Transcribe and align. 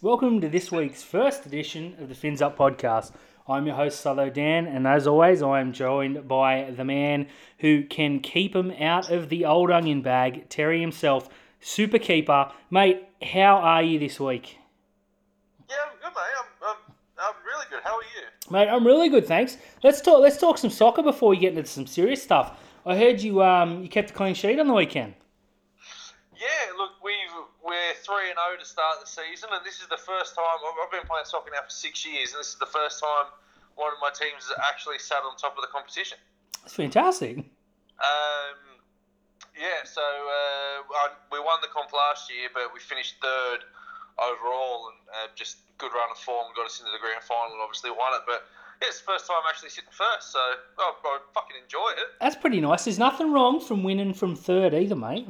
Welcome 0.00 0.40
to 0.42 0.48
this 0.48 0.70
week's 0.70 1.02
first 1.02 1.44
edition 1.44 1.96
of 1.98 2.08
the 2.08 2.14
Fins 2.14 2.40
Up 2.40 2.56
podcast. 2.56 3.10
I'm 3.48 3.66
your 3.66 3.74
host, 3.74 4.00
Solo 4.00 4.30
Dan, 4.30 4.68
and 4.68 4.86
as 4.86 5.08
always, 5.08 5.42
I 5.42 5.58
am 5.58 5.72
joined 5.72 6.28
by 6.28 6.70
the 6.70 6.84
man 6.84 7.26
who 7.58 7.82
can 7.82 8.20
keep 8.20 8.54
him 8.54 8.70
out 8.78 9.10
of 9.10 9.28
the 9.28 9.44
old 9.44 9.72
onion 9.72 10.00
bag, 10.00 10.48
Terry 10.50 10.80
himself, 10.80 11.28
super 11.58 11.98
keeper. 11.98 12.52
Mate, 12.70 13.08
how 13.20 13.56
are 13.56 13.82
you 13.82 13.98
this 13.98 14.20
week? 14.20 14.58
Yeah, 15.68 15.74
I'm 15.84 15.96
good, 15.96 16.14
mate. 16.14 16.32
I'm, 16.38 16.68
I'm, 16.68 16.76
I'm 17.18 17.34
really 17.44 17.66
good. 17.68 17.80
How 17.82 17.96
are 17.96 18.02
you? 18.02 18.52
Mate, 18.52 18.72
I'm 18.72 18.86
really 18.86 19.08
good, 19.08 19.26
thanks. 19.26 19.56
Let's 19.82 20.00
talk. 20.00 20.20
Let's 20.20 20.38
talk 20.38 20.58
some 20.58 20.70
soccer 20.70 21.02
before 21.02 21.30
we 21.30 21.38
get 21.38 21.58
into 21.58 21.68
some 21.68 21.88
serious 21.88 22.22
stuff. 22.22 22.56
I 22.86 22.96
heard 22.96 23.20
you 23.20 23.42
um 23.42 23.82
you 23.82 23.88
kept 23.88 24.12
a 24.12 24.14
clean 24.14 24.34
sheet 24.34 24.60
on 24.60 24.68
the 24.68 24.74
weekend. 24.74 25.14
Yeah, 26.38 26.76
look, 26.78 26.92
we've 27.02 27.17
we're 27.68 27.92
three 28.00 28.32
and 28.32 28.40
zero 28.40 28.56
to 28.56 28.64
start 28.64 28.96
the 29.04 29.06
season, 29.06 29.52
and 29.52 29.60
this 29.60 29.84
is 29.84 29.86
the 29.92 30.00
first 30.00 30.32
time 30.32 30.48
I've, 30.48 30.88
been 30.88 31.04
playing 31.04 31.28
soccer 31.28 31.52
now 31.52 31.60
for 31.60 31.70
six 31.70 32.00
years, 32.00 32.32
and 32.32 32.40
this 32.40 32.56
is 32.56 32.58
the 32.58 32.72
first 32.72 32.96
time 32.96 33.28
one 33.76 33.92
of 33.92 34.00
my 34.00 34.08
teams 34.08 34.48
has 34.48 34.56
actually 34.64 34.96
sat 34.96 35.20
on 35.20 35.36
top 35.36 35.54
of 35.54 35.62
the 35.62 35.68
competition. 35.68 36.16
That's 36.64 36.74
fantastic. 36.74 37.44
Um, 38.00 38.58
yeah, 39.52 39.84
so 39.84 40.00
uh, 40.00 40.76
I, 40.88 41.04
we 41.28 41.38
won 41.44 41.60
the 41.60 41.68
comp 41.68 41.92
last 41.92 42.32
year, 42.32 42.48
but 42.50 42.72
we 42.72 42.80
finished 42.80 43.20
third 43.20 43.68
overall, 44.16 44.88
and 44.88 44.98
uh, 45.12 45.28
just 45.36 45.60
good 45.76 45.92
run 45.92 46.08
of 46.10 46.18
form 46.18 46.48
got 46.56 46.66
us 46.66 46.80
into 46.80 46.90
the 46.90 46.98
grand 47.04 47.22
final, 47.22 47.52
and 47.52 47.60
obviously 47.60 47.92
won 47.92 48.16
it. 48.16 48.24
But 48.24 48.48
yeah, 48.80 48.88
it's 48.88 49.04
the 49.04 49.12
first 49.12 49.28
time 49.28 49.44
actually 49.44 49.76
sitting 49.76 49.92
first, 49.92 50.32
so 50.32 50.40
oh, 50.80 50.96
I 51.04 51.20
fucking 51.36 51.60
enjoy 51.60 52.00
it. 52.00 52.16
That's 52.16 52.40
pretty 52.40 52.64
nice. 52.64 52.88
There's 52.88 52.98
nothing 52.98 53.30
wrong 53.30 53.60
from 53.60 53.84
winning 53.84 54.16
from 54.16 54.34
third 54.34 54.72
either, 54.72 54.96
mate. 54.96 55.28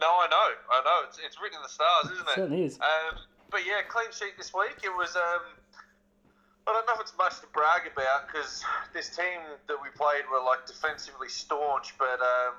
No, 0.00 0.08
I 0.08 0.26
know, 0.32 0.48
I 0.72 0.78
know. 0.84 0.98
It's, 1.08 1.18
it's 1.20 1.36
written 1.40 1.58
in 1.58 1.62
the 1.62 1.68
stars, 1.68 2.10
isn't 2.12 2.28
it? 2.28 2.34
certainly 2.34 2.64
is. 2.64 2.80
Um, 2.80 3.20
but 3.50 3.60
yeah, 3.68 3.84
clean 3.88 4.08
sheet 4.12 4.34
this 4.38 4.52
week. 4.54 4.80
It 4.82 4.90
was. 4.96 5.14
Um, 5.16 5.44
I 6.68 6.72
don't 6.72 6.86
know 6.86 6.94
if 6.94 7.00
it's 7.00 7.16
much 7.18 7.40
to 7.40 7.48
brag 7.52 7.88
about 7.90 8.28
because 8.30 8.62
this 8.94 9.10
team 9.16 9.40
that 9.66 9.76
we 9.82 9.88
played 9.96 10.24
were 10.30 10.40
like 10.44 10.66
defensively 10.66 11.28
staunch, 11.28 11.96
but 11.98 12.20
um, 12.20 12.54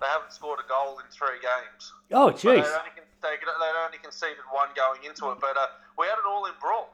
they 0.00 0.06
haven't 0.06 0.32
scored 0.32 0.60
a 0.64 0.68
goal 0.68 1.00
in 1.00 1.06
three 1.10 1.40
games. 1.42 1.92
Oh, 2.12 2.30
jeez. 2.30 2.62
They 2.62 2.70
only, 2.76 2.92
they, 3.20 3.36
could- 3.40 3.50
only 3.82 3.98
conceded 3.98 4.44
one 4.52 4.68
going 4.76 5.02
into 5.04 5.30
it, 5.32 5.38
but 5.40 5.56
uh, 5.56 5.66
we 5.98 6.06
had 6.06 6.20
an 6.22 6.28
all-in 6.28 6.52
brawl. 6.60 6.92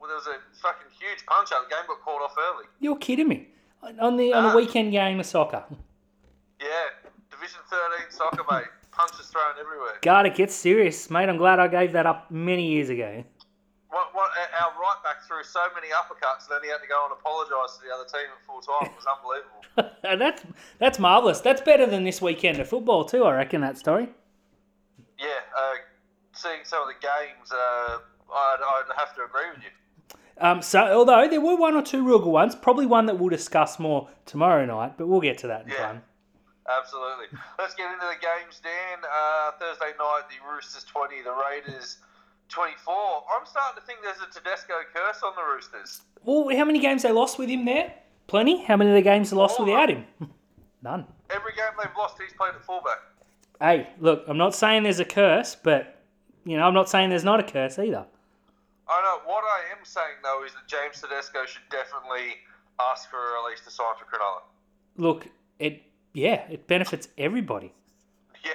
Well, 0.00 0.08
there 0.08 0.16
was 0.16 0.26
a 0.28 0.38
fucking 0.62 0.88
huge 0.98 1.26
punch-up. 1.26 1.68
The 1.68 1.74
game 1.74 1.84
got 1.86 2.00
called 2.00 2.22
off 2.22 2.34
early. 2.38 2.64
You're 2.80 2.96
kidding 2.96 3.28
me. 3.28 3.48
On 4.00 4.16
the 4.16 4.32
on 4.32 4.52
a 4.52 4.56
weekend 4.56 4.92
game 4.92 5.20
of 5.20 5.26
soccer. 5.26 5.64
Yeah, 6.60 6.66
Division 7.30 7.60
13 7.68 8.10
soccer, 8.10 8.44
mate. 8.50 8.68
Punches 9.08 9.26
thrown 9.28 9.54
everywhere. 9.58 9.94
God, 10.02 10.26
it 10.26 10.34
gets 10.34 10.54
serious, 10.54 11.08
mate. 11.10 11.28
I'm 11.28 11.36
glad 11.38 11.58
I 11.58 11.68
gave 11.68 11.92
that 11.92 12.06
up 12.06 12.30
many 12.30 12.66
years 12.66 12.88
ago. 12.90 13.24
What, 13.88 14.14
what, 14.14 14.30
our 14.60 14.70
right 14.80 14.96
back 15.02 15.22
threw 15.26 15.42
so 15.42 15.60
many 15.74 15.88
uppercuts, 15.88 16.48
then 16.48 16.60
he 16.62 16.68
had 16.70 16.78
to 16.78 16.86
go 16.86 17.04
and 17.10 17.12
apologise 17.18 17.76
to 17.78 17.86
the 17.88 17.92
other 17.94 18.04
team 18.04 18.28
at 18.30 18.46
full 18.46 18.60
time. 18.60 18.86
It 18.86 18.96
was 18.96 19.06
unbelievable. 19.06 19.56
And 20.10 20.20
that's 20.20 20.42
that's 20.78 20.98
marvelous. 20.98 21.40
That's 21.40 21.60
better 21.60 21.86
than 21.86 22.04
this 22.04 22.20
weekend 22.20 22.58
of 22.58 22.68
football 22.68 23.04
too. 23.04 23.24
I 23.24 23.34
reckon 23.36 23.60
that 23.60 23.78
story. 23.78 24.08
yeah, 25.18 25.26
uh, 25.56 25.74
seeing 26.32 26.60
some 26.64 26.82
of 26.82 26.88
the 26.88 26.94
games, 27.00 27.50
uh, 27.52 27.98
I'd, 28.32 28.56
I'd 28.60 28.96
have 28.98 29.14
to 29.16 29.22
agree 29.24 29.50
with 29.54 29.62
you. 29.62 30.18
Um, 30.42 30.62
so 30.62 30.80
although 30.80 31.28
there 31.28 31.40
were 31.40 31.56
one 31.56 31.74
or 31.74 31.82
two 31.82 32.04
real 32.06 32.18
good 32.18 32.30
ones, 32.30 32.54
probably 32.54 32.86
one 32.86 33.06
that 33.06 33.18
we'll 33.18 33.28
discuss 33.28 33.78
more 33.78 34.08
tomorrow 34.26 34.64
night, 34.64 34.94
but 34.96 35.06
we'll 35.06 35.20
get 35.20 35.38
to 35.38 35.46
that 35.48 35.62
in 35.64 35.68
Yeah. 35.70 35.76
time. 35.76 36.02
Absolutely. 36.68 37.26
Let's 37.58 37.74
get 37.74 37.92
into 37.92 38.06
the 38.06 38.20
games, 38.20 38.60
Dan. 38.62 38.98
Uh, 39.02 39.52
Thursday 39.58 39.92
night, 39.98 40.22
the 40.28 40.38
Roosters 40.52 40.84
20, 40.84 41.22
the 41.22 41.32
Raiders 41.32 41.98
24. 42.48 42.94
I'm 42.94 43.46
starting 43.46 43.80
to 43.80 43.86
think 43.86 44.00
there's 44.02 44.20
a 44.20 44.32
Tedesco 44.32 44.74
curse 44.94 45.22
on 45.22 45.32
the 45.36 45.42
Roosters. 45.42 46.02
Well, 46.24 46.54
how 46.56 46.64
many 46.64 46.78
games 46.78 47.02
they 47.02 47.12
lost 47.12 47.38
with 47.38 47.48
him 47.48 47.64
there? 47.64 47.94
Plenty. 48.26 48.62
How 48.64 48.76
many 48.76 48.90
of 48.90 48.96
the 48.96 49.02
games 49.02 49.30
they 49.30 49.36
lost 49.36 49.58
All 49.58 49.66
without 49.66 49.88
him? 49.88 50.04
None. 50.82 51.06
Every 51.30 51.52
game 51.52 51.72
they've 51.82 51.96
lost, 51.96 52.16
he's 52.20 52.32
played 52.36 52.54
at 52.54 52.64
fullback. 52.64 52.98
Hey, 53.60 53.88
look, 54.00 54.24
I'm 54.26 54.38
not 54.38 54.54
saying 54.54 54.84
there's 54.84 55.00
a 55.00 55.04
curse, 55.04 55.54
but 55.54 56.02
you 56.44 56.56
know, 56.56 56.64
I'm 56.66 56.74
not 56.74 56.88
saying 56.88 57.10
there's 57.10 57.24
not 57.24 57.40
a 57.40 57.42
curse 57.42 57.78
either. 57.78 58.06
I 58.88 59.02
know. 59.02 59.20
What 59.24 59.44
I 59.44 59.78
am 59.78 59.84
saying, 59.84 60.16
though, 60.22 60.44
is 60.44 60.52
that 60.52 60.66
James 60.66 61.00
Tedesco 61.00 61.46
should 61.46 61.62
definitely 61.70 62.36
ask 62.80 63.08
for 63.10 63.18
a 63.18 63.42
release 63.42 63.60
to 63.64 63.70
sign 63.70 63.94
for 63.98 64.04
Cronulla. 64.04 64.40
Look, 64.96 65.28
it 65.58 65.82
yeah, 66.12 66.42
it 66.50 66.66
benefits 66.66 67.08
everybody. 67.18 67.72
Yeah, 68.42 68.52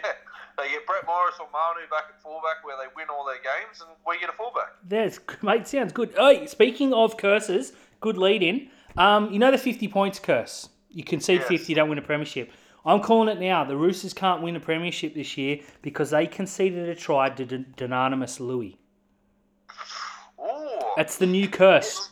they 0.58 0.70
get 0.72 0.86
Brett 0.88 1.06
Morris 1.06 1.36
or 1.40 1.48
Manu 1.54 1.88
back 1.92 2.06
at 2.10 2.20
fullback 2.24 2.64
where 2.64 2.76
they 2.76 2.88
win 2.96 3.06
all 3.10 3.24
their 3.24 3.36
games, 3.36 3.82
and 3.82 3.90
we 4.08 4.18
get 4.20 4.30
a 4.30 4.34
fullback. 4.34 4.70
That's 4.88 5.20
mate, 5.44 5.68
sounds 5.68 5.94
good. 5.94 6.14
Oh, 6.18 6.46
speaking 6.48 6.92
of 6.92 7.18
curses, 7.18 7.74
good 8.02 8.18
lead 8.18 8.42
in. 8.42 8.70
Um, 8.98 9.32
you 9.32 9.38
know 9.38 9.52
the 9.52 9.60
50 9.60 9.88
points 9.90 10.18
curse. 10.18 10.70
You 10.90 11.04
concede 11.04 11.42
Yes. 11.42 11.50
50, 11.50 11.72
you 11.72 11.76
don't 11.76 11.90
win 11.90 11.98
a 12.00 12.02
premiership. 12.02 12.52
I'm 12.84 13.02
calling 13.02 13.30
it 13.30 13.40
now. 13.40 13.64
The 13.64 13.76
Roosters 13.78 14.14
can't 14.14 14.42
win 14.42 14.56
a 14.56 14.60
premiership 14.60 15.14
this 15.14 15.38
year 15.38 15.60
because 15.84 16.10
they 16.12 16.26
conceded 16.26 16.88
a 16.90 16.96
try 16.96 17.30
to 17.30 17.46
D- 17.46 17.66
Louis. 18.40 18.78
Ooh, 20.40 20.80
That's 20.96 21.18
the 21.18 21.26
new 21.28 21.48
curse. 21.48 22.10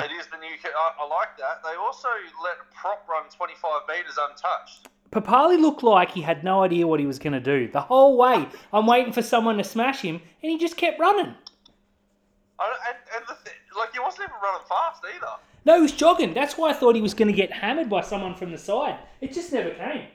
it 0.00 0.10
is 0.18 0.26
the 0.28 0.37
new. 0.37 0.37
I, 0.78 0.92
I 1.00 1.08
like 1.08 1.36
that. 1.38 1.62
They 1.64 1.76
also 1.76 2.08
let 2.42 2.56
prop 2.74 3.06
run 3.08 3.24
25 3.36 3.82
metres 3.88 4.18
untouched. 4.18 4.88
Papalii 5.10 5.58
looked 5.60 5.82
like 5.82 6.10
he 6.10 6.20
had 6.20 6.44
no 6.44 6.62
idea 6.62 6.86
what 6.86 7.00
he 7.00 7.06
was 7.06 7.18
going 7.18 7.32
to 7.32 7.40
do. 7.40 7.70
The 7.70 7.80
whole 7.80 8.16
way, 8.16 8.46
I'm 8.72 8.86
waiting 8.86 9.12
for 9.12 9.22
someone 9.22 9.56
to 9.56 9.64
smash 9.64 10.02
him, 10.02 10.16
and 10.42 10.52
he 10.52 10.58
just 10.58 10.76
kept 10.76 11.00
running. 11.00 11.34
I, 12.60 12.74
and 12.88 12.96
and 13.16 13.24
the 13.26 13.36
th- 13.44 13.56
like, 13.76 13.92
he 13.92 14.00
wasn't 14.00 14.28
even 14.28 14.34
running 14.42 14.66
fast 14.68 15.02
either. 15.14 15.32
No, 15.64 15.76
he 15.76 15.82
was 15.82 15.92
jogging. 15.92 16.34
That's 16.34 16.58
why 16.58 16.70
I 16.70 16.72
thought 16.72 16.94
he 16.94 17.00
was 17.00 17.14
going 17.14 17.28
to 17.28 17.34
get 17.34 17.52
hammered 17.52 17.88
by 17.88 18.02
someone 18.02 18.34
from 18.34 18.50
the 18.50 18.58
side. 18.58 18.98
It 19.20 19.32
just 19.32 19.52
never 19.52 19.70
came. 19.70 20.08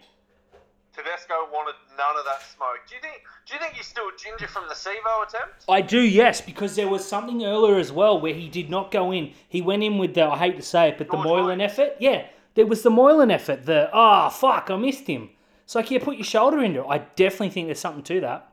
Tedesco 0.95 1.47
wanted 1.51 1.75
none 1.97 2.17
of 2.17 2.25
that 2.25 2.41
smoke. 2.55 2.79
Do 2.87 2.95
you 2.95 3.01
think? 3.01 3.23
Do 3.47 3.55
you 3.55 3.59
think 3.59 3.73
he's 3.73 3.87
still 3.87 4.09
ginger 4.17 4.47
from 4.47 4.67
the 4.67 4.75
Sevo 4.75 5.27
attempt? 5.27 5.65
I 5.67 5.81
do, 5.81 5.99
yes, 5.99 6.39
because 6.39 6.75
there 6.75 6.87
was 6.87 7.05
something 7.05 7.43
earlier 7.43 7.77
as 7.77 7.91
well 7.91 8.19
where 8.21 8.33
he 8.33 8.47
did 8.47 8.69
not 8.69 8.91
go 8.91 9.11
in. 9.11 9.31
He 9.49 9.61
went 9.61 9.83
in 9.83 9.97
with 9.97 10.13
the, 10.13 10.25
I 10.25 10.37
hate 10.37 10.55
to 10.57 10.61
say 10.61 10.89
it, 10.89 10.97
but 10.97 11.07
the 11.07 11.13
George 11.13 11.25
Moylan 11.25 11.45
Williams. 11.57 11.71
effort. 11.73 11.95
Yeah, 11.99 12.27
there 12.53 12.67
was 12.67 12.83
the 12.83 12.91
Moylan 12.91 13.31
effort. 13.31 13.65
The, 13.65 13.89
ah, 13.91 14.29
fuck, 14.29 14.69
I 14.69 14.75
missed 14.75 15.07
him. 15.07 15.29
It's 15.63 15.75
like, 15.75 15.89
yeah, 15.89 15.99
put 16.03 16.17
your 16.17 16.25
shoulder 16.25 16.63
into 16.63 16.81
it. 16.81 16.87
I 16.87 16.99
definitely 16.99 17.49
think 17.49 17.67
there's 17.67 17.79
something 17.79 18.03
to 18.03 18.21
that. 18.21 18.49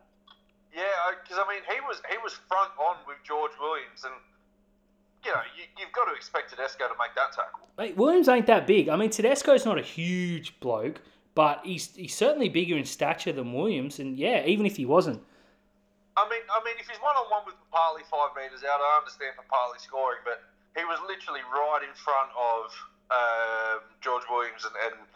Yeah, 0.74 0.84
because 1.22 1.38
I 1.38 1.48
mean, 1.52 1.62
he 1.68 1.80
was 1.80 2.00
he 2.10 2.16
was 2.18 2.34
front 2.48 2.70
on 2.78 2.96
with 3.06 3.16
George 3.24 3.50
Williams, 3.60 4.04
and 4.04 4.14
you 5.24 5.32
know, 5.32 5.40
you, 5.56 5.64
you've 5.78 5.92
got 5.92 6.06
to 6.06 6.14
expect 6.14 6.50
Tedesco 6.50 6.86
to 6.86 6.94
make 6.98 7.14
that 7.16 7.32
tackle. 7.32 7.66
Mate, 7.76 7.96
Williams 7.96 8.28
ain't 8.28 8.46
that 8.46 8.66
big. 8.66 8.88
I 8.88 8.96
mean, 8.96 9.10
Tedesco's 9.10 9.66
not 9.66 9.78
a 9.78 9.82
huge 9.82 10.58
bloke, 10.60 11.00
but 11.34 11.60
he's, 11.64 11.94
he's 11.94 12.14
certainly 12.14 12.48
bigger 12.48 12.76
in 12.76 12.84
stature 12.84 13.32
than 13.32 13.52
Williams. 13.52 13.98
And 13.98 14.18
yeah, 14.18 14.44
even 14.46 14.66
if 14.66 14.76
he 14.76 14.86
wasn't. 14.86 15.22
I 16.16 16.28
mean, 16.28 16.42
I 16.50 16.62
mean, 16.64 16.74
if 16.78 16.88
he's 16.88 16.98
one 16.98 17.16
on 17.16 17.30
one 17.30 17.42
with 17.46 17.54
Papali 17.72 18.04
five 18.10 18.36
meters 18.36 18.64
out, 18.64 18.80
I 18.80 18.98
understand 18.98 19.34
Papali 19.38 19.80
scoring, 19.80 20.20
but 20.24 20.42
he 20.76 20.84
was 20.84 20.98
literally 21.08 21.40
right 21.52 21.80
in 21.82 21.94
front 21.94 22.30
of 22.36 22.72
um, 23.10 23.80
George 24.00 24.24
Williams, 24.30 24.64
and, 24.64 24.74
and 24.84 25.06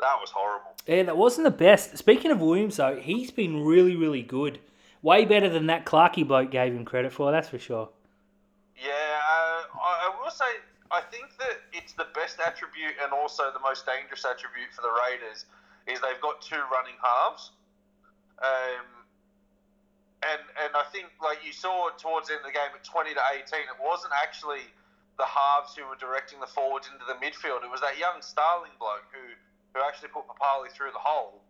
that 0.00 0.16
was 0.20 0.30
horrible. 0.30 0.72
Yeah, 0.86 1.02
that 1.04 1.16
wasn't 1.16 1.44
the 1.44 1.50
best. 1.50 1.96
Speaking 1.96 2.30
of 2.30 2.40
Williams, 2.40 2.76
though, 2.76 2.96
he's 2.96 3.30
been 3.30 3.64
really, 3.64 3.96
really 3.96 4.22
good. 4.22 4.60
Way 5.02 5.24
better 5.24 5.48
than 5.48 5.66
that 5.66 5.84
Clarkey 5.84 6.26
bloke 6.26 6.50
gave 6.50 6.72
him 6.72 6.84
credit 6.84 7.12
for, 7.12 7.32
that's 7.32 7.48
for 7.48 7.58
sure. 7.58 7.88
Yeah, 8.76 8.90
uh, 8.90 9.62
I, 9.82 10.10
I 10.10 10.22
will 10.22 10.30
say, 10.30 10.44
I 10.90 11.00
think 11.10 11.36
that 11.38 11.58
it's 11.72 11.92
the 11.94 12.06
best 12.14 12.38
attribute 12.38 12.94
and 13.02 13.12
also 13.12 13.50
the 13.52 13.60
most 13.60 13.84
dangerous 13.86 14.24
attribute 14.24 14.68
for 14.74 14.82
the 14.82 14.92
Raiders 14.92 15.46
is 15.86 16.00
they've 16.00 16.20
got 16.20 16.40
two 16.42 16.60
running 16.70 16.98
halves. 17.02 17.50
Um, 18.42 18.86
and 20.22 20.42
and 20.62 20.72
I 20.74 20.84
think 20.92 21.10
like 21.22 21.44
you 21.44 21.52
saw 21.52 21.90
towards 21.98 22.28
the 22.28 22.34
end 22.34 22.42
of 22.42 22.50
the 22.50 22.56
game 22.56 22.70
at 22.74 22.84
twenty 22.84 23.14
to 23.14 23.22
eighteen, 23.34 23.66
it 23.66 23.80
wasn't 23.82 24.12
actually 24.22 24.66
the 25.18 25.26
halves 25.26 25.74
who 25.76 25.86
were 25.86 25.98
directing 25.98 26.40
the 26.40 26.46
forwards 26.46 26.88
into 26.92 27.04
the 27.06 27.18
midfield. 27.18 27.62
It 27.64 27.70
was 27.70 27.80
that 27.80 27.98
young 27.98 28.22
Starling 28.22 28.72
bloke 28.78 29.06
who 29.10 29.34
who 29.74 29.84
actually 29.86 30.08
put 30.08 30.24
Papali 30.28 30.70
through 30.70 30.92
the 30.92 31.02
hole. 31.02 31.40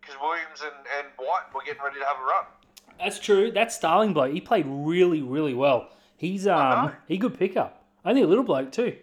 Because 0.00 0.16
Williams 0.20 0.60
and, 0.62 0.74
and 0.98 1.06
White 1.16 1.52
were 1.54 1.62
getting 1.62 1.82
ready 1.82 2.00
to 2.00 2.06
have 2.06 2.16
a 2.18 2.24
run. 2.24 2.44
That's 2.98 3.18
true. 3.18 3.52
That 3.52 3.72
Starling 3.72 4.12
bloke, 4.12 4.32
he 4.32 4.40
played 4.40 4.66
really, 4.66 5.22
really 5.22 5.54
well. 5.54 5.90
He's 6.16 6.46
um 6.46 6.92
he 7.06 7.18
could 7.18 7.38
pick 7.38 7.56
up. 7.56 7.84
Only 8.04 8.22
a 8.22 8.26
little 8.26 8.44
bloke 8.44 8.72
too. 8.72 8.96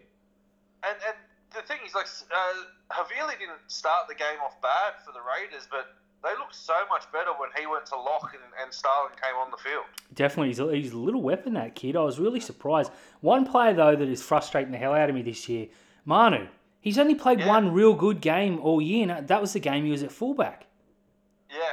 And 0.84 0.98
and 1.08 1.16
the 1.56 1.62
thing 1.62 1.78
is, 1.86 1.96
like, 1.96 2.06
uh, 2.06 2.64
Havili 2.92 3.38
didn't 3.40 3.60
start 3.68 4.08
the 4.08 4.16
game 4.16 4.40
off 4.46 4.62
bad 4.62 4.94
for 5.06 5.12
the 5.12 5.20
Raiders, 5.20 5.68
but 5.70 5.88
they 6.24 6.30
looked 6.40 6.56
so 6.56 6.74
much 6.90 7.04
better 7.12 7.32
when 7.38 7.50
he 7.60 7.68
went 7.68 7.86
to 7.88 7.96
lock 7.96 8.32
and, 8.34 8.42
and 8.64 8.74
Starling 8.74 9.14
came 9.22 9.36
on 9.36 9.52
the 9.52 9.58
field. 9.58 9.84
Definitely, 10.14 10.48
he's 10.50 10.60
a, 10.60 10.74
he's 10.76 10.94
a 10.94 10.98
little 10.98 11.22
weapon. 11.22 11.54
That 11.54 11.76
kid. 11.76 11.96
I 11.96 12.02
was 12.04 12.20
really 12.20 12.40
surprised. 12.40 12.92
One 13.22 13.46
player 13.46 13.74
though 13.74 13.96
that 13.96 14.08
is 14.08 14.24
frustrating 14.24 14.72
the 14.72 14.78
hell 14.78 14.94
out 14.94 15.10
of 15.10 15.16
me 15.16 15.22
this 15.22 15.48
year, 15.50 15.68
Manu. 16.06 16.48
He's 16.80 16.98
only 16.98 17.16
played 17.16 17.40
Yeah. 17.40 17.48
one 17.48 17.74
real 17.74 17.94
good 17.94 18.22
game 18.22 18.60
all 18.60 18.82
year, 18.82 19.10
and 19.10 19.28
that 19.28 19.42
was 19.42 19.54
the 19.54 19.60
game 19.60 19.84
he 19.86 19.92
was 19.92 20.04
at 20.04 20.12
fullback. 20.12 20.68
Yeah, 21.50 21.72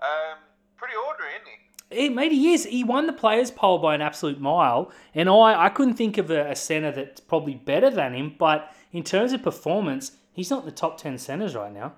um, 0.00 0.38
pretty 0.76 0.94
ordinary, 1.06 1.34
isn't 1.34 1.46
he? 1.46 2.02
He, 2.02 2.08
mate, 2.08 2.32
he 2.32 2.52
is. 2.52 2.64
He 2.64 2.82
won 2.82 3.06
the 3.06 3.12
players' 3.12 3.50
poll 3.52 3.78
by 3.78 3.94
an 3.94 4.02
absolute 4.02 4.40
mile, 4.40 4.90
and 5.14 5.28
I, 5.28 5.66
I 5.66 5.68
couldn't 5.68 5.94
think 5.94 6.18
of 6.18 6.30
a, 6.32 6.50
a 6.50 6.56
centre 6.56 6.90
that's 6.90 7.20
probably 7.20 7.54
better 7.54 7.90
than 7.90 8.14
him. 8.14 8.34
But 8.36 8.72
in 8.92 9.04
terms 9.04 9.32
of 9.32 9.42
performance, 9.42 10.12
he's 10.36 10.52
not 10.52 10.60
in 10.60 10.66
the 10.66 10.76
top 10.76 11.00
ten 11.00 11.16
centres 11.18 11.56
right 11.56 11.72
now. 11.72 11.96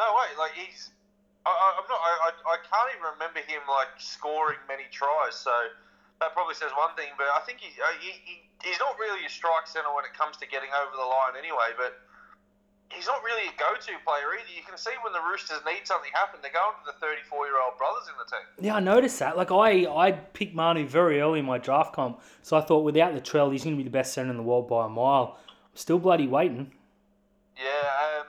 No 0.00 0.08
way, 0.16 0.32
like 0.40 0.56
he's. 0.56 0.90
I, 1.44 1.52
I'm 1.52 1.86
not. 1.86 2.00
I, 2.00 2.12
I, 2.26 2.30
I 2.32 2.56
can't 2.64 2.88
even 2.96 3.06
remember 3.14 3.44
him 3.44 3.62
like 3.68 3.92
scoring 4.00 4.58
many 4.66 4.88
tries. 4.90 5.36
So 5.36 5.52
that 6.18 6.32
probably 6.32 6.56
says 6.56 6.72
one 6.74 6.96
thing. 6.96 7.12
But 7.14 7.28
I 7.36 7.44
think 7.44 7.60
he, 7.60 7.70
uh, 7.76 7.94
he, 8.00 8.16
he 8.24 8.34
he's 8.64 8.80
not 8.80 8.96
really 8.98 9.22
a 9.22 9.30
strike 9.30 9.68
centre 9.68 9.92
when 9.94 10.08
it 10.08 10.16
comes 10.16 10.40
to 10.40 10.46
getting 10.48 10.72
over 10.72 10.96
the 10.96 11.04
line 11.06 11.36
anyway. 11.36 11.76
But 11.76 12.00
he's 12.94 13.06
not 13.06 13.22
really 13.22 13.48
a 13.48 13.54
go-to 13.58 13.92
player 14.04 14.32
either. 14.38 14.52
You 14.54 14.64
can 14.64 14.78
see 14.78 14.92
when 15.02 15.12
the 15.12 15.20
Roosters 15.20 15.60
need 15.66 15.84
something 15.84 16.10
happen, 16.14 16.40
they're 16.42 16.52
going 16.52 16.76
to 16.84 16.92
the 16.92 16.98
34-year-old 17.04 17.76
brothers 17.78 18.08
in 18.08 18.16
the 18.18 18.28
team. 18.28 18.46
Yeah, 18.64 18.76
I 18.76 18.80
noticed 18.80 19.18
that. 19.18 19.36
Like 19.36 19.50
I, 19.50 19.86
I 19.86 20.12
picked 20.12 20.54
Manu 20.54 20.86
very 20.86 21.20
early 21.20 21.40
in 21.40 21.46
my 21.46 21.58
draft 21.58 21.94
comp, 21.94 22.20
so 22.42 22.56
I 22.56 22.60
thought 22.60 22.84
without 22.84 23.14
the 23.14 23.20
trail, 23.20 23.50
he's 23.50 23.64
going 23.64 23.76
to 23.76 23.78
be 23.78 23.84
the 23.84 23.92
best 23.92 24.12
centre 24.12 24.30
in 24.30 24.36
the 24.36 24.42
world 24.42 24.68
by 24.68 24.86
a 24.86 24.88
mile. 24.88 25.38
I'm 25.48 25.76
still 25.76 25.98
bloody 25.98 26.26
waiting. 26.26 26.72
Yeah. 27.56 28.20
Um, 28.20 28.26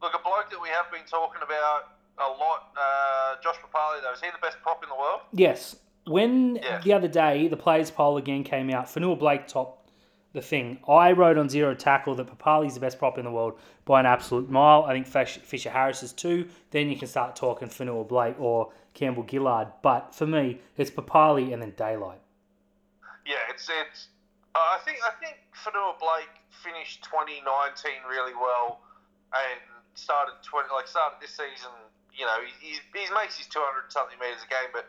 look, 0.00 0.12
a 0.14 0.22
bloke 0.22 0.50
that 0.50 0.60
we 0.60 0.68
have 0.68 0.90
been 0.90 1.04
talking 1.08 1.42
about 1.42 1.94
a 2.18 2.28
lot, 2.28 2.70
uh, 2.76 3.36
Josh 3.42 3.56
Papali, 3.56 4.02
though, 4.02 4.12
is 4.12 4.20
he 4.20 4.28
the 4.30 4.38
best 4.42 4.58
prop 4.62 4.82
in 4.82 4.88
the 4.88 4.94
world? 4.96 5.20
Yes. 5.32 5.76
When 6.06 6.56
Yeah. 6.56 6.78
the 6.78 6.92
other 6.92 7.08
day 7.08 7.48
the 7.48 7.56
players 7.56 7.90
poll 7.90 8.16
again 8.16 8.44
came 8.44 8.70
out, 8.70 8.86
Fonua-Blake 8.86 9.46
topped 9.46 9.90
the 10.32 10.42
thing. 10.42 10.82
I 10.88 11.12
wrote 11.12 11.38
on 11.38 11.48
Zero 11.48 11.74
Tackle 11.74 12.14
that 12.16 12.26
Papali's 12.26 12.74
the 12.74 12.80
best 12.80 12.98
prop 12.98 13.18
in 13.18 13.24
the 13.24 13.30
world 13.30 13.58
by 13.84 14.00
an 14.00 14.06
absolute 14.06 14.48
mile. 14.50 14.84
I 14.84 14.92
think 14.92 15.06
Fisher 15.06 15.70
Harris 15.70 16.02
is 16.02 16.12
two. 16.12 16.48
Then 16.70 16.88
you 16.88 16.96
can 16.96 17.06
start 17.08 17.36
talking 17.36 17.68
Fonua-Blake 17.68 18.40
or 18.40 18.72
Campbell 18.94 19.26
Gillard. 19.30 19.68
But 19.82 20.14
for 20.14 20.26
me, 20.26 20.60
it's 20.76 20.90
Papali 20.90 21.52
and 21.52 21.62
then 21.62 21.72
Daylight. 21.76 22.20
Yeah, 23.24 23.36
it's 23.50 23.68
it's. 23.68 24.08
Uh, 24.54 24.58
I 24.58 24.78
think 24.84 24.98
I 25.06 25.10
think 25.24 25.36
Fonua-Blake 25.54 26.28
finished 26.62 27.02
2019 27.04 27.42
really 28.06 28.34
well, 28.38 28.80
and 29.34 29.60
started 29.98 30.38
20 30.46 30.70
like 30.70 30.86
started 30.86 31.18
this 31.18 31.34
season. 31.34 31.74
You 32.14 32.28
know, 32.28 32.38
he, 32.60 32.76
he, 32.78 33.08
makes 33.16 33.40
his 33.40 33.48
200 33.48 33.90
something 33.90 34.20
meters 34.20 34.44
a 34.44 34.50
game, 34.50 34.70
but 34.70 34.86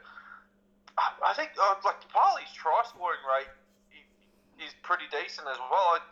I, 0.99 1.31
I 1.31 1.33
think 1.33 1.55
uh, 1.57 1.79
like 1.81 1.99
Papali's 2.03 2.51
try 2.53 2.83
scoring 2.85 3.23
rate 3.25 3.51
is 4.61 4.75
pretty 4.83 5.07
decent 5.09 5.47
as 5.49 5.57
well. 5.71 5.97
Like, 5.97 6.05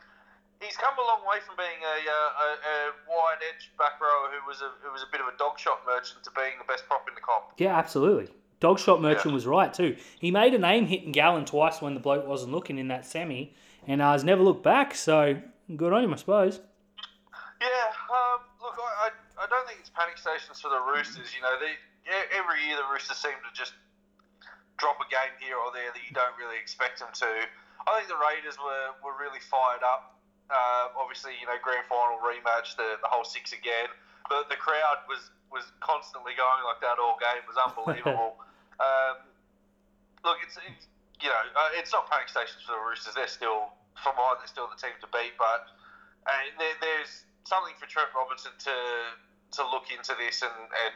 he's 0.64 0.78
come 0.80 0.96
a 0.98 1.06
long 1.06 1.22
way 1.28 1.44
from 1.44 1.60
being 1.60 1.82
a, 1.84 1.98
uh, 2.08 2.14
a, 2.14 2.48
a 2.58 2.76
wide 3.12 3.44
edge 3.44 3.70
back 3.78 4.00
rower 4.00 4.32
who 4.34 4.42
was 4.48 4.64
a 4.64 4.72
who 4.82 4.90
was 4.90 5.04
a 5.04 5.10
bit 5.12 5.22
of 5.22 5.28
a 5.28 5.36
dog 5.38 5.60
shot 5.60 5.84
merchant 5.86 6.24
to 6.26 6.32
being 6.34 6.58
the 6.58 6.68
best 6.68 6.88
prop 6.88 7.06
in 7.08 7.14
the 7.14 7.22
comp. 7.22 7.54
Yeah, 7.60 7.76
absolutely. 7.76 8.32
Dog 8.62 8.80
shot 8.80 9.02
merchant 9.02 9.26
Yeah. 9.28 9.34
was 9.34 9.46
right 9.46 9.74
too. 9.74 9.98
He 10.20 10.32
made 10.32 10.54
a 10.54 10.60
name 10.60 10.86
hitting 10.86 11.12
Gallen 11.12 11.46
twice 11.46 11.82
when 11.82 11.94
the 11.94 12.00
bloke 12.00 12.26
wasn't 12.26 12.54
looking 12.54 12.78
in 12.78 12.88
that 12.88 13.06
semi, 13.06 13.54
and 13.88 14.02
uh, 14.02 14.14
has 14.14 14.24
never 14.24 14.42
looked 14.42 14.64
back. 14.64 14.96
So 14.96 15.42
good 15.76 15.92
on 15.92 16.04
him, 16.06 16.14
I 16.14 16.18
suppose. 16.18 16.62
Yeah, 17.60 17.68
um, 18.10 18.40
look, 18.62 18.78
I, 18.78 19.10
I, 19.10 19.44
I 19.44 19.46
don't 19.50 19.66
think 19.68 19.82
it's 19.82 19.90
panic 19.90 20.18
stations 20.18 20.62
for 20.62 20.70
the 20.70 20.82
Roosters. 20.94 21.34
You 21.34 21.42
know, 21.42 21.58
they, 21.62 21.74
every 22.38 22.62
year 22.66 22.78
the 22.78 22.86
Roosters 22.94 23.18
seem 23.18 23.34
to 23.38 23.52
just 23.54 23.74
drop 24.78 24.98
a 25.02 25.10
game 25.10 25.34
here 25.42 25.58
or 25.58 25.70
there 25.74 25.90
that 25.94 26.02
you 26.06 26.14
don't 26.14 26.34
really 26.38 26.58
expect 26.58 26.98
them 27.02 27.10
to. 27.14 27.30
I 27.86 27.90
think 27.98 28.10
the 28.10 28.18
Raiders 28.18 28.58
were, 28.62 28.94
were 29.06 29.18
really 29.18 29.42
fired 29.42 29.82
up. 29.86 30.18
Uh, 30.50 30.94
obviously, 30.98 31.34
you 31.42 31.46
know, 31.50 31.58
grand 31.62 31.86
final 31.90 32.18
rematch, 32.22 32.78
the, 32.78 32.98
the 33.02 33.10
whole 33.10 33.26
six 33.26 33.54
again. 33.54 33.90
But 34.30 34.50
the 34.50 34.58
crowd 34.58 35.06
was, 35.10 35.30
was 35.50 35.70
constantly 35.82 36.34
going 36.38 36.62
like 36.66 36.82
that 36.82 36.98
all 37.02 37.18
game. 37.22 37.42
It 37.42 37.50
was 37.50 37.58
unbelievable. 37.66 38.38
Um, 38.82 39.18
look, 40.26 40.38
it's, 40.42 40.58
it's 40.58 40.90
you 41.22 41.30
know, 41.30 41.44
uh, 41.54 41.78
it's 41.78 41.94
not 41.94 42.10
panic 42.10 42.28
stations 42.30 42.66
for 42.66 42.74
the 42.74 42.82
Roosters. 42.82 43.14
They're 43.14 43.30
still, 43.30 43.70
for 44.02 44.10
mine, 44.18 44.42
they're 44.42 44.50
still 44.50 44.66
the 44.68 44.80
team 44.82 44.98
to 45.06 45.08
beat. 45.14 45.38
But 45.38 45.70
uh, 46.26 46.34
there, 46.58 46.74
there's 46.82 47.24
something 47.46 47.78
for 47.78 47.86
Trent 47.86 48.10
Robinson 48.18 48.52
to 48.66 48.76
to 49.58 49.62
look 49.70 49.92
into 49.92 50.16
this 50.18 50.42
and, 50.42 50.52
and 50.56 50.96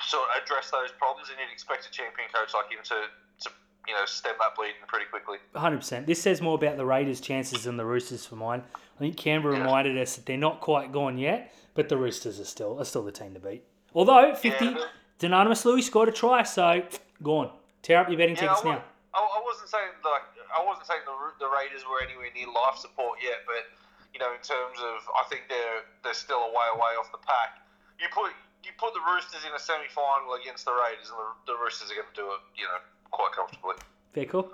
sort 0.00 0.22
of 0.30 0.42
address 0.42 0.70
those 0.70 0.92
problems. 0.96 1.28
And 1.28 1.38
you'd 1.38 1.52
expect 1.52 1.84
a 1.86 1.90
champion 1.90 2.28
coach 2.32 2.54
like 2.54 2.70
him 2.70 2.78
to, 2.84 3.10
to 3.44 3.48
you 3.88 3.94
know 3.94 4.04
stem 4.06 4.34
that 4.38 4.54
bleeding 4.56 4.80
pretty 4.86 5.06
quickly. 5.10 5.38
100%. 5.54 6.06
This 6.06 6.22
says 6.22 6.40
more 6.40 6.54
about 6.54 6.76
the 6.76 6.86
Raiders' 6.86 7.20
chances 7.20 7.64
than 7.64 7.76
the 7.76 7.84
Roosters 7.84 8.24
for 8.24 8.36
mine. 8.36 8.62
I 8.96 8.98
think 8.98 9.16
Canberra 9.16 9.56
Yeah. 9.56 9.64
reminded 9.64 9.98
us 9.98 10.16
that 10.16 10.26
they're 10.26 10.36
not 10.36 10.60
quite 10.60 10.92
gone 10.92 11.18
yet, 11.18 11.52
but 11.74 11.88
the 11.88 11.96
Roosters 11.96 12.38
are 12.40 12.44
still 12.44 12.78
are 12.80 12.84
still 12.84 13.02
the 13.02 13.12
team 13.12 13.34
to 13.34 13.40
beat. 13.40 13.64
Although 13.94 14.34
50, 14.34 14.64
Yeah. 14.64 14.84
Louis 15.22 15.82
scored 15.82 16.08
a 16.08 16.12
try, 16.12 16.42
so 16.42 16.82
gone. 17.22 17.50
Tear 17.82 18.00
up 18.00 18.08
your 18.08 18.18
betting 18.18 18.36
Yeah, 18.36 18.52
tickets 18.52 18.64
I, 18.64 18.76
now. 18.76 18.84
I, 19.14 19.40
wasn't 19.44 19.68
saying 19.68 19.92
like 20.04 20.22
I 20.52 20.62
wasn't 20.64 20.86
saying 20.86 21.02
the 21.04 21.16
the 21.42 21.50
Raiders 21.50 21.84
were 21.84 22.00
anywhere 22.00 22.30
near 22.32 22.48
life 22.48 22.78
support 22.78 23.18
yet, 23.20 23.42
but 23.44 23.68
you 24.12 24.20
know, 24.20 24.30
in 24.32 24.42
terms 24.42 24.78
of 24.78 25.02
I 25.16 25.24
think 25.28 25.48
they're 25.48 25.84
they're 26.02 26.16
still 26.16 26.40
a 26.46 26.50
way 26.50 26.68
away 26.74 26.92
off 26.98 27.10
the 27.12 27.22
pack. 27.22 27.60
You 27.98 28.08
put 28.12 28.32
you 28.64 28.72
put 28.76 28.92
the 28.94 29.02
Roosters 29.04 29.44
in 29.44 29.52
a 29.52 29.60
semi 29.60 29.88
final 29.92 30.36
against 30.36 30.64
the 30.64 30.72
Raiders, 30.72 31.08
and 31.08 31.18
the, 31.18 31.52
the 31.52 31.56
Roosters 31.56 31.90
are 31.90 31.96
going 31.96 32.12
to 32.12 32.18
do 32.18 32.26
it, 32.36 32.42
you 32.60 32.66
know, 32.68 32.80
quite 33.10 33.32
comfortably. 33.32 33.76
Fair 34.12 34.28
call. 34.28 34.52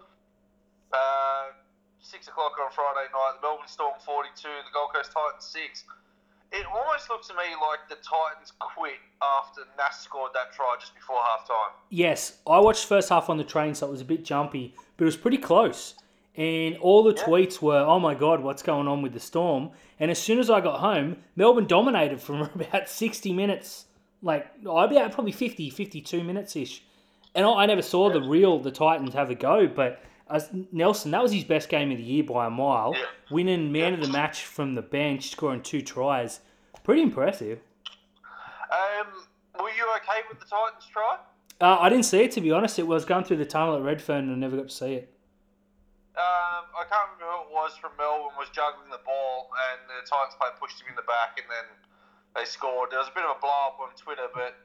Uh, 0.95 1.53
six 1.99 2.29
o'clock 2.29 2.55
on 2.63 2.71
Friday 2.71 3.11
night, 3.11 3.39
the 3.39 3.43
Melbourne 3.43 3.69
Storm 3.69 3.99
forty-two, 4.01 4.51
the 4.63 4.73
Gold 4.73 4.95
Coast 4.95 5.11
Titans 5.11 5.45
six. 5.45 5.85
It 6.53 6.65
almost 6.67 7.11
looked 7.11 7.27
to 7.29 7.35
me 7.35 7.43
like 7.61 7.89
the 7.89 7.97
Titans 7.97 8.53
quit 8.59 8.95
after 9.23 9.63
Nass 9.77 10.03
scored 10.03 10.31
that 10.35 10.53
try 10.55 10.77
just 10.81 10.95
before 10.95 11.17
half 11.31 11.47
time. 11.47 11.71
Yes, 11.91 12.39
I 12.47 12.59
watched 12.61 12.87
first 12.87 13.09
half 13.09 13.29
on 13.29 13.37
the 13.37 13.45
train, 13.45 13.75
so 13.75 13.87
it 13.87 13.91
was 13.91 14.01
a 14.01 14.05
bit 14.05 14.25
jumpy, 14.25 14.75
but 14.97 15.05
it 15.05 15.07
was 15.07 15.17
pretty 15.17 15.39
close. 15.39 15.95
And 16.37 16.77
all 16.79 17.03
the 17.03 17.15
Yeah. 17.15 17.25
tweets 17.25 17.63
were, 17.63 17.79
"Oh 17.79 17.99
my 17.99 18.15
god, 18.15 18.41
what's 18.43 18.63
going 18.63 18.87
on 18.89 19.03
with 19.03 19.13
the 19.13 19.21
Storm?" 19.21 19.71
And 19.99 20.11
as 20.11 20.19
soon 20.23 20.39
as 20.39 20.51
I 20.51 20.61
got 20.61 20.81
home, 20.81 21.23
Melbourne 21.35 21.67
dominated 21.67 22.21
from 22.21 22.43
about 22.55 22.89
60 22.89 23.33
minutes, 23.33 23.87
like 24.23 24.47
I'd 24.71 24.91
be 24.91 24.99
at 24.99 25.13
probably 25.13 25.33
50, 25.33 25.71
52 25.71 26.23
minutes 26.23 26.55
ish. 26.55 26.83
And 27.35 27.45
I, 27.47 27.51
I 27.63 27.67
never 27.67 27.83
saw 27.83 28.11
the 28.11 28.21
real 28.23 28.59
the 28.59 28.71
Titans 28.71 29.15
have 29.15 29.31
a 29.31 29.35
go, 29.35 29.67
but 29.67 30.01
as 30.31 30.51
Nelson, 30.73 31.11
that 31.13 31.23
was 31.23 31.33
his 31.33 31.45
best 31.45 31.69
game 31.69 31.91
of 31.93 31.99
the 31.99 32.03
year 32.03 32.25
by 32.25 32.47
a 32.47 32.51
mile, 32.51 32.95
Yeah. 32.95 33.05
winning 33.31 33.71
man 33.73 33.95
of 33.95 34.01
the 34.01 34.09
match 34.09 34.45
from 34.45 34.75
the 34.75 34.83
bench, 34.83 35.31
scoring 35.31 35.63
two 35.63 35.83
tries. 35.83 36.41
Pretty 36.85 37.03
impressive. 37.03 37.61
Um, 38.71 39.07
were 39.61 39.71
you 39.71 39.87
okay 39.97 40.23
with 40.29 40.41
the 40.41 40.47
Titans 40.47 40.87
try? 40.93 41.19
Uh, 41.61 41.79
I 41.81 41.89
didn't 41.89 42.05
see 42.05 42.23
it 42.23 42.33
to 42.33 42.41
be 42.41 42.51
honest. 42.51 42.79
It 42.79 42.87
was 42.87 43.05
going 43.05 43.25
through 43.25 43.39
the 43.39 43.47
tunnel 43.47 43.77
at 43.77 43.83
Redfern 43.83 44.25
and 44.29 44.33
I 44.33 44.37
never 44.37 44.57
got 44.57 44.69
to 44.69 44.75
see 44.75 44.95
it. 44.95 45.13
Um, 46.17 46.65
I 46.73 46.85
can't 46.89 47.13
remember 47.13 47.29
who 47.29 47.43
it 47.45 47.53
was 47.53 47.77
from 47.77 47.93
Melbourne 47.99 48.33
was 48.41 48.49
juggling 48.49 48.89
the 48.89 49.05
ball, 49.05 49.53
and 49.69 49.85
the 49.85 50.01
Titans 50.09 50.33
player 50.41 50.53
pushed 50.59 50.81
him 50.81 50.89
in 50.89 50.97
the 50.97 51.05
back, 51.05 51.37
and 51.37 51.45
then 51.45 51.69
they 52.35 52.49
scored. 52.49 52.89
There 52.91 52.99
was 52.99 53.09
a 53.09 53.13
bit 53.13 53.25
of 53.29 53.37
a 53.37 53.41
blow 53.41 53.53
up 53.69 53.77
on 53.85 53.93
Twitter, 54.01 54.25
but 54.33 54.57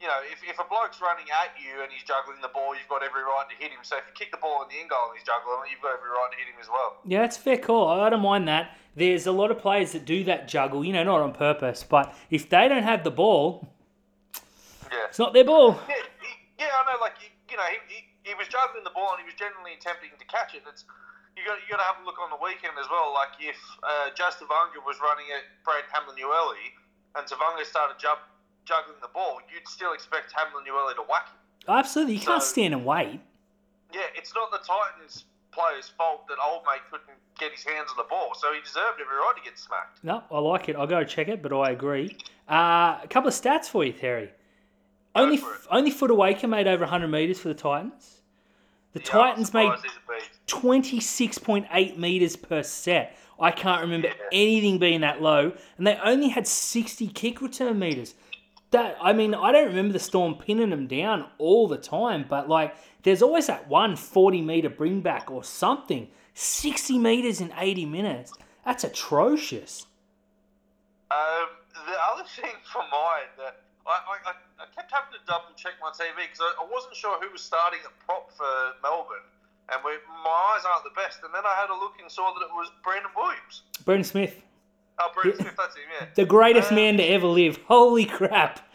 you 0.00 0.08
know, 0.08 0.20
if, 0.32 0.40
if 0.48 0.56
a 0.58 0.64
bloke's 0.64 1.00
running 1.00 1.28
at 1.28 1.52
you 1.60 1.82
and 1.84 1.92
he's 1.92 2.02
juggling 2.02 2.40
the 2.40 2.48
ball, 2.48 2.72
you've 2.74 2.88
got 2.88 3.04
every 3.04 3.20
right 3.20 3.44
to 3.52 3.56
hit 3.60 3.70
him. 3.70 3.80
So 3.84 3.96
if 4.00 4.04
you 4.08 4.14
kick 4.16 4.32
the 4.32 4.40
ball 4.40 4.62
in 4.64 4.68
the 4.72 4.80
end 4.80 4.88
goal 4.88 5.12
and 5.12 5.18
he's 5.20 5.26
juggling 5.28 5.60
it, 5.68 5.70
you've 5.70 5.84
got 5.84 5.92
every 6.00 6.08
right 6.08 6.30
to 6.32 6.38
hit 6.40 6.48
him 6.48 6.56
as 6.60 6.68
well. 6.72 6.96
Yeah, 7.04 7.20
that's 7.20 7.36
fair 7.36 7.58
call. 7.60 7.88
I 8.00 8.08
don't 8.08 8.24
mind 8.24 8.48
that. 8.48 8.76
There's 8.96 9.26
a 9.28 9.32
lot 9.32 9.50
of 9.52 9.58
players 9.60 9.92
that 9.92 10.04
do 10.08 10.24
that 10.24 10.48
juggle, 10.48 10.84
you 10.84 10.92
know, 10.96 11.04
not 11.04 11.20
on 11.20 11.32
purpose, 11.36 11.84
but 11.84 12.16
if 12.32 12.48
they 12.48 12.66
don't 12.66 12.82
have 12.82 13.04
the 13.04 13.12
ball, 13.12 13.68
Yeah. 14.90 15.06
it's 15.08 15.18
not 15.18 15.32
their 15.32 15.44
ball. 15.44 15.78
Yeah, 15.88 16.00
he, 16.24 16.64
yeah, 16.64 16.72
I 16.72 16.80
know. 16.92 16.98
Like 17.00 17.14
you, 17.20 17.28
you 17.52 17.56
know, 17.60 17.68
he, 17.68 17.78
he, 17.92 17.98
he 18.30 18.34
was 18.34 18.48
juggling 18.48 18.84
the 18.84 18.94
ball 18.96 19.12
and 19.14 19.20
he 19.20 19.26
was 19.28 19.36
genuinely 19.36 19.76
attempting 19.76 20.10
to 20.16 20.26
catch 20.26 20.54
it. 20.56 20.64
It's 20.66 20.84
you 21.36 21.44
got 21.46 21.60
you 21.64 21.70
got 21.76 21.80
to 21.84 21.88
have 21.92 22.00
a 22.02 22.04
look 22.08 22.18
on 22.18 22.28
the 22.32 22.40
weekend 22.42 22.74
as 22.80 22.88
well. 22.90 23.12
Like 23.14 23.36
if 23.38 23.56
uh, 23.84 24.10
Just 24.16 24.40
Tavanga 24.40 24.80
was 24.82 24.96
running 25.00 25.28
at 25.32 25.44
Brad 25.64 25.84
Hamlin 25.94 26.18
Ueli 26.18 26.74
and 27.16 27.22
Tavanga 27.24 27.62
started 27.64 27.96
jug, 28.02 28.18
juggling 28.70 28.96
the 29.02 29.08
ball, 29.12 29.40
you'd 29.52 29.66
still 29.66 29.92
expect 29.92 30.32
Hamlin 30.32 30.64
Ueli 30.64 30.94
to 30.94 31.02
whack 31.10 31.26
him. 31.28 31.36
Absolutely. 31.68 32.14
You 32.14 32.20
can't 32.20 32.42
stand 32.42 32.72
and 32.72 32.84
wait. 32.86 33.20
Yeah, 33.92 34.02
it's 34.14 34.32
not 34.34 34.52
the 34.52 34.58
Titans 34.58 35.24
player's 35.50 35.88
fault 35.98 36.28
that 36.28 36.36
old 36.48 36.62
mate 36.64 36.80
couldn't 36.90 37.18
get 37.38 37.50
his 37.50 37.64
hands 37.64 37.88
on 37.90 37.96
the 37.96 38.08
ball, 38.08 38.30
so 38.38 38.52
he 38.52 38.60
deserved 38.60 39.00
every 39.00 39.16
right 39.16 39.32
to 39.36 39.42
get 39.42 39.58
smacked. 39.58 40.04
No, 40.04 40.22
I 40.30 40.38
like 40.38 40.68
it. 40.68 40.76
I'll 40.76 40.86
go 40.86 41.02
check 41.02 41.26
it, 41.26 41.42
but 41.42 41.52
I 41.52 41.70
agree. 41.70 42.16
Uh, 42.48 42.98
a 43.02 43.06
couple 43.10 43.26
of 43.28 43.34
stats 43.34 43.66
for 43.66 43.84
you, 43.84 43.92
Terry. 43.92 44.26
Go 45.16 45.22
Only 45.22 45.40
only 45.70 45.90
Fotuaika 45.92 46.48
made 46.48 46.68
over 46.68 46.82
100 46.84 47.08
metres 47.08 47.40
for 47.40 47.48
the 47.48 47.54
Titans. 47.54 48.20
The 48.92 49.00
Yeah, 49.00 49.06
Titans 49.06 49.52
made 49.52 49.64
surprised 49.64 49.84
he's 49.84 49.92
a 49.96 50.12
beast. 50.20 50.46
26.8 50.46 51.96
metres 51.98 52.36
per 52.36 52.62
set. 52.62 53.16
I 53.40 53.50
can't 53.50 53.80
remember 53.80 54.08
Yeah. 54.08 54.14
anything 54.32 54.78
being 54.78 55.00
that 55.00 55.20
low, 55.22 55.52
and 55.78 55.86
they 55.86 55.96
only 55.96 56.28
had 56.28 56.46
60 56.46 57.08
kick 57.08 57.40
return 57.40 57.78
meters. 57.78 58.14
That 58.70 58.96
I 59.00 59.12
mean, 59.12 59.34
I 59.34 59.50
don't 59.52 59.66
remember 59.66 59.92
the 59.92 59.98
Storm 59.98 60.36
pinning 60.36 60.70
them 60.70 60.86
down 60.86 61.26
all 61.38 61.66
the 61.66 61.76
time, 61.76 62.24
but 62.28 62.48
like, 62.48 62.74
there's 63.02 63.22
always 63.22 63.48
that 63.48 63.68
one 63.68 63.96
40 63.96 64.42
meter 64.42 64.68
bring 64.68 65.00
back 65.00 65.30
or 65.30 65.42
something. 65.42 66.08
60 66.34 66.98
meters 66.98 67.40
in 67.40 67.52
80 67.56 67.86
minutes. 67.86 68.32
That's 68.64 68.84
atrocious. 68.84 69.86
Um, 71.10 71.48
the 71.74 71.98
other 72.14 72.24
thing 72.24 72.54
for 72.70 72.82
mine 72.86 73.26
that 73.38 73.62
I, 73.86 73.98
I, 74.30 74.32
I 74.62 74.66
kept 74.70 74.92
having 74.92 75.18
to 75.18 75.22
double 75.26 75.50
check 75.56 75.74
my 75.82 75.90
TV 75.90 76.14
because 76.22 76.38
I, 76.38 76.62
I 76.62 76.66
wasn't 76.70 76.94
sure 76.94 77.18
who 77.18 77.30
was 77.32 77.42
starting 77.42 77.80
at 77.82 77.90
prop 78.06 78.30
for 78.30 78.46
Melbourne, 78.82 79.26
and 79.72 79.82
we, 79.82 79.98
my 80.22 80.54
eyes 80.54 80.62
aren't 80.62 80.84
the 80.84 80.94
best. 80.94 81.20
And 81.24 81.34
then 81.34 81.42
I 81.42 81.54
had 81.58 81.70
a 81.70 81.74
look 81.74 81.98
and 81.98 82.06
saw 82.10 82.30
that 82.38 82.44
it 82.46 82.52
was 82.54 82.70
Brandon 82.84 83.10
Williams. 83.16 83.62
Brandon 83.84 84.04
Smith, 84.04 84.42
Smith, 85.22 85.54
that's 85.56 85.74
him, 85.76 85.82
yeah. 86.00 86.06
the 86.14 86.24
greatest 86.24 86.72
Uh, 86.72 86.76
man 86.76 86.96
to 86.98 87.02
ever 87.04 87.26
live. 87.26 87.58
Holy 87.68 88.04
crap. 88.06 88.60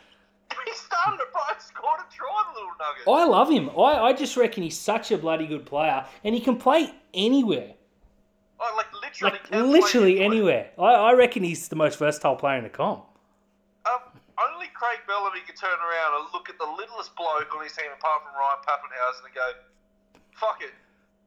He 0.66 0.72
started 0.74 1.20
at 1.22 1.32
Bright, 1.32 1.62
scored 1.62 2.00
a 2.00 2.16
try, 2.16 2.44
the 2.54 2.60
little 2.60 2.72
nugget. 2.80 3.08
I 3.08 3.26
love 3.26 3.50
him. 3.50 3.70
I, 3.72 4.08
I 4.10 4.14
just 4.14 4.36
reckon 4.38 4.64
he's 4.64 4.78
such 4.80 5.12
a 5.12 5.18
bloody 5.18 5.46
good 5.48 5.66
player, 5.66 6.06
and 6.24 6.34
he 6.34 6.42
can 6.42 6.56
play 6.58 6.94
anywhere. 7.14 7.74
Oh, 8.60 8.74
like 8.78 8.88
literally, 8.94 9.40
Like 9.52 9.66
literally 9.66 10.20
anywhere. 10.22 10.72
I, 10.80 10.84
I 10.94 11.14
reckon 11.14 11.44
he's 11.44 11.68
the 11.68 11.76
most 11.76 12.00
versatile 12.00 12.36
player 12.36 12.58
in 12.58 12.64
the 12.64 12.70
comp. 12.70 13.04
Um, 13.86 14.00
only 14.54 14.68
Craig 14.74 15.00
Bellamy 15.08 15.42
can 15.46 15.56
turn 15.56 15.70
around 15.78 16.22
and 16.22 16.34
look 16.34 16.50
at 16.50 16.58
the 16.58 16.66
littlest 16.66 17.16
bloke 17.16 17.54
on 17.56 17.64
his 17.64 17.74
team, 17.74 17.88
apart 17.98 18.22
from 18.24 18.34
Ryan 18.34 18.58
Papenhuyzen, 18.66 19.26
and 19.26 19.36
go, 19.36 20.20
"Fuck 20.34 20.62
it, 20.62 20.72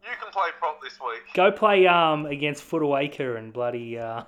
you 0.03 0.11
can 0.21 0.33
play 0.33 0.49
prop 0.59 0.81
this 0.83 0.99
week." 1.01 1.23
Go 1.35 1.53
play 1.53 1.87
um 1.87 2.27
against 2.27 2.69
Fotuaika 2.69 3.37
and 3.37 3.53
bloody 3.53 3.99
uh 3.99 4.25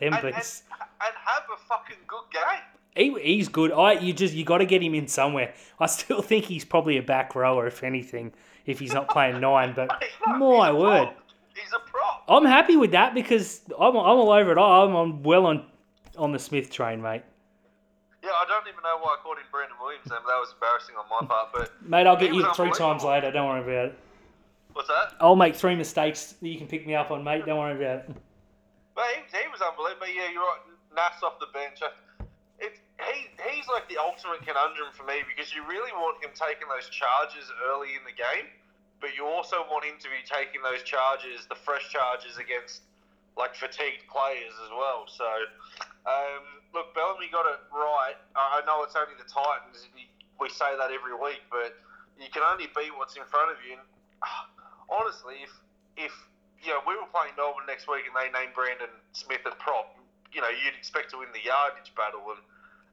them 0.00 0.14
and, 0.14 0.24
and, 0.24 0.34
beats. 0.34 0.62
and 0.80 1.14
have 1.24 1.44
a 1.54 1.58
fucking 1.68 1.96
good 2.06 2.24
game. 2.32 2.62
He, 2.96 3.34
he's 3.34 3.48
good. 3.48 3.70
I 3.72 3.92
you 3.92 4.12
just 4.12 4.34
you 4.34 4.44
got 4.44 4.58
to 4.58 4.66
get 4.66 4.82
him 4.82 4.94
in 4.94 5.06
somewhere. 5.06 5.54
I 5.78 5.86
still 5.86 6.22
think 6.22 6.46
he's 6.46 6.64
probably 6.64 6.98
a 6.98 7.02
back 7.02 7.34
rower 7.34 7.66
if 7.66 7.84
anything, 7.84 8.32
if 8.66 8.78
he's 8.78 8.92
not 8.92 9.08
playing 9.08 9.40
nine. 9.40 9.72
But 9.74 10.02
He's 10.02 10.38
my 10.38 10.72
word, 10.72 11.04
prop. 11.04 11.16
He's 11.54 11.72
a 11.72 11.78
prop. 11.78 12.24
I'm 12.28 12.44
happy 12.44 12.76
with 12.76 12.92
that 12.92 13.14
because 13.14 13.60
I'm, 13.78 13.96
I'm 13.96 13.96
all 13.96 14.32
over 14.32 14.52
it. 14.52 14.58
I'm, 14.58 14.94
I'm 14.94 15.22
well 15.22 15.46
on 15.46 15.64
on 16.16 16.32
the 16.32 16.38
Smith 16.38 16.70
train, 16.70 17.00
mate. 17.00 17.22
Yeah, 18.22 18.30
I 18.30 18.44
don't 18.46 18.66
even 18.68 18.82
know 18.82 18.98
why 19.00 19.16
I 19.18 19.22
called 19.22 19.38
him 19.38 19.44
Brandon 19.50 19.76
Williams 19.80 20.04
then, 20.06 20.18
that 20.26 20.36
was 20.38 20.52
embarrassing 20.52 20.94
on 20.96 21.04
my 21.08 21.26
part. 21.26 21.48
But 21.54 21.88
Mate, 21.88 22.06
I'll 22.06 22.18
get 22.18 22.34
you 22.34 22.52
three 22.54 22.70
times 22.72 23.02
later. 23.02 23.30
Don't 23.30 23.48
worry 23.48 23.62
about 23.62 23.86
it. 23.92 23.98
what's 24.74 24.88
that? 24.88 25.14
I'll 25.20 25.36
make 25.36 25.54
three 25.54 25.74
mistakes 25.74 26.34
that 26.40 26.46
you 26.46 26.58
can 26.58 26.66
pick 26.66 26.86
me 26.86 26.94
up 26.94 27.10
on, 27.10 27.24
mate. 27.24 27.46
Don't 27.46 27.58
worry 27.58 27.82
about 27.82 28.10
it. 28.10 28.16
But 29.00 29.16
he, 29.16 29.24
he 29.32 29.48
was 29.48 29.64
unbelievable. 29.64 30.04
But 30.04 30.12
yeah, 30.12 30.28
you're 30.28 30.44
right. 30.44 30.60
Nass 30.92 31.24
off 31.24 31.40
the 31.40 31.48
bench. 31.56 31.80
It, 32.60 32.76
he, 33.00 33.32
he's 33.48 33.64
like 33.72 33.88
the 33.88 33.96
ultimate 33.96 34.44
conundrum 34.44 34.92
for 34.92 35.08
me 35.08 35.24
because 35.24 35.56
you 35.56 35.64
really 35.64 35.88
want 35.96 36.20
him 36.20 36.36
taking 36.36 36.68
those 36.68 36.84
charges 36.92 37.48
early 37.72 37.96
in 37.96 38.04
the 38.04 38.12
game, 38.12 38.52
but 39.00 39.16
you 39.16 39.24
also 39.24 39.64
want 39.72 39.88
him 39.88 39.96
to 39.96 40.12
be 40.12 40.20
taking 40.28 40.60
those 40.60 40.84
charges, 40.84 41.48
the 41.48 41.56
fresh 41.56 41.88
charges 41.88 42.36
against 42.36 42.84
like 43.40 43.56
fatigued 43.56 44.04
players 44.12 44.52
as 44.60 44.68
well. 44.76 45.08
So, 45.08 45.24
um, 46.04 46.60
look, 46.76 46.92
Bellamy 46.92 47.32
got 47.32 47.48
it 47.48 47.64
right. 47.72 48.20
I 48.36 48.60
know 48.68 48.84
it's 48.84 49.00
only 49.00 49.16
the 49.16 49.24
Titans. 49.24 49.88
We 50.36 50.52
say 50.52 50.76
that 50.76 50.92
every 50.92 51.16
week, 51.16 51.40
but 51.48 51.72
you 52.20 52.28
can 52.28 52.44
only 52.44 52.68
beat 52.76 52.92
what's 53.00 53.16
in 53.16 53.24
front 53.32 53.48
of 53.48 53.56
you. 53.64 53.80
And 53.80 53.84
ah, 54.20 54.44
honestly, 54.92 55.40
if 55.40 55.52
if 55.96 56.12
you 56.62 56.70
know 56.70 56.80
we 56.86 56.94
were 56.96 57.08
playing 57.08 57.34
Melbourne 57.36 57.66
next 57.66 57.88
week 57.88 58.04
and 58.06 58.14
they 58.14 58.28
named 58.32 58.54
Brandon 58.54 58.92
Smith 59.12 59.44
at 59.46 59.58
prop, 59.58 59.96
you 60.32 60.40
know 60.40 60.48
you'd 60.48 60.76
expect 60.76 61.10
to 61.12 61.18
win 61.18 61.28
the 61.32 61.44
yardage 61.44 61.92
battle. 61.96 62.22
And 62.30 62.40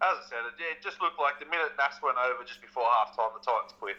as 0.02 0.16
I 0.18 0.24
said, 0.30 0.44
it, 0.48 0.56
it 0.60 0.80
just 0.84 1.02
looked 1.02 1.20
like 1.20 1.40
the 1.40 1.46
minute 1.46 1.74
Nass 1.78 2.00
went 2.02 2.18
over 2.18 2.44
just 2.44 2.62
before 2.62 2.86
half 3.02 3.16
time, 3.16 3.34
the 3.34 3.44
Titans 3.44 3.74
quit. 3.80 3.98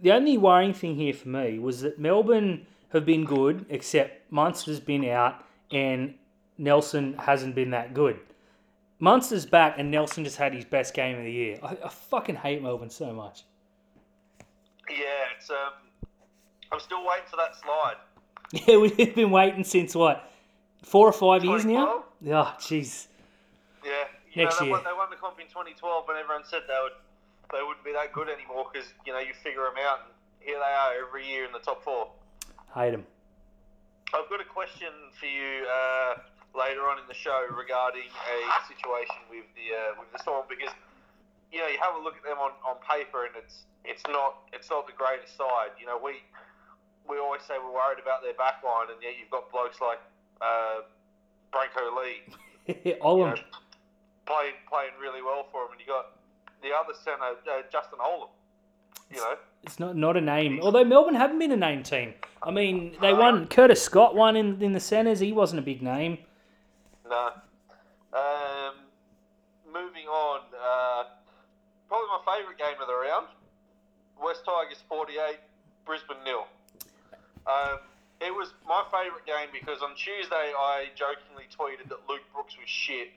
The 0.00 0.12
only 0.12 0.38
worrying 0.38 0.72
thing 0.72 0.96
here 0.96 1.12
for 1.12 1.28
me 1.28 1.58
was 1.58 1.82
that 1.82 1.98
Melbourne 1.98 2.66
have 2.92 3.04
been 3.04 3.24
good, 3.24 3.66
except 3.68 4.30
Munster's 4.32 4.80
been 4.80 5.04
out 5.04 5.44
and 5.70 6.14
Nelson 6.58 7.14
hasn't 7.18 7.54
been 7.54 7.70
that 7.70 7.94
good. 7.94 8.18
Munster's 8.98 9.46
back 9.46 9.74
and 9.78 9.90
Nelson 9.90 10.24
just 10.24 10.36
had 10.36 10.54
his 10.54 10.64
best 10.64 10.94
game 10.94 11.16
of 11.18 11.24
the 11.24 11.32
year. 11.32 11.58
I, 11.62 11.76
I 11.84 11.88
fucking 11.88 12.36
hate 12.36 12.62
Melbourne 12.62 12.90
so 12.90 13.12
much. 13.12 13.44
Yeah, 14.88 15.36
it's 15.36 15.50
um, 15.50 15.72
I'm 16.72 16.80
still 16.80 17.00
waiting 17.06 17.24
for 17.30 17.36
that 17.36 17.56
slide. 17.56 17.96
Yeah, 18.66 18.78
we've 18.78 19.14
been 19.14 19.30
waiting 19.30 19.62
since 19.62 19.94
what, 19.94 20.28
four 20.82 21.06
or 21.06 21.12
five 21.12 21.44
years 21.44 21.64
now? 21.64 22.02
2012? 22.24 22.34
Oh, 22.34 22.56
jeez. 22.58 23.06
Yeah, 23.84 24.10
you 24.34 24.42
Next 24.42 24.58
know, 24.58 24.58
they, 24.58 24.66
year. 24.66 24.74
Won, 24.74 24.84
they 24.84 24.96
won 24.96 25.10
the 25.10 25.16
comp 25.16 25.38
in 25.38 25.46
2012, 25.46 26.08
and 26.08 26.18
everyone 26.18 26.42
said 26.44 26.62
they 26.66 26.78
would 26.82 26.98
they 27.54 27.62
wouldn't 27.66 27.82
be 27.82 27.92
that 27.92 28.12
good 28.12 28.28
anymore 28.28 28.66
because 28.70 28.90
you 29.06 29.12
know 29.12 29.18
you 29.18 29.34
figure 29.42 29.62
them 29.70 29.78
out, 29.86 30.06
and 30.06 30.14
here 30.42 30.58
they 30.58 30.74
are 30.74 30.98
every 30.98 31.26
year 31.26 31.46
in 31.46 31.52
the 31.52 31.62
top 31.62 31.82
four. 31.82 32.10
Hate 32.74 32.90
them. 32.90 33.06
I've 34.10 34.26
got 34.26 34.42
a 34.42 34.50
question 34.50 34.90
for 35.14 35.26
you 35.26 35.66
uh, 35.70 36.18
later 36.58 36.90
on 36.90 36.98
in 36.98 37.06
the 37.06 37.14
show 37.14 37.46
regarding 37.54 38.10
a 38.10 38.38
situation 38.66 39.22
with 39.30 39.46
the 39.54 39.70
uh, 39.70 39.94
with 39.94 40.10
the 40.10 40.18
Storm 40.18 40.50
because 40.50 40.74
you 41.54 41.62
know 41.62 41.70
you 41.70 41.78
have 41.78 41.94
a 41.94 42.02
look 42.02 42.18
at 42.18 42.26
them 42.26 42.42
on, 42.42 42.50
on 42.66 42.82
paper 42.82 43.30
and 43.30 43.34
it's 43.38 43.66
it's 43.86 44.02
not 44.10 44.42
it's 44.50 44.70
not 44.70 44.90
the 44.90 44.94
greatest 44.98 45.38
side. 45.38 45.70
You 45.78 45.86
know 45.86 45.98
we 46.02 46.22
we 47.10 47.18
always 47.18 47.42
say 47.42 47.54
we're 47.58 47.74
worried 47.74 47.98
about 48.00 48.22
their 48.22 48.34
back 48.34 48.62
line 48.62 48.86
and 48.94 49.02
yet 49.02 49.18
you've 49.18 49.30
got 49.30 49.50
blokes 49.50 49.80
like 49.80 49.98
uh, 50.40 50.86
Brenko 51.52 51.90
Lee 51.98 52.22
you 52.84 52.94
know, 52.94 53.04
Olam. 53.04 53.38
playing 54.26 54.54
playing 54.70 54.94
really 55.00 55.22
well 55.22 55.46
for 55.50 55.66
him 55.66 55.72
and 55.72 55.80
you 55.80 55.86
got 55.86 56.16
the 56.62 56.70
other 56.70 56.94
centre 56.94 57.34
uh, 57.50 57.62
Justin 57.72 57.98
Olam. 57.98 58.28
You 59.10 59.16
know. 59.16 59.34
It's 59.64 59.80
not 59.80 59.96
not 59.96 60.16
a 60.16 60.20
name. 60.20 60.60
Although 60.62 60.84
Melbourne 60.84 61.16
haven't 61.16 61.38
been 61.38 61.50
a 61.50 61.56
name 61.56 61.82
team. 61.82 62.14
I 62.42 62.50
mean, 62.50 62.96
they 63.00 63.12
won. 63.12 63.46
Curtis 63.48 63.82
Scott 63.82 64.14
won 64.14 64.36
in, 64.36 64.62
in 64.62 64.72
the 64.72 64.80
centres. 64.80 65.20
He 65.20 65.32
wasn't 65.32 65.58
a 65.58 65.62
big 65.62 65.82
name. 65.82 66.18
No. 67.08 67.30
Um, 68.12 68.74
moving 69.66 70.06
on, 70.06 70.40
uh, 70.54 71.04
probably 71.88 72.08
my 72.08 72.36
favourite 72.36 72.58
game 72.58 72.80
of 72.80 72.86
the 72.86 72.94
round. 72.94 73.26
West 74.22 74.44
Tigers 74.44 74.82
48, 74.88 75.38
Brisbane 75.84 76.16
nil. 76.24 76.46
Um, 77.50 77.78
it 78.20 78.32
was 78.34 78.52
my 78.68 78.84
favourite 78.92 79.24
game 79.26 79.48
because 79.52 79.82
on 79.82 79.96
Tuesday 79.96 80.52
I 80.56 80.86
jokingly 80.94 81.48
tweeted 81.50 81.88
that 81.88 81.98
Luke 82.08 82.22
Brooks 82.34 82.54
was 82.60 82.68
shit 82.68 83.08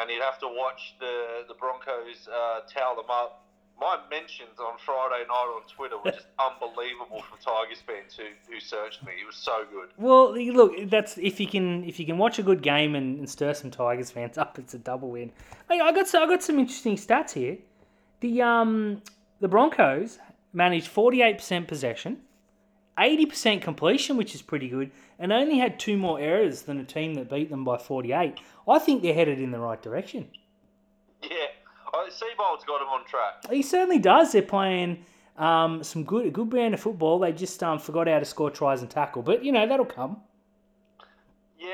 and 0.00 0.08
he'd 0.10 0.22
have 0.22 0.38
to 0.40 0.48
watch 0.48 0.94
the, 1.00 1.44
the 1.48 1.54
Broncos 1.54 2.28
uh, 2.28 2.60
towel 2.72 2.96
them 2.96 3.10
up. 3.10 3.44
My 3.80 3.98
mentions 4.10 4.58
on 4.58 4.76
Friday 4.84 5.22
night 5.28 5.54
on 5.54 5.62
Twitter 5.68 5.96
were 6.04 6.10
just 6.10 6.26
unbelievable 6.40 7.22
from 7.22 7.38
Tigers 7.44 7.78
fans 7.86 8.16
who, 8.16 8.24
who 8.52 8.58
searched 8.58 9.04
me. 9.04 9.12
It 9.22 9.26
was 9.26 9.36
so 9.36 9.66
good. 9.70 9.90
Well, 9.96 10.32
look, 10.34 10.72
that's 10.90 11.16
if 11.18 11.38
you 11.38 11.46
can 11.46 11.84
if 11.84 12.00
you 12.00 12.06
can 12.06 12.18
watch 12.18 12.40
a 12.40 12.42
good 12.42 12.60
game 12.62 12.96
and, 12.96 13.18
and 13.20 13.30
stir 13.30 13.54
some 13.54 13.70
Tigers 13.70 14.10
fans 14.10 14.36
up, 14.36 14.58
it's 14.58 14.74
a 14.74 14.78
double 14.78 15.10
win. 15.10 15.30
Hey, 15.68 15.78
I 15.78 15.92
got 15.92 16.08
so- 16.08 16.22
I 16.22 16.26
got 16.26 16.42
some 16.42 16.58
interesting 16.58 16.96
stats 16.96 17.32
here. 17.32 17.58
The 18.20 18.42
um 18.42 19.02
the 19.40 19.46
Broncos 19.46 20.18
managed 20.52 20.88
forty 20.88 21.22
eight 21.22 21.38
percent 21.38 21.68
possession, 21.68 22.22
eighty 22.98 23.26
percent 23.26 23.62
completion, 23.62 24.16
which 24.16 24.34
is 24.34 24.42
pretty 24.42 24.68
good, 24.68 24.90
and 25.18 25.32
only 25.32 25.58
had 25.58 25.78
two 25.78 25.96
more 25.96 26.20
errors 26.20 26.62
than 26.62 26.78
a 26.78 26.84
team 26.84 27.14
that 27.14 27.30
beat 27.30 27.50
them 27.50 27.64
by 27.64 27.78
forty 27.78 28.12
eight. 28.12 28.38
I 28.68 28.78
think 28.78 29.02
they're 29.02 29.14
headed 29.14 29.40
in 29.40 29.50
the 29.50 29.58
right 29.58 29.80
direction. 29.80 30.28
Yeah. 31.22 31.46
Uh, 31.92 32.10
Seibold's 32.10 32.64
got 32.64 32.82
him 32.82 32.88
on 32.88 33.04
track. 33.06 33.50
He 33.50 33.62
certainly 33.62 33.98
does. 33.98 34.32
They're 34.32 34.42
playing 34.42 35.04
um, 35.36 35.82
some 35.82 36.04
good 36.04 36.26
a 36.26 36.30
good 36.30 36.50
brand 36.50 36.74
of 36.74 36.80
football. 36.80 37.18
They 37.18 37.32
just 37.32 37.62
um, 37.62 37.78
forgot 37.78 38.08
how 38.08 38.18
to 38.18 38.24
score 38.24 38.50
tries 38.50 38.82
and 38.82 38.90
tackle, 38.90 39.22
but 39.22 39.44
you 39.44 39.52
know 39.52 39.66
that'll 39.66 39.86
come. 39.86 40.20
Yeah, 41.58 41.70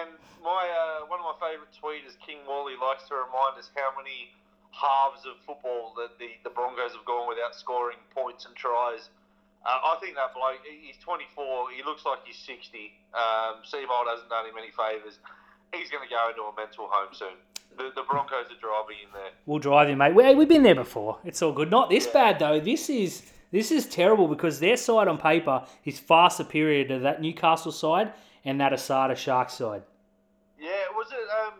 and 0.00 0.10
my 0.42 0.66
uh, 0.66 1.06
one 1.06 1.20
of 1.20 1.26
my 1.26 1.36
favourite 1.38 1.70
tweeters, 1.70 2.18
King 2.26 2.38
Wally, 2.48 2.74
likes 2.80 3.06
to 3.08 3.14
remind 3.14 3.58
us 3.58 3.70
how 3.76 3.90
many 3.96 4.32
halves 4.72 5.26
of 5.26 5.36
football 5.46 5.92
that 5.96 6.18
the, 6.18 6.30
the 6.44 6.50
Broncos 6.50 6.92
have 6.96 7.04
gone 7.04 7.28
without 7.28 7.54
scoring 7.54 7.98
points 8.14 8.46
and 8.46 8.56
tries. 8.56 9.10
Uh, 9.64 9.94
I 9.94 9.96
think 10.00 10.16
that 10.16 10.34
bloke, 10.34 10.58
he's 10.66 10.96
24, 10.98 11.70
he 11.70 11.82
looks 11.84 12.04
like 12.04 12.18
he's 12.26 12.36
60. 12.36 12.92
Um, 13.14 13.62
Seibold 13.62 14.10
hasn't 14.10 14.28
done 14.28 14.46
him 14.46 14.54
any 14.58 14.70
favours. 14.74 15.18
He's 15.72 15.88
going 15.88 16.02
to 16.02 16.10
go 16.10 16.28
into 16.30 16.42
a 16.42 16.52
mental 16.56 16.88
home 16.90 17.14
soon. 17.14 17.38
The, 17.78 17.90
the 17.94 18.02
Broncos 18.02 18.46
are 18.50 18.60
driving 18.60 18.96
in 19.06 19.12
there. 19.14 19.30
We'll 19.46 19.60
drive 19.60 19.88
you, 19.88 19.96
mate. 19.96 20.14
We, 20.14 20.34
we've 20.34 20.48
been 20.48 20.62
there 20.64 20.74
before. 20.74 21.18
It's 21.24 21.40
all 21.42 21.52
good. 21.52 21.70
Not 21.70 21.88
this 21.90 22.06
Yeah. 22.06 22.12
bad 22.12 22.38
though. 22.38 22.60
This 22.60 22.90
is 22.90 23.32
this 23.50 23.70
is 23.70 23.86
terrible 23.86 24.28
because 24.28 24.60
their 24.60 24.76
side 24.76 25.08
on 25.08 25.16
paper 25.16 25.64
is 25.84 25.98
far 25.98 26.28
superior 26.28 26.84
to 26.88 26.98
that 27.00 27.22
Newcastle 27.22 27.72
side 27.72 28.12
and 28.44 28.60
that 28.60 28.72
Asada 28.72 29.16
Sharks 29.16 29.54
side. 29.54 29.82
Yeah, 30.60 30.68
was 30.94 31.06
it? 31.12 31.28
Um, 31.46 31.54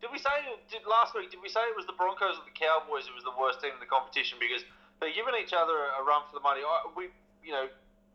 did 0.00 0.10
we 0.12 0.18
say 0.18 0.30
did 0.70 0.82
last 0.88 1.14
week? 1.16 1.30
Did 1.30 1.40
we 1.42 1.48
say 1.48 1.60
it 1.60 1.76
was 1.76 1.86
the 1.86 1.92
Broncos 1.94 2.36
or 2.36 2.44
the 2.44 2.54
Cowboys 2.54 3.06
It 3.08 3.14
was 3.14 3.24
the 3.24 3.34
worst 3.40 3.60
team 3.60 3.72
in 3.74 3.80
the 3.80 3.86
competition 3.90 4.38
because 4.38 4.62
they're 5.00 5.16
giving 5.16 5.34
each 5.40 5.52
other 5.52 5.72
a, 5.72 6.04
run 6.04 6.22
for 6.28 6.36
the 6.36 6.44
money? 6.44 6.60
We, 6.96 7.08
you 7.44 7.52
know, 7.52 7.66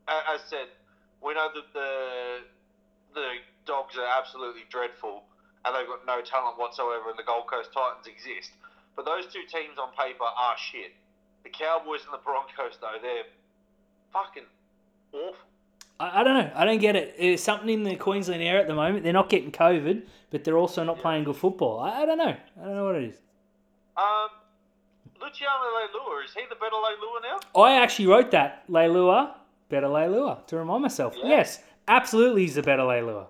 as 0.08 0.42
said, 0.48 0.70
we 1.22 1.34
know 1.34 1.50
that 1.54 1.74
the 1.74 2.46
the 3.14 3.28
Dogs 3.66 3.98
are 3.98 4.06
absolutely 4.06 4.62
dreadful 4.70 5.24
and 5.66 5.76
they've 5.76 5.88
got 5.88 6.06
no 6.06 6.22
talent 6.22 6.60
whatsoever, 6.60 7.10
and 7.10 7.18
the 7.18 7.24
Gold 7.24 7.48
Coast 7.48 7.72
Titans 7.74 8.06
exist. 8.06 8.52
But 8.96 9.06
those 9.06 9.26
two 9.26 9.42
teams 9.50 9.78
on 9.82 9.90
paper 9.98 10.24
are 10.24 10.56
shit. 10.58 10.94
The 11.44 11.50
Cowboys 11.50 12.02
and 12.06 12.14
the 12.14 12.24
Broncos, 12.24 12.78
though, 12.80 12.98
they're 13.02 13.26
fucking 14.14 14.44
awful. 15.12 15.36
I, 16.00 16.22
I 16.22 16.24
don't 16.24 16.36
know. 16.36 16.52
I 16.56 16.66
don't 16.66 16.80
get 16.80 16.96
it. 16.96 17.18
There's 17.18 17.42
something 17.42 17.70
in 17.70 17.84
the 17.84 17.96
Queensland 17.96 18.44
air 18.44 18.60
at 18.60 18.68
the 18.68 18.76
moment. 18.76 19.04
They're 19.04 19.14
not 19.14 19.30
getting 19.30 19.52
COVID, 19.52 20.04
but 20.30 20.44
they're 20.44 20.58
also 20.58 20.84
not 20.84 21.00
playing 21.00 21.24
good 21.24 21.36
football. 21.36 21.80
I, 21.80 22.04
I 22.04 22.06
don't 22.06 22.18
know. 22.18 22.36
I 22.62 22.64
don't 22.64 22.76
know 22.76 22.86
what 22.86 22.96
it 22.96 23.10
is. 23.10 23.16
Um, 23.98 24.28
Luciano 25.26 25.66
Leilua, 25.76 26.26
is 26.26 26.34
he 26.34 26.42
the 26.50 26.56
better 26.56 26.76
Leilua 26.76 27.22
now? 27.24 27.62
I 27.62 27.82
actually 27.82 28.08
wrote 28.08 28.32
that. 28.32 28.68
Leilua, 28.70 29.34
better 29.70 29.88
Leilua, 29.88 30.46
to 30.48 30.58
remind 30.58 30.84
myself. 30.84 31.16
Yeah. 31.18 31.30
Yes, 31.30 31.60
absolutely 31.88 32.44
he's 32.44 32.56
the 32.56 32.62
better 32.62 32.84
Leilua. 32.84 33.28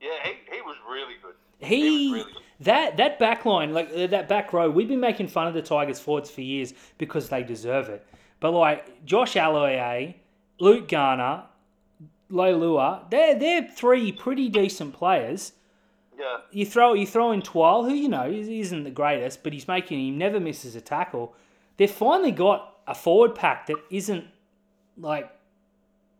Yeah, 0.00 0.10
he, 0.24 0.32
he 0.50 0.60
was 0.62 0.76
really 0.88 1.14
good. 1.22 1.34
He, 1.60 2.10
was 2.10 2.20
really 2.20 2.32
good. 2.32 2.42
that 2.60 2.96
that 2.96 3.18
back 3.18 3.44
line, 3.44 3.72
like 3.72 3.90
uh, 3.94 4.08
that 4.08 4.28
back 4.28 4.52
row, 4.52 4.70
we've 4.70 4.88
been 4.88 5.00
making 5.00 5.28
fun 5.28 5.46
of 5.46 5.54
the 5.54 5.62
Tigers 5.62 6.00
forwards 6.00 6.30
for 6.30 6.40
years 6.40 6.74
because 6.98 7.28
they 7.28 7.42
deserve 7.42 7.88
it. 7.88 8.06
But 8.40 8.52
like 8.52 9.04
Josh 9.04 9.34
Aloiai, 9.34 10.14
Luke 10.58 10.88
Garner, 10.88 11.44
Leilua, 12.30 13.08
they're 13.10 13.38
they're 13.38 13.68
three 13.68 14.10
pretty 14.12 14.48
decent 14.48 14.94
players. 14.94 15.52
Yeah. 16.18 16.38
You 16.50 16.66
throw 16.66 16.94
you 16.94 17.06
throw 17.06 17.30
in 17.32 17.42
Twal, 17.42 17.84
who 17.84 17.94
you 17.94 18.08
know 18.08 18.28
isn't 18.28 18.84
the 18.84 18.90
greatest, 18.90 19.42
but 19.44 19.52
he's 19.52 19.68
making 19.68 19.98
he 19.98 20.10
never 20.10 20.40
misses 20.40 20.74
a 20.74 20.80
tackle. 20.80 21.34
They've 21.76 21.90
finally 21.90 22.32
got 22.32 22.76
a 22.86 22.94
forward 22.94 23.34
pack 23.34 23.66
that 23.66 23.76
isn't 23.90 24.24
like 24.96 25.30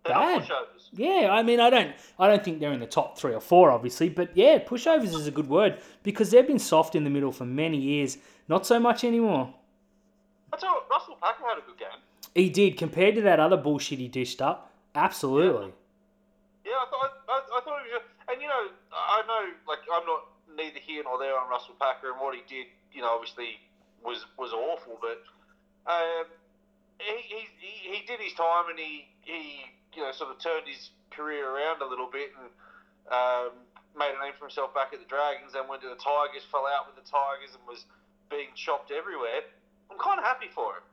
They're 0.04 0.14
Bad. 0.14 0.48
yeah. 0.92 1.28
I 1.32 1.42
mean 1.42 1.58
I 1.58 1.68
don't 1.68 1.94
I 2.18 2.28
don't 2.28 2.44
think 2.44 2.60
they're 2.60 2.72
in 2.72 2.78
the 2.80 2.86
top 2.86 3.18
three 3.18 3.34
or 3.34 3.40
four 3.40 3.72
obviously, 3.72 4.08
but 4.08 4.36
yeah, 4.36 4.58
pushovers 4.58 5.14
is 5.14 5.26
a 5.26 5.32
good 5.32 5.48
word 5.48 5.80
because 6.04 6.30
they've 6.30 6.46
been 6.46 6.60
soft 6.60 6.94
in 6.94 7.02
the 7.02 7.10
middle 7.10 7.32
for 7.32 7.44
many 7.44 7.78
years. 7.78 8.18
Not 8.46 8.66
so 8.66 8.78
much 8.78 9.02
anymore. 9.02 9.52
That's 10.52 10.62
all, 10.62 10.82
Russell 10.90 11.18
Packer 11.20 11.44
had 11.44 11.58
a 11.58 11.66
good 11.66 11.76
game. 11.78 11.88
He 12.34 12.48
did 12.50 12.76
compared 12.78 13.16
to 13.16 13.22
that 13.22 13.40
other 13.40 13.56
bullshit 13.56 13.98
he 13.98 14.06
dished 14.08 14.40
up. 14.40 14.72
Absolutely. 14.94 15.72
Yeah, 16.64 16.72
I 16.72 16.86
thought 16.90 17.10
I, 17.28 17.58
I 17.58 17.60
thought 17.64 17.80
it 17.84 17.92
was, 17.92 18.02
and 18.30 18.40
you 18.40 18.48
know, 18.48 18.68
I 18.92 19.22
know 19.26 19.52
like 19.66 19.78
I'm 19.92 20.06
not 20.06 20.24
nor 20.96 21.18
there 21.18 21.36
on 21.36 21.48
Russell 21.48 21.76
Packer 21.76 22.12
and 22.12 22.20
what 22.20 22.34
he 22.34 22.42
did. 22.48 22.66
You 22.92 23.02
know, 23.02 23.12
obviously 23.12 23.60
was 24.02 24.24
was 24.38 24.52
awful, 24.52 24.98
but 25.00 25.20
um, 25.84 26.26
he 26.98 27.44
he 27.60 27.72
he 27.96 27.98
did 28.06 28.20
his 28.20 28.32
time 28.34 28.70
and 28.70 28.78
he 28.78 29.06
he 29.22 29.68
you 29.94 30.02
know 30.02 30.12
sort 30.12 30.30
of 30.30 30.40
turned 30.40 30.66
his 30.66 30.90
career 31.10 31.44
around 31.44 31.82
a 31.82 31.88
little 31.88 32.08
bit 32.10 32.30
and 32.38 32.48
um, 33.12 33.52
made 33.96 34.14
a 34.14 34.20
name 34.22 34.36
for 34.38 34.46
himself 34.46 34.72
back 34.72 34.92
at 34.92 35.00
the 35.00 35.08
Dragons. 35.08 35.52
Then 35.52 35.68
went 35.68 35.82
to 35.82 35.90
the 35.90 36.00
Tigers, 36.00 36.44
fell 36.48 36.66
out 36.66 36.88
with 36.88 36.96
the 36.96 37.06
Tigers, 37.06 37.52
and 37.52 37.62
was 37.66 37.84
being 38.30 38.52
chopped 38.54 38.90
everywhere. 38.90 39.44
I'm 39.90 39.98
kind 39.98 40.20
of 40.20 40.24
happy 40.24 40.48
for 40.52 40.78
him. 40.78 40.86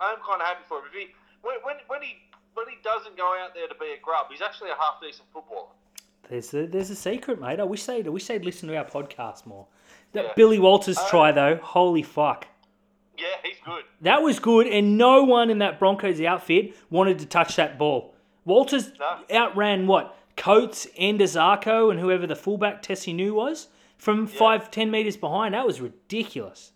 I'm 0.00 0.20
kind 0.20 0.40
of 0.40 0.46
happy 0.46 0.64
for 0.68 0.80
him. 0.80 0.92
If 0.92 0.96
he 0.96 1.04
when, 1.40 1.60
when 1.64 1.76
when 1.88 2.02
he 2.02 2.20
when 2.54 2.68
he 2.68 2.76
doesn't 2.84 3.16
go 3.16 3.32
out 3.36 3.56
there 3.56 3.68
to 3.68 3.76
be 3.76 3.96
a 3.96 4.00
grub, 4.00 4.28
he's 4.28 4.44
actually 4.44 4.70
a 4.70 4.78
half 4.78 5.00
decent 5.00 5.28
footballer. 5.32 5.72
There's 6.28 6.54
a, 6.54 6.66
there's 6.66 6.90
a 6.90 6.94
secret, 6.96 7.40
mate. 7.40 7.60
I 7.60 7.64
wish 7.64 7.84
they'd 7.84 8.06
I 8.06 8.10
wish 8.10 8.26
they'd 8.26 8.44
listen 8.44 8.68
to 8.68 8.76
our 8.76 8.84
podcast 8.84 9.44
more. 9.46 9.66
That 10.12 10.24
Yeah. 10.24 10.32
Billy 10.36 10.58
Walters 10.58 10.98
Uh, 10.98 11.08
try 11.08 11.32
though, 11.32 11.56
holy 11.56 12.02
fuck. 12.02 12.46
Yeah, 13.18 13.26
he's 13.42 13.56
good. 13.64 13.84
That 14.00 14.22
was 14.22 14.38
good, 14.38 14.66
and 14.66 14.96
no 14.96 15.22
one 15.22 15.50
in 15.50 15.58
that 15.58 15.78
Broncos 15.78 16.20
outfit 16.20 16.74
wanted 16.90 17.18
to 17.20 17.26
touch 17.26 17.56
that 17.56 17.78
ball. 17.78 18.14
Walters 18.44 18.92
No. 18.98 19.18
outran 19.30 19.86
what? 19.86 20.16
Coates, 20.36 20.86
and 20.98 21.20
Endazarko, 21.20 21.90
and 21.90 22.00
whoever 22.00 22.26
the 22.26 22.34
fullback 22.34 22.82
Tesi 22.82 23.14
Niu 23.14 23.34
was 23.34 23.68
from 23.98 24.26
five, 24.26 24.70
ten 24.70 24.90
metres 24.90 25.16
behind. 25.16 25.54
That 25.54 25.66
was 25.66 25.80
ridiculous. 25.80 26.72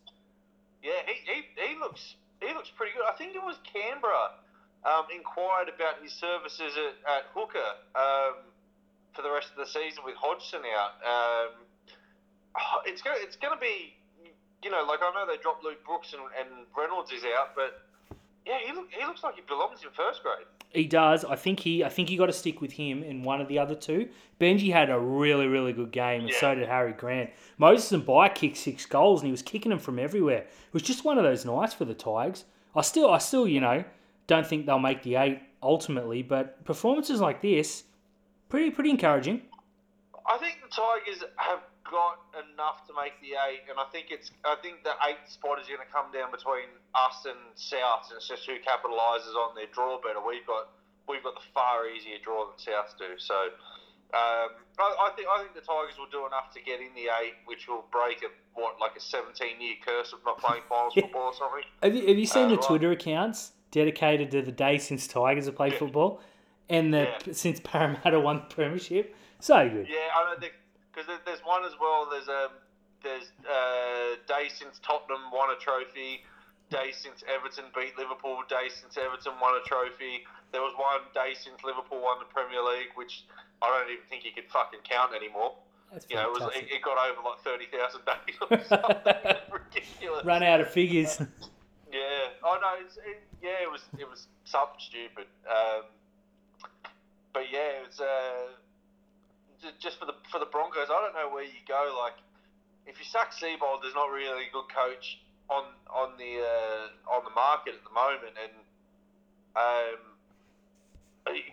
Yeah, 0.82 0.92
he, 1.06 1.14
he, 1.32 1.68
he 1.72 1.78
looks 1.78 2.16
he 2.40 2.52
looks 2.52 2.70
pretty 2.70 2.92
good. 2.92 3.04
I 3.10 3.16
think 3.16 3.34
it 3.34 3.42
was 3.42 3.56
Canberra 3.64 4.32
um, 4.84 5.06
inquired 5.12 5.68
about 5.74 6.02
his 6.02 6.12
services 6.12 6.76
at, 6.76 7.10
at 7.16 7.22
hooker 7.34 7.58
um, 7.96 8.34
for 9.16 9.22
the 9.22 9.30
rest 9.30 9.48
of 9.50 9.56
the 9.56 9.66
season 9.66 10.04
with 10.04 10.14
Hodgson 10.16 10.60
out. 10.76 10.92
Um, 11.02 11.64
it's 12.84 13.02
gonna 13.02 13.16
it's 13.20 13.36
gonna 13.36 13.60
be 13.60 13.94
you 14.62 14.70
know 14.70 14.84
like 14.86 15.00
I 15.02 15.10
know 15.14 15.26
they 15.26 15.40
dropped 15.42 15.64
Luke 15.64 15.84
Brooks 15.86 16.12
and, 16.12 16.22
and 16.38 16.66
Reynolds 16.76 17.10
is 17.12 17.22
out, 17.24 17.54
but 17.54 17.82
yeah, 18.46 18.58
he 18.64 18.72
look, 18.72 18.88
he 18.90 19.04
looks 19.04 19.22
like 19.24 19.34
he 19.34 19.42
belongs 19.48 19.80
in 19.82 19.88
first 19.96 20.22
grade. 20.22 20.46
He 20.70 20.84
does. 20.84 21.24
I 21.24 21.36
think 21.36 21.60
he. 21.60 21.82
I 21.84 21.88
think 21.88 22.10
you 22.10 22.18
got 22.18 22.26
to 22.26 22.32
stick 22.32 22.60
with 22.60 22.72
him 22.72 23.02
in 23.02 23.22
one 23.22 23.40
of 23.40 23.48
the 23.48 23.58
other 23.58 23.74
two. 23.74 24.08
Benji 24.40 24.72
had 24.72 24.90
a 24.90 24.98
really, 24.98 25.46
really 25.46 25.72
good 25.72 25.90
game, 25.90 26.22
and 26.22 26.30
Yeah. 26.30 26.40
so 26.40 26.54
did 26.54 26.68
Harry 26.68 26.92
Grant. 26.92 27.30
Moses 27.56 27.90
Mbye 27.98 28.34
kicked 28.34 28.56
six 28.56 28.84
goals, 28.84 29.20
and 29.20 29.26
he 29.26 29.30
was 29.30 29.42
kicking 29.42 29.70
them 29.70 29.78
from 29.78 29.98
everywhere. 29.98 30.40
It 30.40 30.72
was 30.72 30.82
just 30.82 31.04
one 31.04 31.18
of 31.18 31.24
those 31.24 31.44
nights 31.44 31.72
for 31.72 31.84
the 31.84 31.94
Tigers. 31.94 32.44
I 32.74 32.82
still, 32.82 33.10
I 33.10 33.18
still, 33.18 33.48
you 33.48 33.60
know, 33.60 33.84
don't 34.26 34.46
think 34.46 34.66
they'll 34.66 34.78
make 34.78 35.02
the 35.02 35.16
eight 35.16 35.40
ultimately, 35.62 36.22
but 36.22 36.62
performances 36.64 37.20
like 37.20 37.40
this, 37.40 37.84
pretty, 38.48 38.70
pretty 38.70 38.90
encouraging. 38.90 39.42
I 40.26 40.38
think 40.38 40.58
the 40.62 40.68
Tigers 40.74 41.22
have 41.36 41.60
got 41.86 42.18
enough 42.34 42.86
to 42.88 42.92
make 42.98 43.14
the 43.22 43.38
eight, 43.46 43.62
and 43.70 43.78
I 43.78 43.86
think 43.92 44.10
it's 44.10 44.30
I 44.44 44.56
think 44.62 44.82
the 44.82 44.94
eight 45.06 45.22
spot 45.30 45.60
is 45.62 45.68
going 45.68 45.78
to 45.80 45.90
come 45.92 46.10
down 46.10 46.30
between 46.34 46.66
us 46.98 47.22
and 47.26 47.38
South, 47.54 48.10
and 48.10 48.18
it's 48.18 48.26
just 48.26 48.42
who 48.46 48.58
capitalises 48.58 49.34
on 49.38 49.54
their 49.54 49.70
draw 49.70 49.98
better. 50.02 50.18
We've 50.18 50.46
got 50.46 50.74
we've 51.08 51.22
got 51.22 51.34
the 51.38 51.46
far 51.54 51.86
easier 51.88 52.18
draw 52.22 52.50
than 52.50 52.58
South 52.58 52.94
do, 52.98 53.14
so. 53.18 53.54
Um, 54.14 54.50
I, 54.78 55.10
I 55.10 55.10
think 55.16 55.26
I 55.30 55.42
think 55.42 55.54
the 55.54 55.60
Tigers 55.66 55.98
will 55.98 56.10
do 56.10 56.26
enough 56.26 56.54
to 56.54 56.62
get 56.62 56.78
in 56.80 56.94
the 56.94 57.10
eight, 57.22 57.34
which 57.46 57.66
will 57.66 57.84
break 57.90 58.22
a 58.22 58.30
what 58.54 58.78
like 58.80 58.94
a 58.96 59.00
17 59.00 59.60
year 59.60 59.74
curse 59.84 60.12
of 60.12 60.20
not 60.24 60.38
playing 60.38 60.62
finals 60.68 60.94
football 60.94 61.22
or 61.22 61.34
something. 61.34 61.62
Have 61.82 61.94
you, 61.94 62.06
have 62.06 62.16
you 62.18 62.24
seen 62.26 62.44
Uh, 62.46 62.48
the 62.50 62.56
right. 62.56 62.66
Twitter 62.66 62.90
accounts 62.92 63.52
dedicated 63.72 64.30
to 64.30 64.42
the 64.42 64.52
day 64.52 64.78
since 64.78 65.08
Tigers 65.08 65.46
have 65.46 65.56
played 65.56 65.72
Yeah. 65.72 65.78
football, 65.80 66.20
and 66.68 66.92
the 66.92 67.02
Yeah. 67.26 67.32
since 67.32 67.60
Parramatta 67.60 68.18
won 68.26 68.36
the 68.48 68.54
premiership? 68.54 69.14
So 69.40 69.68
good. 69.68 69.86
Yeah, 69.88 70.08
I 70.16 70.24
don't 70.24 70.40
think 70.40 70.54
because 70.92 71.06
there, 71.06 71.18
there's 71.26 71.44
one 71.44 71.64
as 71.64 71.72
well. 71.80 72.08
There's 72.10 72.28
a 72.28 72.48
there's 73.02 73.30
uh, 73.48 74.16
day 74.26 74.48
since 74.48 74.78
Tottenham 74.80 75.30
won 75.32 75.50
a 75.54 75.58
trophy, 75.60 76.24
day 76.70 76.90
since 76.92 77.22
Everton 77.28 77.64
beat 77.74 77.96
Liverpool, 77.98 78.42
day 78.48 78.68
since 78.68 78.96
Everton 78.96 79.34
won 79.40 79.54
a 79.54 79.62
trophy. 79.68 80.24
There 80.52 80.62
was 80.62 80.74
one 80.78 81.02
day 81.14 81.34
since 81.34 81.62
Liverpool 81.62 82.00
won 82.02 82.18
the 82.18 82.24
Premier 82.32 82.62
League, 82.62 82.90
which 82.94 83.24
I 83.62 83.68
don't 83.68 83.90
even 83.92 84.04
think 84.08 84.24
you 84.24 84.32
could 84.32 84.50
fucking 84.50 84.80
count 84.88 85.12
anymore. 85.14 85.54
That's 85.92 86.06
You 86.10 86.16
know, 86.16 86.32
it 86.34 86.40
was 86.40 86.56
it, 86.56 86.66
it 86.72 86.82
got 86.82 86.96
over 86.98 87.20
like 87.22 87.38
thirty 87.44 87.66
thousand 87.70 88.02
days 88.10 88.36
or 88.40 88.64
something. 88.64 89.36
Ridiculous. 89.52 90.24
Run 90.24 90.42
out 90.42 90.60
of 90.60 90.70
figures. 90.70 91.20
Yeah. 91.92 92.00
Oh 92.42 92.58
no. 92.60 92.84
It's, 92.84 92.96
it, 92.96 93.22
yeah, 93.42 93.62
it 93.62 93.70
was 93.70 93.82
it 93.98 94.08
was 94.08 94.26
something 94.44 94.80
stupid. 94.80 95.26
Um, 95.48 95.82
but 97.36 97.52
yeah, 97.52 97.84
it 97.84 97.86
was 97.86 98.00
uh, 98.00 99.68
just 99.78 99.98
for 99.98 100.06
the 100.06 100.14
for 100.32 100.40
the 100.40 100.46
Broncos. 100.46 100.88
I 100.88 100.98
don't 101.04 101.12
know 101.12 101.28
where 101.34 101.44
you 101.44 101.60
go. 101.68 101.94
Like, 102.00 102.16
if 102.86 102.98
you 102.98 103.04
sack 103.04 103.32
Seibold, 103.32 103.82
there's 103.82 103.94
not 103.94 104.06
really 104.06 104.48
a 104.48 104.52
good 104.52 104.64
coach 104.74 105.20
on 105.50 105.64
on 105.92 106.16
the 106.16 106.40
uh, 106.40 107.14
on 107.14 107.24
the 107.24 107.34
market 107.36 107.74
at 107.74 107.84
the 107.84 107.92
moment, 107.92 108.40
and 108.42 108.52
um, 109.54 110.16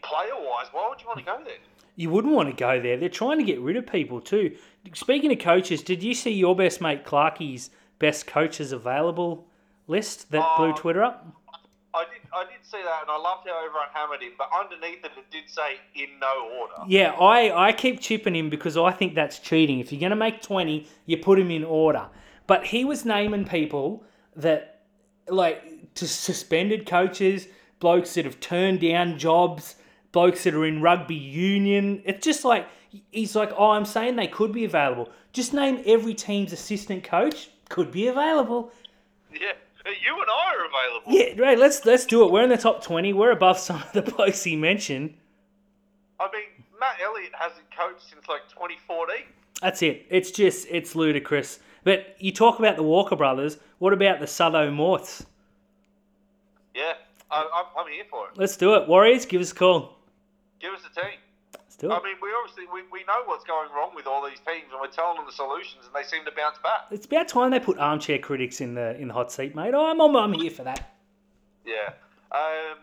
player 0.03 0.39
wise, 0.39 0.67
why 0.71 0.87
would 0.87 1.01
you 1.01 1.07
want 1.07 1.19
to 1.19 1.25
go 1.25 1.37
there? 1.43 1.59
You 1.97 2.09
wouldn't 2.09 2.33
want 2.33 2.47
to 2.49 2.55
go 2.55 2.79
there. 2.81 2.95
They're 2.95 3.09
trying 3.09 3.39
to 3.39 3.43
get 3.43 3.59
rid 3.59 3.75
of 3.75 3.85
people 3.85 4.21
too. 4.21 4.55
Speaking 4.93 5.33
of 5.33 5.39
coaches, 5.39 5.83
did 5.83 6.01
you 6.01 6.13
see 6.13 6.31
your 6.31 6.55
best 6.55 6.79
mate 6.79 7.03
Clarkie's 7.03 7.71
best 7.99 8.25
coaches 8.25 8.71
available 8.71 9.47
list 9.87 10.31
that 10.31 10.57
blew 10.57 10.69
Oh. 10.69 10.75
Twitter 10.77 11.03
up? 11.03 11.27
I 12.35 12.43
did 12.45 12.63
see 12.63 12.81
that, 12.83 13.01
and 13.01 13.09
I 13.09 13.17
loved 13.17 13.47
how 13.47 13.57
everyone 13.57 13.87
hammered 13.93 14.21
him. 14.21 14.33
But 14.37 14.49
underneath 14.57 15.03
it, 15.03 15.11
it 15.17 15.31
did 15.31 15.49
say 15.49 15.77
in 15.95 16.19
no 16.19 16.49
order. 16.59 16.73
Yeah, 16.87 17.11
I, 17.11 17.69
I 17.69 17.71
keep 17.73 17.99
chipping 17.99 18.35
him 18.35 18.49
because 18.49 18.77
I 18.77 18.91
think 18.91 19.15
that's 19.15 19.39
cheating. 19.39 19.79
If 19.79 19.91
you're 19.91 19.99
going 19.99 20.11
to 20.11 20.15
make 20.15 20.41
20, 20.41 20.87
you 21.05 21.17
put 21.17 21.39
him 21.39 21.51
in 21.51 21.63
order. 21.63 22.07
But 22.47 22.65
he 22.65 22.83
was 22.85 23.05
naming 23.05 23.45
people 23.45 24.03
that, 24.35 24.81
like, 25.27 25.93
to 25.95 26.07
suspended 26.07 26.85
coaches, 26.85 27.47
blokes 27.79 28.13
that 28.15 28.25
have 28.25 28.39
turned 28.39 28.81
down 28.81 29.17
jobs, 29.19 29.75
blokes 30.11 30.43
that 30.43 30.53
are 30.53 30.65
in 30.65 30.81
rugby 30.81 31.15
union. 31.15 32.01
It's 32.05 32.25
just 32.25 32.43
like, 32.45 32.67
he's 33.11 33.35
like, 33.35 33.51
oh, 33.57 33.71
I'm 33.71 33.85
saying 33.85 34.15
they 34.15 34.27
could 34.27 34.51
be 34.51 34.65
available. 34.65 35.09
Just 35.31 35.53
name 35.53 35.81
every 35.85 36.13
team's 36.13 36.53
assistant 36.53 37.03
coach, 37.03 37.49
could 37.69 37.91
be 37.91 38.07
available. 38.07 38.71
Yeah, 39.33 39.53
you 39.85 40.21
and 40.21 40.29
I 40.29 40.55
are 40.55 40.65
available. 40.65 41.11
Yeah, 41.11 41.41
right, 41.45 41.57
let's, 41.57 41.85
let's 41.85 42.05
do 42.05 42.23
it. 42.23 42.31
We're 42.31 42.43
in 42.43 42.49
the 42.49 42.57
top 42.57 42.83
20. 42.83 43.13
We're 43.13 43.31
above 43.31 43.59
some 43.59 43.81
of 43.81 43.91
the 43.91 44.01
blokes 44.11 44.43
he 44.43 44.55
mentioned. 44.55 45.13
I 46.19 46.29
mean, 46.31 46.65
Matt 46.79 46.99
Elliott 47.03 47.33
hasn't 47.37 47.65
coached 47.75 48.09
since 48.09 48.27
like 48.27 48.47
2014. 48.49 49.25
That's 49.61 49.81
it. 49.81 50.05
It's 50.09 50.31
just 50.31 50.67
it's 50.69 50.95
ludicrous. 50.95 51.59
But 51.83 52.15
you 52.19 52.31
talk 52.31 52.59
about 52.59 52.75
the 52.75 52.83
Walker 52.83 53.15
brothers. 53.15 53.57
What 53.79 53.93
about 53.93 54.19
the 54.19 54.25
Sutho 54.25 54.73
Morts? 54.73 55.25
Yeah, 56.73 56.93
I, 57.29 57.41
I'm, 57.53 57.65
I'm 57.85 57.91
here 57.91 58.05
for 58.09 58.27
it. 58.27 58.37
Let's 58.37 58.57
do 58.57 58.75
it. 58.75 58.87
Warriors, 58.87 59.25
give 59.25 59.41
us 59.41 59.51
a 59.51 59.55
call. 59.55 59.97
Give 60.59 60.73
us 60.73 60.81
a 60.89 61.01
team. 61.01 61.19
Do 61.83 61.91
I 61.91 62.01
mean, 62.01 62.15
we 62.21 62.29
obviously 62.39 62.63
we, 62.73 62.83
we 62.91 63.03
know 63.03 63.23
what's 63.25 63.43
going 63.43 63.69
wrong 63.75 63.91
with 63.93 64.07
all 64.07 64.23
these 64.23 64.39
teams, 64.39 64.71
and 64.71 64.79
we're 64.79 64.87
telling 64.87 65.17
them 65.17 65.25
the 65.25 65.33
solutions, 65.33 65.83
and 65.85 65.93
they 65.93 66.07
seem 66.07 66.23
to 66.23 66.31
bounce 66.31 66.57
back. 66.63 66.87
It's 66.91 67.05
about 67.05 67.27
time 67.27 67.51
they 67.51 67.59
put 67.59 67.77
armchair 67.77 68.19
critics 68.19 68.61
in 68.61 68.73
the 68.73 68.97
in 68.97 69.09
the 69.09 69.13
hot 69.13 69.33
seat, 69.33 69.53
mate. 69.53 69.75
I'm 69.75 69.99
I'm, 69.99 70.15
I'm 70.15 70.31
here 70.31 70.49
for 70.49 70.63
that. 70.63 70.95
Yeah. 71.65 71.91
Um, 72.31 72.77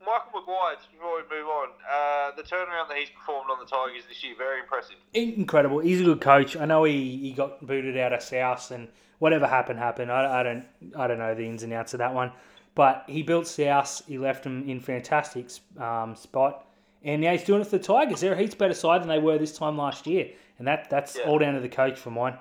Michael 0.00 0.40
Maguire, 0.40 0.76
just 0.76 0.90
before 0.92 1.16
we 1.16 1.36
move 1.36 1.46
on, 1.46 1.68
uh, 1.90 2.30
the 2.36 2.42
turnaround 2.42 2.88
that 2.88 2.96
he's 2.96 3.10
performed 3.10 3.50
on 3.50 3.58
the 3.58 3.66
Tigers 3.66 4.04
this 4.08 4.22
year, 4.24 4.34
very 4.38 4.60
impressive. 4.60 4.96
Incredible. 5.12 5.80
He's 5.80 6.00
a 6.00 6.04
good 6.04 6.20
coach. 6.20 6.56
I 6.56 6.64
know 6.64 6.84
he, 6.84 7.18
he 7.18 7.32
got 7.32 7.66
booted 7.66 7.98
out 7.98 8.12
of 8.12 8.22
South 8.22 8.70
and 8.70 8.88
whatever 9.18 9.46
happened 9.46 9.78
happened. 9.78 10.10
I, 10.10 10.40
I 10.40 10.42
don't 10.42 10.64
I 10.96 11.06
don't 11.06 11.18
know 11.18 11.34
the 11.34 11.44
ins 11.44 11.64
and 11.64 11.72
outs 11.72 11.92
of 11.92 11.98
that 11.98 12.14
one, 12.14 12.32
but 12.74 13.04
he 13.08 13.22
built 13.22 13.46
South. 13.46 14.02
He 14.06 14.16
left 14.16 14.44
them 14.44 14.68
in 14.68 14.80
fantastic 14.80 15.50
um, 15.78 16.16
spot, 16.16 16.65
and 17.06 17.22
now 17.22 17.32
he's 17.32 17.44
doing 17.44 17.60
it 17.60 17.64
for 17.68 17.78
the 17.78 17.84
Tigers. 17.84 18.20
They're 18.20 18.34
a 18.34 18.36
heaps 18.36 18.54
better 18.54 18.74
side 18.74 19.00
than 19.00 19.08
they 19.08 19.18
were 19.18 19.38
this 19.38 19.56
time 19.56 19.78
last 19.78 20.06
year, 20.06 20.28
and 20.58 20.66
that 20.68 20.90
that's 20.90 21.16
Yeah. 21.16 21.24
all 21.24 21.38
down 21.38 21.54
to 21.54 21.60
the 21.60 21.68
coach 21.68 21.98
for 21.98 22.10
mine. 22.10 22.36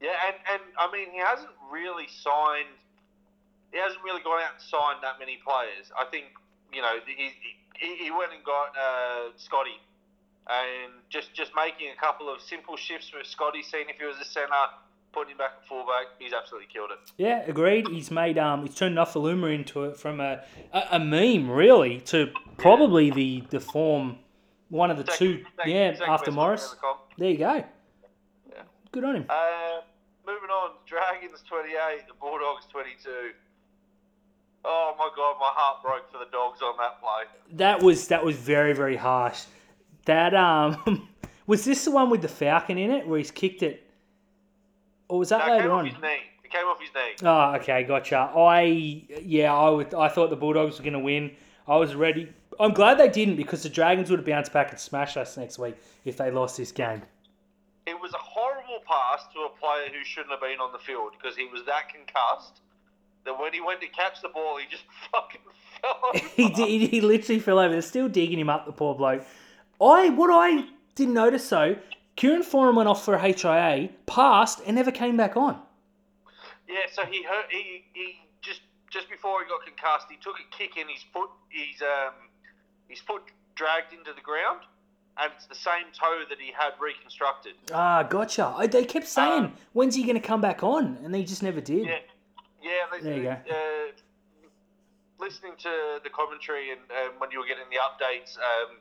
Yeah, 0.00 0.10
and, 0.26 0.36
and 0.52 0.62
I 0.78 0.90
mean, 0.90 1.10
he 1.12 1.18
hasn't 1.18 1.50
really 1.70 2.06
signed. 2.08 2.74
He 3.72 3.78
hasn't 3.78 4.02
really 4.02 4.22
gone 4.22 4.40
out 4.42 4.52
and 4.54 4.62
signed 4.62 4.98
that 5.02 5.18
many 5.18 5.38
players. 5.46 5.90
I 5.98 6.04
think 6.06 6.26
you 6.72 6.82
know 6.82 6.94
he 7.06 7.30
he, 7.74 7.96
he 8.04 8.10
went 8.10 8.32
and 8.32 8.42
got 8.44 8.76
uh, 8.76 9.30
Scotty, 9.36 9.78
and 10.48 10.92
just 11.08 11.34
just 11.34 11.52
making 11.56 11.88
a 11.90 12.00
couple 12.00 12.28
of 12.32 12.40
simple 12.40 12.76
shifts 12.76 13.12
with 13.14 13.26
Scotty, 13.26 13.62
seeing 13.62 13.88
if 13.88 13.96
he 13.98 14.04
was 14.04 14.16
a 14.20 14.24
centre, 14.24 14.52
putting 15.12 15.32
him 15.32 15.38
back 15.38 15.52
at 15.60 15.66
fullback. 15.68 16.06
He's 16.18 16.32
absolutely 16.32 16.68
killed 16.72 16.90
it. 16.90 17.10
Yeah, 17.18 17.42
agreed. 17.46 17.88
He's 17.88 18.10
made 18.10 18.38
um 18.38 18.64
he's 18.66 18.74
turned 18.74 18.96
Nofoaluma 18.96 19.54
into 19.54 19.84
it 19.84 19.96
from 19.96 20.20
a, 20.20 20.42
a, 20.72 20.82
a 20.92 20.98
meme 20.98 21.50
really 21.50 22.00
to 22.06 22.30
probably 22.56 23.10
the 23.10 23.44
the 23.50 23.60
form 23.60 24.16
one 24.68 24.90
of 24.90 24.96
the 24.96 25.04
two 25.04 25.44
Second- 25.56 25.70
yeah 25.72 25.92
second 25.94 26.12
after 26.12 26.30
Morris. 26.32 26.70
the. 26.70 26.76
There 27.18 27.30
you 27.30 27.38
go. 27.38 27.54
Yeah. 28.50 28.62
Good 28.90 29.04
on 29.04 29.16
him. 29.16 29.26
Uh, 29.28 29.80
moving 30.26 30.48
on, 30.50 30.70
Dragons 30.86 31.42
28, 31.46 32.06
the 32.08 32.14
Bulldogs 32.20 32.64
22. 32.70 33.10
Oh 34.64 34.94
my 34.98 35.10
god, 35.16 35.36
my 35.40 35.50
heart 35.52 35.82
broke 35.82 36.10
for 36.10 36.18
the 36.18 36.30
dogs 36.30 36.62
on 36.62 36.74
that 36.78 37.00
play. 37.00 37.56
That 37.56 37.82
was 37.82 38.08
that 38.08 38.24
was 38.24 38.36
very 38.36 38.72
very 38.72 38.96
harsh. 38.96 39.42
That 40.04 40.34
um 40.34 41.08
was 41.46 41.64
this 41.64 41.84
the 41.84 41.90
one 41.90 42.10
with 42.10 42.22
the 42.22 42.28
Falcon 42.28 42.78
in 42.78 42.90
it 42.90 43.06
where 43.06 43.18
he's 43.18 43.30
kicked 43.32 43.62
it, 43.62 43.81
or 45.12 45.18
was 45.18 45.28
that 45.28 45.46
No, 45.46 45.52
later 45.56 45.70
on? 45.72 45.86
off 45.86 45.92
his 45.92 46.02
knee. 46.02 46.20
It 46.42 46.50
came 46.50 46.64
off 46.64 46.80
his 46.80 46.88
knee. 46.94 47.14
Oh, 47.22 47.54
okay, 47.56 47.82
gotcha. 47.84 48.16
I 48.34 48.62
yeah, 49.22 49.54
I 49.54 49.68
would. 49.68 49.92
I 49.92 50.08
thought 50.08 50.30
the 50.30 50.36
Bulldogs 50.36 50.78
were 50.78 50.84
going 50.84 50.94
to 50.94 50.98
win. 50.98 51.32
I 51.68 51.76
was 51.76 51.94
ready. 51.94 52.32
I'm 52.58 52.72
glad 52.72 52.98
they 52.98 53.10
didn't 53.10 53.36
because 53.36 53.62
the 53.62 53.68
Dragons 53.68 54.08
would 54.08 54.20
have 54.20 54.26
bounced 54.26 54.54
back 54.54 54.70
and 54.70 54.80
smashed 54.80 55.18
us 55.18 55.36
next 55.36 55.58
week 55.58 55.76
if 56.06 56.16
they 56.16 56.30
lost 56.30 56.56
this 56.56 56.72
game. 56.72 57.02
It 57.86 58.00
was 58.00 58.14
a 58.14 58.18
horrible 58.18 58.78
pass 58.88 59.24
to 59.34 59.40
a 59.40 59.50
player 59.50 59.88
who 59.92 60.02
shouldn't 60.02 60.30
have 60.30 60.40
been 60.40 60.60
on 60.60 60.72
the 60.72 60.78
field 60.78 61.12
because 61.20 61.36
he 61.36 61.46
was 61.46 61.62
that 61.66 61.90
concussed 61.90 62.62
that 63.26 63.38
when 63.38 63.52
he 63.52 63.60
went 63.60 63.82
to 63.82 63.88
catch 63.88 64.22
the 64.22 64.30
ball, 64.30 64.56
he 64.56 64.64
just 64.70 64.84
fucking 65.12 65.40
fell 65.82 65.98
over. 66.08 66.26
he, 66.36 66.48
did, 66.48 66.90
he 66.90 67.00
literally 67.02 67.38
fell 67.38 67.58
over. 67.58 67.70
They're 67.72 67.82
still 67.82 68.08
digging 68.08 68.38
him 68.38 68.48
up, 68.48 68.64
the 68.64 68.72
poor 68.72 68.94
bloke. 68.94 69.24
I 69.78 70.08
what 70.08 70.30
I 70.32 70.64
didn't 70.94 71.14
notice 71.14 71.46
though, 71.50 71.76
Kieran 72.22 72.44
Foran 72.44 72.76
went 72.76 72.88
off 72.88 73.04
for 73.04 73.18
HIA, 73.18 73.88
passed, 74.06 74.60
and 74.64 74.76
never 74.76 74.92
came 74.92 75.16
back 75.16 75.36
on. 75.36 75.60
Yeah, 76.68 76.86
so 76.92 77.02
he 77.04 77.24
hurt. 77.24 77.46
He, 77.50 77.82
he 77.94 78.20
just 78.42 78.60
just 78.92 79.10
before 79.10 79.42
he 79.42 79.48
got 79.48 79.66
concussed, 79.66 80.06
he 80.08 80.18
took 80.18 80.36
a 80.38 80.56
kick 80.56 80.76
in 80.76 80.88
his 80.88 81.02
foot. 81.12 81.30
His 81.48 81.82
um 81.82 82.14
his 82.86 83.00
foot 83.00 83.22
dragged 83.56 83.92
into 83.92 84.12
the 84.14 84.20
ground, 84.20 84.60
and 85.18 85.32
it's 85.34 85.46
the 85.46 85.56
same 85.56 85.86
toe 85.98 86.22
that 86.28 86.38
he 86.38 86.52
had 86.56 86.74
reconstructed. 86.80 87.54
Ah, 87.74 88.04
gotcha. 88.04 88.54
I, 88.56 88.68
they 88.68 88.84
kept 88.84 89.08
saying, 89.08 89.46
Um, 89.46 89.52
"When's 89.72 89.96
he 89.96 90.04
going 90.04 90.14
to 90.14 90.20
come 90.20 90.40
back 90.40 90.62
on?" 90.62 90.98
And 91.02 91.12
he 91.16 91.24
just 91.24 91.42
never 91.42 91.60
did. 91.60 91.86
Yeah, 91.88 91.98
yeah. 92.62 92.70
They, 92.92 93.00
There 93.00 93.16
you 93.16 93.22
go. 93.24 93.30
Uh, 93.50 93.90
listening 95.18 95.54
to 95.58 95.98
the 96.04 96.10
commentary 96.10 96.70
and 96.70 96.82
um, 97.02 97.14
when 97.18 97.32
you 97.32 97.40
were 97.40 97.46
getting 97.46 97.66
the 97.68 97.78
updates, 97.82 98.38
um, 98.38 98.76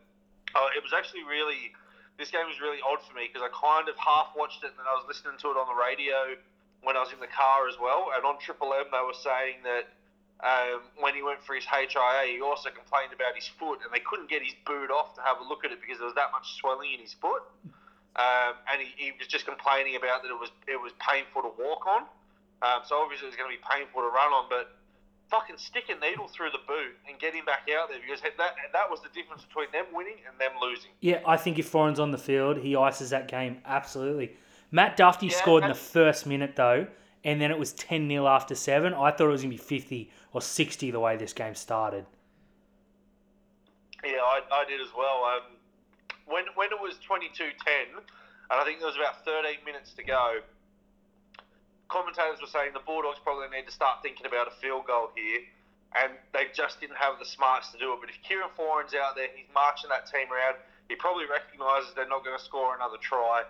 uh, 0.53 0.67
it 0.77 0.83
was 0.83 0.93
actually 0.95 1.23
really. 1.23 1.73
This 2.21 2.29
game 2.29 2.45
was 2.45 2.61
really 2.61 2.77
odd 2.85 3.01
for 3.01 3.17
me 3.17 3.25
because 3.25 3.41
I 3.41 3.49
kind 3.49 3.89
of 3.89 3.97
half 3.97 4.37
watched 4.37 4.61
it 4.61 4.69
and 4.69 4.77
then 4.77 4.85
I 4.85 4.93
was 4.93 5.09
listening 5.09 5.41
to 5.41 5.49
it 5.49 5.57
on 5.57 5.65
the 5.65 5.73
radio 5.73 6.37
when 6.85 6.93
I 6.93 7.01
was 7.01 7.09
in 7.09 7.17
the 7.17 7.33
car 7.33 7.65
as 7.65 7.81
well. 7.81 8.13
And 8.13 8.21
on 8.21 8.37
Triple 8.37 8.77
M, 8.77 8.93
they 8.93 9.01
were 9.01 9.17
saying 9.17 9.65
that 9.65 9.89
um, 10.45 10.85
when 11.01 11.17
he 11.17 11.25
went 11.25 11.41
for 11.41 11.57
his 11.57 11.65
HIA, 11.65 12.29
he 12.29 12.37
also 12.37 12.69
complained 12.69 13.09
about 13.09 13.33
his 13.33 13.49
foot 13.57 13.81
and 13.81 13.89
they 13.89 14.05
couldn't 14.05 14.29
get 14.29 14.45
his 14.45 14.53
boot 14.69 14.93
off 14.93 15.17
to 15.17 15.25
have 15.25 15.41
a 15.41 15.45
look 15.49 15.65
at 15.65 15.73
it 15.73 15.81
because 15.81 15.97
there 15.97 16.05
was 16.05 16.13
that 16.13 16.29
much 16.29 16.45
swelling 16.61 16.93
in 16.93 17.01
his 17.01 17.17
foot. 17.17 17.41
Um, 18.13 18.53
and 18.69 18.85
he, 18.85 18.93
he 18.93 19.09
was 19.17 19.25
just 19.25 19.49
complaining 19.49 19.97
about 19.97 20.21
that 20.21 20.29
it 20.29 20.37
was 20.37 20.53
it 20.69 20.77
was 20.77 20.93
painful 21.01 21.41
to 21.41 21.53
walk 21.57 21.89
on. 21.89 22.05
Um, 22.61 22.85
so 22.85 23.01
obviously 23.01 23.25
it 23.25 23.33
was 23.33 23.39
going 23.41 23.49
to 23.49 23.57
be 23.57 23.65
painful 23.65 24.05
to 24.05 24.13
run 24.13 24.29
on, 24.29 24.45
but 24.45 24.77
fucking 25.31 25.55
stick 25.57 25.85
a 25.89 25.99
needle 26.05 26.27
through 26.27 26.51
the 26.51 26.59
boot 26.67 26.93
and 27.07 27.17
get 27.17 27.33
him 27.33 27.45
back 27.45 27.67
out 27.73 27.89
there 27.89 27.99
because 28.05 28.21
that 28.21 28.35
that 28.37 28.89
was 28.89 28.99
the 29.01 29.09
difference 29.09 29.43
between 29.45 29.71
them 29.71 29.85
winning 29.93 30.17
and 30.29 30.37
them 30.39 30.51
losing. 30.61 30.91
Yeah, 30.99 31.21
I 31.25 31.37
think 31.37 31.57
if 31.57 31.67
Foran's 31.67 31.99
on 31.99 32.11
the 32.11 32.17
field, 32.17 32.57
he 32.57 32.75
ices 32.75 33.09
that 33.11 33.29
game 33.29 33.57
absolutely. 33.65 34.35
Matt 34.71 34.97
Dufty 34.97 35.29
Yeah, 35.29 35.37
scored 35.37 35.63
in 35.63 35.69
the 35.69 35.75
first 35.75 36.27
minute 36.27 36.55
though, 36.55 36.85
and 37.23 37.41
then 37.41 37.49
it 37.49 37.57
was 37.57 37.73
10 37.73 38.09
0 38.09 38.27
after 38.27 38.53
seven. 38.53 38.93
I 38.93 39.11
thought 39.11 39.27
it 39.27 39.31
was 39.31 39.41
going 39.41 39.57
to 39.57 39.57
be 39.57 39.63
50 39.63 40.11
or 40.33 40.41
60 40.41 40.91
the 40.91 40.99
way 40.99 41.15
this 41.15 41.33
game 41.33 41.55
started. 41.55 42.05
Yeah, 44.03 44.17
I, 44.17 44.41
I 44.51 44.65
did 44.65 44.81
as 44.81 44.89
well. 44.97 45.23
Um, 45.23 45.55
when 46.25 46.45
when 46.55 46.69
it 46.71 46.79
was 46.79 46.95
22-10, 47.07 47.51
and 47.95 48.01
I 48.49 48.63
think 48.63 48.79
there 48.79 48.87
was 48.87 48.97
about 48.97 49.23
13 49.25 49.63
minutes 49.65 49.93
to 49.93 50.03
go, 50.03 50.39
commentators 51.91 52.39
were 52.39 52.47
saying 52.47 52.71
the 52.73 52.79
Bulldogs 52.79 53.19
probably 53.19 53.51
need 53.51 53.67
to 53.67 53.75
start 53.75 53.99
thinking 54.01 54.25
about 54.25 54.47
a 54.47 54.55
field 54.63 54.87
goal 54.87 55.11
here, 55.13 55.43
and 55.99 56.15
they 56.33 56.47
just 56.55 56.79
didn't 56.79 56.95
have 56.95 57.19
the 57.19 57.25
smarts 57.25 57.71
to 57.71 57.77
do 57.77 57.91
it. 57.93 57.99
But 57.99 58.09
if 58.09 58.17
Kieran 58.23 58.49
Foran's 58.55 58.95
out 58.95 59.15
there, 59.15 59.27
he's 59.35 59.51
marching 59.53 59.91
that 59.91 60.07
team 60.07 60.31
around. 60.31 60.55
He 60.87 60.95
probably 60.95 61.25
recognises 61.27 61.91
they're 61.95 62.07
not 62.07 62.23
going 62.23 62.37
to 62.37 62.43
score 62.43 62.75
another 62.75 62.97
try. 63.01 63.43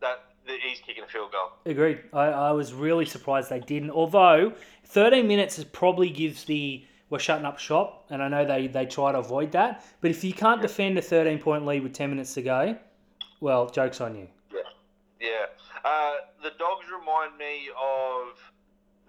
That, 0.00 0.22
he's 0.46 0.78
kicking 0.78 1.02
a 1.02 1.08
field 1.08 1.32
goal. 1.32 1.50
Agreed. 1.66 1.98
I, 2.12 2.26
I 2.26 2.50
was 2.52 2.72
really 2.72 3.04
surprised 3.04 3.50
they 3.50 3.60
didn't. 3.60 3.90
Although 3.90 4.52
13 4.86 5.26
minutes 5.26 5.58
is 5.58 5.64
probably 5.64 6.08
gives 6.08 6.44
the 6.44 6.84
we're 7.10 7.18
shutting 7.18 7.46
up 7.46 7.58
shop, 7.58 8.04
and 8.10 8.22
I 8.22 8.28
know 8.28 8.44
they, 8.44 8.66
they 8.66 8.84
try 8.84 9.12
to 9.12 9.18
avoid 9.18 9.52
that. 9.52 9.84
But 10.00 10.10
if 10.10 10.22
you 10.22 10.32
can't 10.32 10.60
defend 10.60 10.98
a 10.98 11.02
13 11.02 11.38
point 11.38 11.64
lead 11.66 11.82
with 11.82 11.94
10 11.94 12.10
minutes 12.10 12.34
to 12.34 12.42
go, 12.42 12.76
well, 13.40 13.68
joke's 13.70 14.00
on 14.00 14.14
you. 14.14 14.28
Yeah. 14.52 14.60
Yeah. 15.20 15.46
Uh, 15.84 16.14
the 16.42 16.50
dogs 16.58 16.86
remind 16.90 17.36
me 17.36 17.68
of 17.70 18.38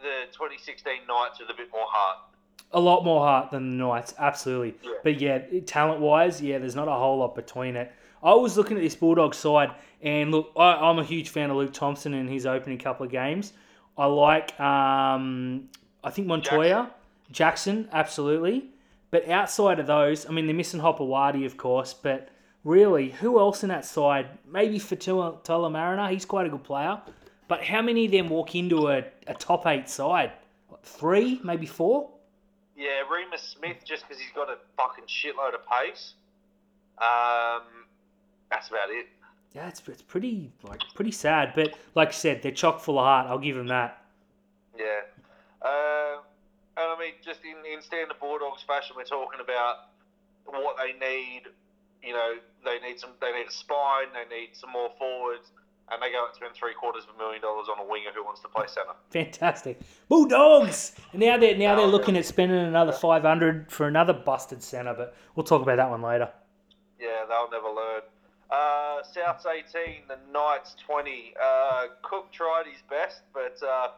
the 0.01 0.25
2016 0.31 0.93
Knights 1.07 1.39
with 1.39 1.49
a 1.49 1.53
bit 1.53 1.69
more 1.71 1.85
heart. 1.85 2.19
A 2.71 2.79
lot 2.79 3.03
more 3.03 3.21
heart 3.21 3.51
than 3.51 3.69
the 3.69 3.75
Knights, 3.75 4.13
absolutely. 4.19 4.75
Yeah. 4.83 4.91
But 5.03 5.19
yeah, 5.19 5.39
talent 5.65 6.01
wise, 6.01 6.41
yeah, 6.41 6.59
there's 6.59 6.75
not 6.75 6.87
a 6.87 6.93
whole 6.93 7.17
lot 7.17 7.35
between 7.35 7.75
it. 7.75 7.91
I 8.21 8.33
was 8.33 8.57
looking 8.57 8.77
at 8.77 8.83
this 8.83 8.95
Bulldog 8.95 9.33
side, 9.33 9.71
and 10.01 10.31
look, 10.31 10.51
I, 10.57 10.73
I'm 10.73 10.99
a 10.99 11.03
huge 11.03 11.29
fan 11.29 11.49
of 11.49 11.57
Luke 11.57 11.73
Thompson 11.73 12.13
and 12.13 12.29
his 12.29 12.45
opening 12.45 12.77
couple 12.77 13.05
of 13.05 13.11
games. 13.11 13.53
I 13.97 14.05
like, 14.05 14.57
um, 14.59 15.69
I 16.03 16.09
think 16.09 16.27
Montoya, 16.27 16.91
Jackson, 17.31 17.89
absolutely. 17.91 18.69
But 19.11 19.27
outside 19.27 19.79
of 19.79 19.87
those, 19.87 20.27
I 20.27 20.31
mean, 20.31 20.45
they're 20.45 20.55
missing 20.55 20.79
Hopewadi, 20.79 21.45
of 21.45 21.57
course, 21.57 21.93
but 21.93 22.29
really, 22.63 23.09
who 23.09 23.39
else 23.39 23.63
in 23.63 23.69
that 23.69 23.85
side? 23.85 24.27
Maybe 24.49 24.79
Faitala-Mariner, 24.79 26.09
he's 26.09 26.25
quite 26.25 26.45
a 26.45 26.49
good 26.49 26.63
player. 26.63 27.01
But 27.49 27.63
how 27.63 27.81
many 27.81 28.05
of 28.05 28.11
them 28.11 28.29
walk 28.29 28.55
into 28.55 28.87
a, 28.87 29.03
a 29.27 29.33
top 29.33 29.65
eight 29.67 29.89
side? 29.89 30.31
What, 30.67 30.85
three, 30.85 31.41
maybe 31.43 31.65
four? 31.65 32.11
Yeah, 32.77 33.01
Reimis 33.11 33.39
Smith, 33.39 33.77
just 33.83 34.07
because 34.07 34.21
he's 34.21 34.31
got 34.33 34.49
a 34.49 34.57
fucking 34.77 35.05
shitload 35.07 35.55
of 35.55 35.67
pace. 35.67 36.13
Um, 36.99 37.63
that's 38.51 38.69
about 38.69 38.89
it. 38.91 39.07
Yeah, 39.53 39.67
it's, 39.67 39.81
it's 39.87 40.03
pretty 40.03 40.51
like 40.61 40.81
pretty 40.93 41.11
sad, 41.11 41.53
but 41.55 41.73
like 41.95 42.09
I 42.09 42.11
said, 42.11 42.43
they're 42.43 42.51
chock 42.51 42.81
full 42.81 42.99
of 42.99 43.05
heart. 43.05 43.27
I'll 43.27 43.39
give 43.39 43.55
them 43.55 43.67
that. 43.67 44.05
Yeah. 44.77 45.01
Um, 45.63 46.21
and 46.77 46.85
I 46.85 46.95
mean, 46.99 47.13
just 47.25 47.39
in, 47.43 47.57
in 47.73 47.81
standard 47.81 48.19
Bulldogs 48.19 48.61
fashion, 48.61 48.95
we're 48.95 49.05
talking 49.05 49.39
about 49.43 49.89
what 50.45 50.77
they 50.77 50.93
need. 50.93 51.43
You 52.03 52.13
know, 52.13 52.35
they 52.63 52.79
need 52.87 52.99
some. 52.99 53.09
They 53.19 53.31
need 53.31 53.47
a 53.47 53.51
spine. 53.51 54.07
They 54.13 54.33
need 54.33 54.49
some 54.53 54.69
more 54.71 54.91
forwards, 54.99 55.49
and 55.91 56.01
they 56.01 56.11
go 56.11 56.25
and 56.25 56.35
spend 56.35 56.53
three 56.53 56.73
quarters 56.73 57.03
of 57.07 57.15
a 57.15 57.17
million 57.17 57.41
dollars 57.41 57.67
on 57.71 57.83
a 57.83 57.87
winger 57.89 58.09
who 58.13 58.23
wants 58.23 58.41
to 58.41 58.47
play 58.47 58.65
centre. 58.67 58.93
Fantastic, 59.11 59.79
Bulldogs. 60.09 60.93
And 61.13 61.21
now 61.21 61.37
they're 61.37 61.57
now 61.57 61.75
they're 61.75 61.85
Oh, 61.85 61.89
looking 61.89 62.17
at 62.17 62.25
spending 62.25 62.57
another 62.59 62.91
five 62.91 63.23
hundred 63.23 63.71
for 63.71 63.87
another 63.87 64.13
busted 64.13 64.61
center, 64.63 64.93
but 64.93 65.15
we'll 65.35 65.43
talk 65.45 65.61
about 65.61 65.77
that 65.77 65.89
one 65.89 66.01
later. 66.01 66.29
Yeah, 66.99 67.25
they'll 67.27 67.49
never 67.49 67.73
learn. 67.73 68.01
Uh, 68.51 69.03
South's 69.03 69.45
18, 69.45 70.01
the 70.07 70.17
Knights 70.33 70.75
20. 70.85 71.33
Uh, 71.41 71.83
Cook 72.01 72.31
tried 72.31 72.63
his 72.65 72.81
best, 72.89 73.21
but 73.33 73.55
uh, 73.65 73.89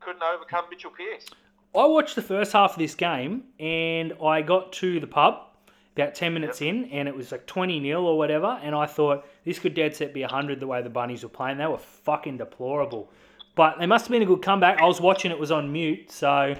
couldn't 0.00 0.22
overcome 0.22 0.64
Mitchell 0.68 0.90
Pearce. 0.90 1.26
I 1.76 1.84
watched 1.86 2.16
the 2.16 2.22
first 2.22 2.52
half 2.52 2.72
of 2.72 2.78
this 2.78 2.94
game, 2.96 3.44
and 3.60 4.14
I 4.22 4.42
got 4.42 4.72
to 4.74 4.98
the 4.98 5.06
pub 5.06 5.47
about 5.98 6.14
ten 6.14 6.34
minutes 6.34 6.62
in, 6.62 6.86
and 6.86 7.08
it 7.08 7.14
was 7.14 7.32
like 7.32 7.46
twenty 7.46 7.80
0 7.80 8.02
or 8.02 8.16
whatever, 8.16 8.58
and 8.62 8.74
I 8.74 8.86
thought 8.86 9.26
this 9.44 9.58
could 9.58 9.74
dead 9.74 9.94
set 9.94 10.14
be 10.14 10.22
hundred 10.22 10.60
the 10.60 10.66
way 10.66 10.82
the 10.82 10.90
bunnies 10.90 11.22
were 11.22 11.28
playing. 11.28 11.58
They 11.58 11.66
were 11.66 11.78
fucking 11.78 12.38
deplorable. 12.38 13.10
But 13.54 13.78
they 13.80 13.86
must 13.86 14.04
have 14.04 14.12
been 14.12 14.22
a 14.22 14.26
good 14.26 14.42
comeback. 14.42 14.78
I 14.78 14.86
was 14.86 15.00
watching 15.00 15.32
it 15.32 15.38
was 15.38 15.50
on 15.50 15.72
mute, 15.72 16.12
so 16.12 16.54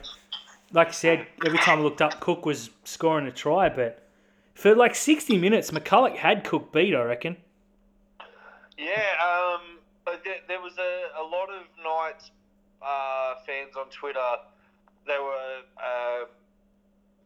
like 0.72 0.88
I 0.88 0.92
said, 0.92 1.26
every 1.46 1.58
time 1.58 1.78
I 1.78 1.82
looked 1.82 2.02
up, 2.02 2.20
Cook 2.20 2.44
was 2.44 2.70
scoring 2.84 3.26
a 3.26 3.32
try, 3.32 3.68
but 3.68 4.06
for 4.54 4.74
like 4.74 4.94
60 4.94 5.38
minutes, 5.38 5.70
McCullough 5.70 6.16
had 6.16 6.44
Cook 6.44 6.72
beat, 6.72 6.94
I 6.94 7.02
reckon. 7.02 7.36
Yeah, 8.76 9.06
um, 9.22 9.78
but 10.04 10.22
there, 10.24 10.36
there 10.46 10.60
was 10.60 10.74
a, 10.78 11.20
a 11.20 11.24
lot 11.24 11.48
of 11.50 11.64
Knights 11.82 12.30
uh, 12.82 13.34
fans 13.46 13.76
on 13.76 13.88
Twitter. 13.90 14.18
They 15.06 15.18
were 15.18 15.62
uh, 15.78 16.24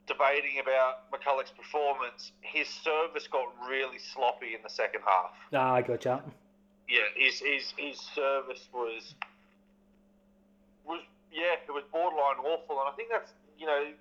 debating 0.06 0.60
about 0.60 1.10
McCullough's 1.10 1.50
performance. 1.50 2.32
His 2.40 2.68
service 2.68 3.28
got 3.28 3.46
really 3.68 3.98
sloppy 3.98 4.54
in 4.54 4.62
the 4.62 4.70
second 4.70 5.02
half. 5.06 5.32
Ah, 5.52 5.74
I 5.74 5.82
gotcha. 5.82 6.22
Yeah, 6.88 7.00
his 7.16 7.40
his, 7.40 7.72
his 7.76 7.98
service 8.14 8.68
was 8.72 9.14
was 10.84 11.00
yeah, 11.32 11.56
it 11.66 11.72
was 11.72 11.84
borderline 11.92 12.44
awful, 12.44 12.80
and 12.80 12.88
I 12.88 12.92
think 12.96 13.08
that's 13.10 13.32
you 13.58 13.66
know 13.66 13.92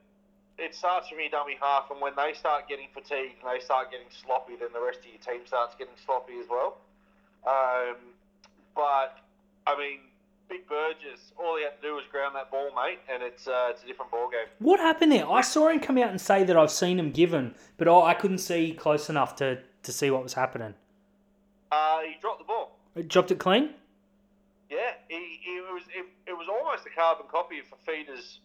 it 0.58 0.76
starts 0.76 1.10
from 1.10 1.20
your 1.20 1.30
dummy 1.30 1.58
half, 1.62 1.90
and 1.92 2.02
when 2.02 2.14
they 2.16 2.34
start 2.34 2.68
getting 2.68 2.88
fatigued 2.94 3.42
and 3.42 3.50
they 3.50 3.64
start 3.64 3.92
getting 3.92 4.08
sloppy, 4.10 4.56
then 4.60 4.70
the 4.74 4.82
rest 4.82 5.00
of 5.00 5.06
your 5.06 5.22
team 5.22 5.46
starts 5.48 5.76
getting 5.76 5.96
sloppy 6.06 6.38
as 6.40 6.48
well. 6.50 6.78
Um, 7.48 7.98
but 8.76 9.18
I 9.66 9.78
mean, 9.78 10.00
Big 10.52 10.68
Burgess, 10.68 11.32
all 11.40 11.56
he 11.56 11.64
had 11.64 11.82
to 11.82 11.88
do 11.88 11.96
was 11.96 12.04
ground 12.12 12.36
that 12.36 12.52
ball, 12.52 12.72
mate, 12.76 13.00
and 13.10 13.24
it's 13.24 13.48
uh, 13.48 13.68
it's 13.70 13.84
a 13.84 13.88
different 13.88 14.12
ball 14.12 14.30
game. 14.30 14.52
What 14.60 14.82
happened 14.82 15.14
there? 15.14 15.30
I 15.30 15.40
saw 15.40 15.70
him 15.70 15.80
come 15.80 15.98
out 15.98 16.10
and 16.10 16.20
say 16.20 16.44
that 16.44 16.58
I've 16.58 16.72
seen 16.72 17.00
him 17.00 17.12
given, 17.12 17.56
but 17.78 17.88
I 17.88 18.12
I 18.12 18.14
couldn't 18.14 18.40
see 18.40 18.74
close 18.74 19.10
enough 19.10 19.38
to, 19.38 19.60
to 19.84 19.92
see 19.94 20.12
what 20.12 20.24
was 20.24 20.34
happening. 20.34 20.74
Uh, 21.72 22.02
he 22.02 22.16
dropped 22.20 22.40
the 22.40 22.46
ball. 22.46 22.78
He 22.96 23.04
dropped 23.04 23.32
it 23.32 23.40
clean? 23.40 23.70
Yeah, 24.70 24.92
he, 25.08 25.40
he 25.42 25.62
was 25.62 25.84
it, 25.96 26.06
it 26.28 26.34
was 26.34 26.48
almost 26.50 26.86
a 26.86 26.90
carbon 26.90 27.28
copy 27.32 27.60
of 27.60 27.66
Fifita's 27.68 28.40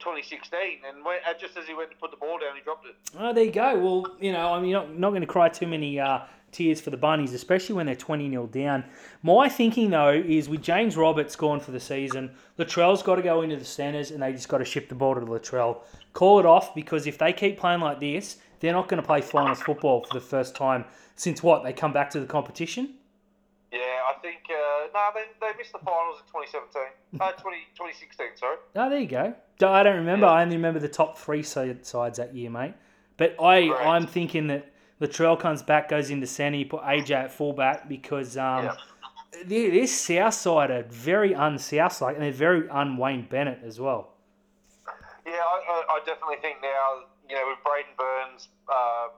2016, 0.00 0.80
and 0.88 1.04
when, 1.04 1.18
uh, 1.24 1.34
just 1.38 1.56
as 1.56 1.68
he 1.68 1.74
went 1.74 1.88
to 1.92 1.96
put 1.96 2.10
the 2.10 2.16
ball 2.16 2.36
down, 2.40 2.56
he 2.56 2.62
dropped 2.62 2.86
it. 2.86 2.96
Oh, 3.16 3.32
there 3.32 3.44
you 3.44 3.52
go. 3.52 3.78
Well, 3.78 4.16
you 4.20 4.32
know, 4.32 4.54
I'm 4.54 4.68
not, 4.68 4.98
not 4.98 5.10
going 5.10 5.20
to 5.20 5.26
cry 5.28 5.48
too 5.50 5.68
many 5.68 6.00
uh, 6.00 6.22
tears 6.54 6.80
for 6.80 6.90
the 6.90 6.96
Bunnies, 6.96 7.34
especially 7.34 7.74
when 7.74 7.86
they're 7.86 7.94
20 7.94 8.30
0 8.30 8.46
down. 8.46 8.84
My 9.22 9.48
thinking, 9.48 9.90
though, 9.90 10.12
is 10.12 10.48
with 10.48 10.62
James 10.62 10.96
Roberts 10.96 11.36
gone 11.36 11.60
for 11.60 11.72
the 11.72 11.80
season, 11.80 12.30
Latrell's 12.58 13.02
got 13.02 13.16
to 13.16 13.22
go 13.22 13.42
into 13.42 13.56
the 13.56 13.64
centres 13.64 14.10
and 14.10 14.22
they 14.22 14.32
just 14.32 14.48
got 14.48 14.58
to 14.58 14.64
ship 14.64 14.88
the 14.88 14.94
ball 14.94 15.14
to 15.14 15.20
Latrell. 15.20 15.80
Call 16.12 16.38
it 16.38 16.46
off 16.46 16.74
because 16.74 17.06
if 17.06 17.18
they 17.18 17.32
keep 17.32 17.58
playing 17.58 17.80
like 17.80 18.00
this, 18.00 18.38
they're 18.60 18.72
not 18.72 18.88
going 18.88 19.02
to 19.02 19.06
play 19.06 19.20
finals 19.20 19.60
football 19.60 20.04
for 20.04 20.14
the 20.14 20.24
first 20.24 20.54
time 20.56 20.84
since 21.16 21.42
what? 21.42 21.62
They 21.64 21.72
come 21.72 21.92
back 21.92 22.10
to 22.10 22.20
the 22.20 22.26
competition? 22.26 22.94
Yeah, 23.72 23.78
I 23.80 24.14
think 24.22 24.38
uh, 24.48 24.86
no, 24.94 25.08
they, 25.14 25.24
they 25.40 25.58
missed 25.58 25.72
the 25.72 25.78
finals 25.78 26.18
in 26.20 26.42
2017, 26.46 27.20
uh, 27.20 27.32
20, 27.32 27.56
2016, 27.74 28.26
sorry. 28.36 28.56
Oh, 28.76 28.88
there 28.88 29.00
you 29.00 29.06
go. 29.06 29.34
I 29.66 29.82
don't 29.82 29.96
remember. 29.96 30.26
Yeah. 30.26 30.32
I 30.32 30.42
only 30.42 30.56
remember 30.56 30.80
the 30.80 30.88
top 30.88 31.18
three 31.18 31.42
sides 31.42 31.92
that 31.92 32.34
year, 32.34 32.50
mate. 32.50 32.74
But 33.16 33.40
I, 33.40 33.68
Correct. 33.68 33.86
I'm 33.86 34.06
thinking 34.06 34.48
that 34.48 34.72
Latrell 35.04 35.38
comes 35.38 35.62
back, 35.62 35.88
goes 35.88 36.10
into 36.10 36.26
centre, 36.26 36.58
you 36.58 36.66
put 36.66 36.82
AJ 36.82 37.10
at 37.10 37.32
fullback 37.32 37.88
because 37.88 38.36
um, 38.36 38.70
Yeah. 39.46 39.86
South 39.86 40.34
side 40.34 40.70
are 40.70 40.84
very 40.84 41.34
un-South 41.34 41.92
side 41.92 42.14
and 42.14 42.22
they're 42.22 42.32
very 42.32 42.68
un-Wayne 42.68 43.26
Bennett 43.28 43.60
as 43.64 43.80
well. 43.80 44.14
Yeah, 45.26 45.40
I, 45.40 45.84
I, 45.88 45.98
definitely 46.04 46.36
think 46.44 46.60
now, 46.60 47.08
you 47.28 47.34
know, 47.34 47.48
with 47.48 47.58
Braidon 47.64 47.96
Burns 47.96 48.48
uh, 48.68 49.08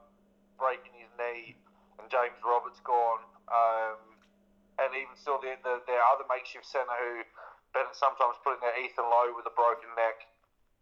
breaking 0.57 0.95
his 0.95 1.11
knee 1.19 1.55
and 1.99 2.09
James 2.09 2.39
Roberts 2.41 2.79
gone, 2.79 3.19
um, 3.51 3.99
and 4.79 4.95
even 4.95 5.13
still 5.19 5.37
the, 5.43 5.59
the, 5.67 5.83
their 5.85 5.99
other 6.15 6.23
makeshift 6.31 6.65
centre 6.65 6.95
who 6.95 7.27
Bennett 7.75 7.93
sometimes 7.93 8.39
put 8.39 8.55
in 8.55 8.61
there, 8.63 8.77
Ethan 8.79 9.03
Lowe 9.03 9.35
with 9.35 9.45
a 9.45 9.53
broken 9.53 9.91
neck, 9.99 10.25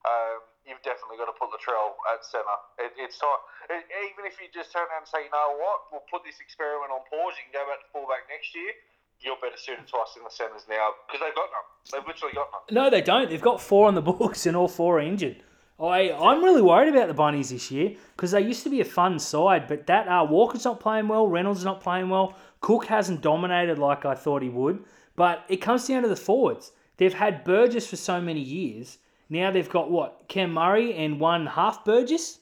um, 0.05 0.45
you've 0.65 0.81
definitely 0.81 1.17
got 1.21 1.29
to 1.29 1.37
put 1.37 1.53
Latrell 1.53 1.95
at 2.09 2.25
centre. 2.25 2.59
It, 2.81 2.91
it's 2.97 3.21
time, 3.21 3.41
it, 3.69 3.85
even 4.11 4.25
if 4.25 4.41
you 4.41 4.49
just 4.49 4.73
turn 4.73 4.89
around 4.89 5.05
and 5.05 5.09
say, 5.09 5.25
you 5.25 5.33
know 5.33 5.55
what, 5.61 5.89
we'll 5.93 6.05
put 6.09 6.25
this 6.25 6.41
experiment 6.41 6.89
on 6.89 7.05
pause, 7.07 7.37
you 7.37 7.45
can 7.49 7.55
go 7.55 7.63
back 7.69 7.85
to 7.85 7.87
fullback 7.93 8.25
next 8.27 8.51
year, 8.57 8.73
you're 9.21 9.39
better 9.39 9.57
suited 9.57 9.87
to 9.87 9.95
us 10.01 10.17
in 10.17 10.25
the 10.25 10.33
centres 10.33 10.65
now 10.67 10.97
because 11.07 11.23
they've 11.23 11.37
got 11.37 11.49
none. 11.53 11.67
They've 11.93 12.07
literally 12.07 12.35
got 12.35 12.49
none. 12.51 12.65
No, 12.73 12.89
they 12.89 13.01
don't. 13.01 13.29
They've 13.29 13.41
got 13.41 13.61
four 13.61 13.87
on 13.87 13.95
the 13.95 14.01
books 14.13 14.45
and 14.45 14.57
all 14.57 14.67
four 14.67 14.99
are 14.99 15.05
injured. 15.05 15.39
I, 15.79 16.11
I'm 16.11 16.43
really 16.43 16.61
worried 16.61 16.93
about 16.93 17.09
the 17.09 17.13
Bunnies 17.13 17.49
this 17.49 17.69
year 17.69 17.95
because 18.15 18.31
they 18.31 18.41
used 18.41 18.63
to 18.63 18.69
be 18.69 18.79
a 18.79 18.85
fun 18.85 19.19
side, 19.19 19.67
but 19.67 19.87
that 19.87 20.07
uh, 20.07 20.25
Walker's 20.29 20.63
not 20.63 20.79
playing 20.79 21.09
well, 21.09 21.27
Reynolds 21.27 21.65
not 21.65 21.81
playing 21.81 22.09
well, 22.09 22.35
Cook 22.61 22.85
hasn't 22.85 23.21
dominated 23.21 23.77
like 23.77 24.05
I 24.05 24.15
thought 24.15 24.41
he 24.41 24.49
would. 24.49 24.83
But 25.15 25.43
it 25.47 25.57
comes 25.57 25.87
down 25.87 26.03
to 26.03 26.09
the 26.09 26.15
forwards. 26.15 26.71
They've 26.97 27.13
had 27.13 27.43
Burgess 27.43 27.87
for 27.87 27.95
so 27.95 28.21
many 28.21 28.39
years. 28.39 28.97
Now 29.29 29.51
they've 29.51 29.69
got 29.69 29.89
what 29.89 30.27
Cam 30.27 30.53
Murray 30.53 30.93
and 30.93 31.19
one 31.19 31.45
half 31.47 31.83
Burgess. 31.85 32.39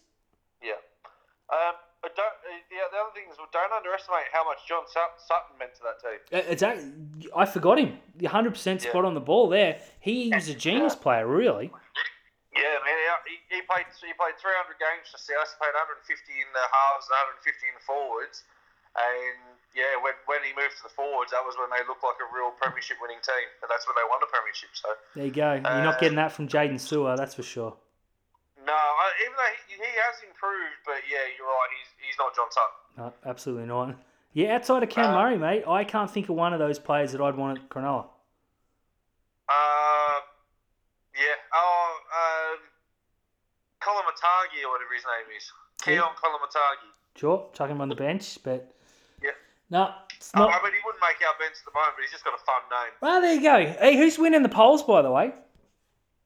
Yeah. 0.61 0.73
Um, 1.51 1.75
but 2.01 2.15
don't, 2.15 2.25
uh, 2.27 2.51
the, 2.69 2.75
the 2.91 2.97
other 2.99 3.13
thing 3.15 3.23
is, 3.31 3.37
well, 3.37 3.47
don't 3.53 3.71
underestimate 3.71 4.27
how 4.33 4.43
much 4.43 4.59
John 4.67 4.83
Sutton 4.91 5.55
meant 5.57 5.71
to 5.75 5.81
that 5.87 5.97
team. 6.03 6.19
Uh, 6.35 6.51
It's 6.51 6.63
act- 6.63 6.83
I 7.35 7.45
forgot 7.45 7.79
him. 7.79 7.99
The 8.17 8.27
100 8.27 8.51
percent 8.51 8.81
spot 8.81 9.03
Yeah. 9.03 9.07
on 9.07 9.13
the 9.13 9.23
ball 9.23 9.47
there. 9.47 9.79
He 9.99 10.31
was 10.33 10.49
a 10.49 10.55
genius 10.55 10.95
player, 10.95 11.25
really. 11.27 11.71
Yeah, 12.53 12.77
man. 12.85 12.97
He, 13.25 13.39
he 13.55 13.61
played 13.63 13.87
he 14.03 14.11
played 14.19 14.35
300 14.37 14.75
games 14.77 15.07
for 15.09 15.17
South. 15.17 15.47
He 15.47 15.55
played 15.63 15.73
150 15.73 16.03
in 16.35 16.49
the 16.51 16.65
halves 16.69 17.07
and 17.07 17.15
150 17.39 17.71
in 17.71 17.73
the 17.79 17.85
forwards. 17.87 18.43
And 18.93 19.57
yeah, 19.73 19.97
when, 20.01 20.13
when 20.29 20.39
he 20.45 20.53
moved 20.53 20.77
to 20.77 20.83
the 20.85 20.93
forwards, 20.93 21.31
that 21.33 21.41
was 21.43 21.57
when 21.57 21.69
they 21.73 21.81
looked 21.89 22.03
like 22.05 22.17
a 22.21 22.29
real 22.29 22.53
premiership 22.61 22.97
winning 23.01 23.21
team. 23.25 23.47
And 23.61 23.67
that's 23.69 23.85
when 23.89 23.97
they 23.97 24.05
won 24.05 24.21
the 24.21 24.29
premiership. 24.29 24.69
So 24.73 24.89
There 25.17 25.25
you 25.25 25.33
go. 25.33 25.53
You're 25.57 25.85
not 25.85 25.97
Uh, 25.97 25.99
getting 25.99 26.17
that 26.21 26.31
from 26.31 26.47
Jaden 26.47 26.79
Sewer, 26.79 27.17
that's 27.17 27.33
for 27.33 27.43
sure. 27.43 27.73
no, 28.65 28.73
I, 28.73 29.05
even 29.25 29.33
though 29.33 29.53
he, 29.67 29.73
he 29.75 29.93
has 30.07 30.15
improved, 30.23 30.77
but 30.85 31.01
yeah, 31.09 31.25
you're 31.37 31.47
right. 31.47 31.69
He's 31.77 31.89
he's 32.07 32.17
not 32.21 32.31
John 32.37 32.49
Sutton. 32.53 32.77
No, 32.97 33.05
absolutely 33.29 33.65
not. 33.65 33.95
Yeah, 34.33 34.55
outside 34.55 34.81
of 34.81 34.89
Cam 34.89 35.11
Uh, 35.13 35.17
Murray, 35.21 35.37
mate, 35.37 35.63
I 35.67 35.83
can't 35.83 36.09
think 36.09 36.29
of 36.29 36.35
one 36.35 36.53
of 36.53 36.59
those 36.59 36.79
players 36.79 37.11
that 37.11 37.21
I'd 37.21 37.35
want 37.35 37.59
at 37.59 37.69
Cronulla. 37.69 38.05
Uh, 39.49 40.19
yeah. 41.13 41.37
Oh, 41.53 41.99
um, 42.09 42.59
or 44.65 44.71
whatever 44.71 44.93
his 44.95 45.03
name 45.05 45.37
is. 45.37 45.51
Yeah. 45.87 46.01
Keaon 46.01 46.15
Koloamatangi. 46.15 46.89
Sure, 47.19 47.49
chuck 47.53 47.69
him 47.69 47.81
on 47.81 47.89
the 47.89 47.95
bench, 47.95 48.39
but 48.43 48.51
Yeah. 48.53 48.82
No, 49.73 49.89
it's 50.13 50.29
Oh, 50.37 50.45
not. 50.45 50.53
I 50.53 50.61
mean, 50.61 50.77
he 50.77 50.81
wouldn't 50.85 51.01
make 51.01 51.17
our 51.25 51.33
bench 51.41 51.57
at 51.57 51.65
the 51.65 51.73
moment, 51.73 51.97
but 51.97 52.05
he's 52.05 52.13
just 52.13 52.21
got 52.21 52.37
a 52.37 52.43
fun 52.45 52.61
name. 52.69 52.93
Well, 53.01 53.19
there 53.25 53.33
you 53.33 53.41
go. 53.41 53.57
Hey, 53.81 53.97
who's 53.97 54.21
winning 54.21 54.45
the 54.45 54.53
polls, 54.53 54.85
by 54.85 55.01
the 55.01 55.09
way? 55.09 55.33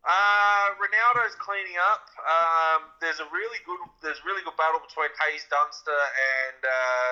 Uh, 0.03 0.65
Ronaldo's 0.79 1.35
cleaning 1.39 1.75
up. 1.91 2.07
Um, 2.27 2.91
there's 2.99 3.19
a 3.23 3.27
really 3.31 3.59
good, 3.67 3.79
there's 4.03 4.19
a 4.19 4.25
really 4.27 4.43
good 4.43 4.55
battle 4.59 4.79
between 4.83 5.11
Hayes 5.27 5.43
Dunster 5.51 5.95
and 5.95 6.59
uh, 6.63 7.11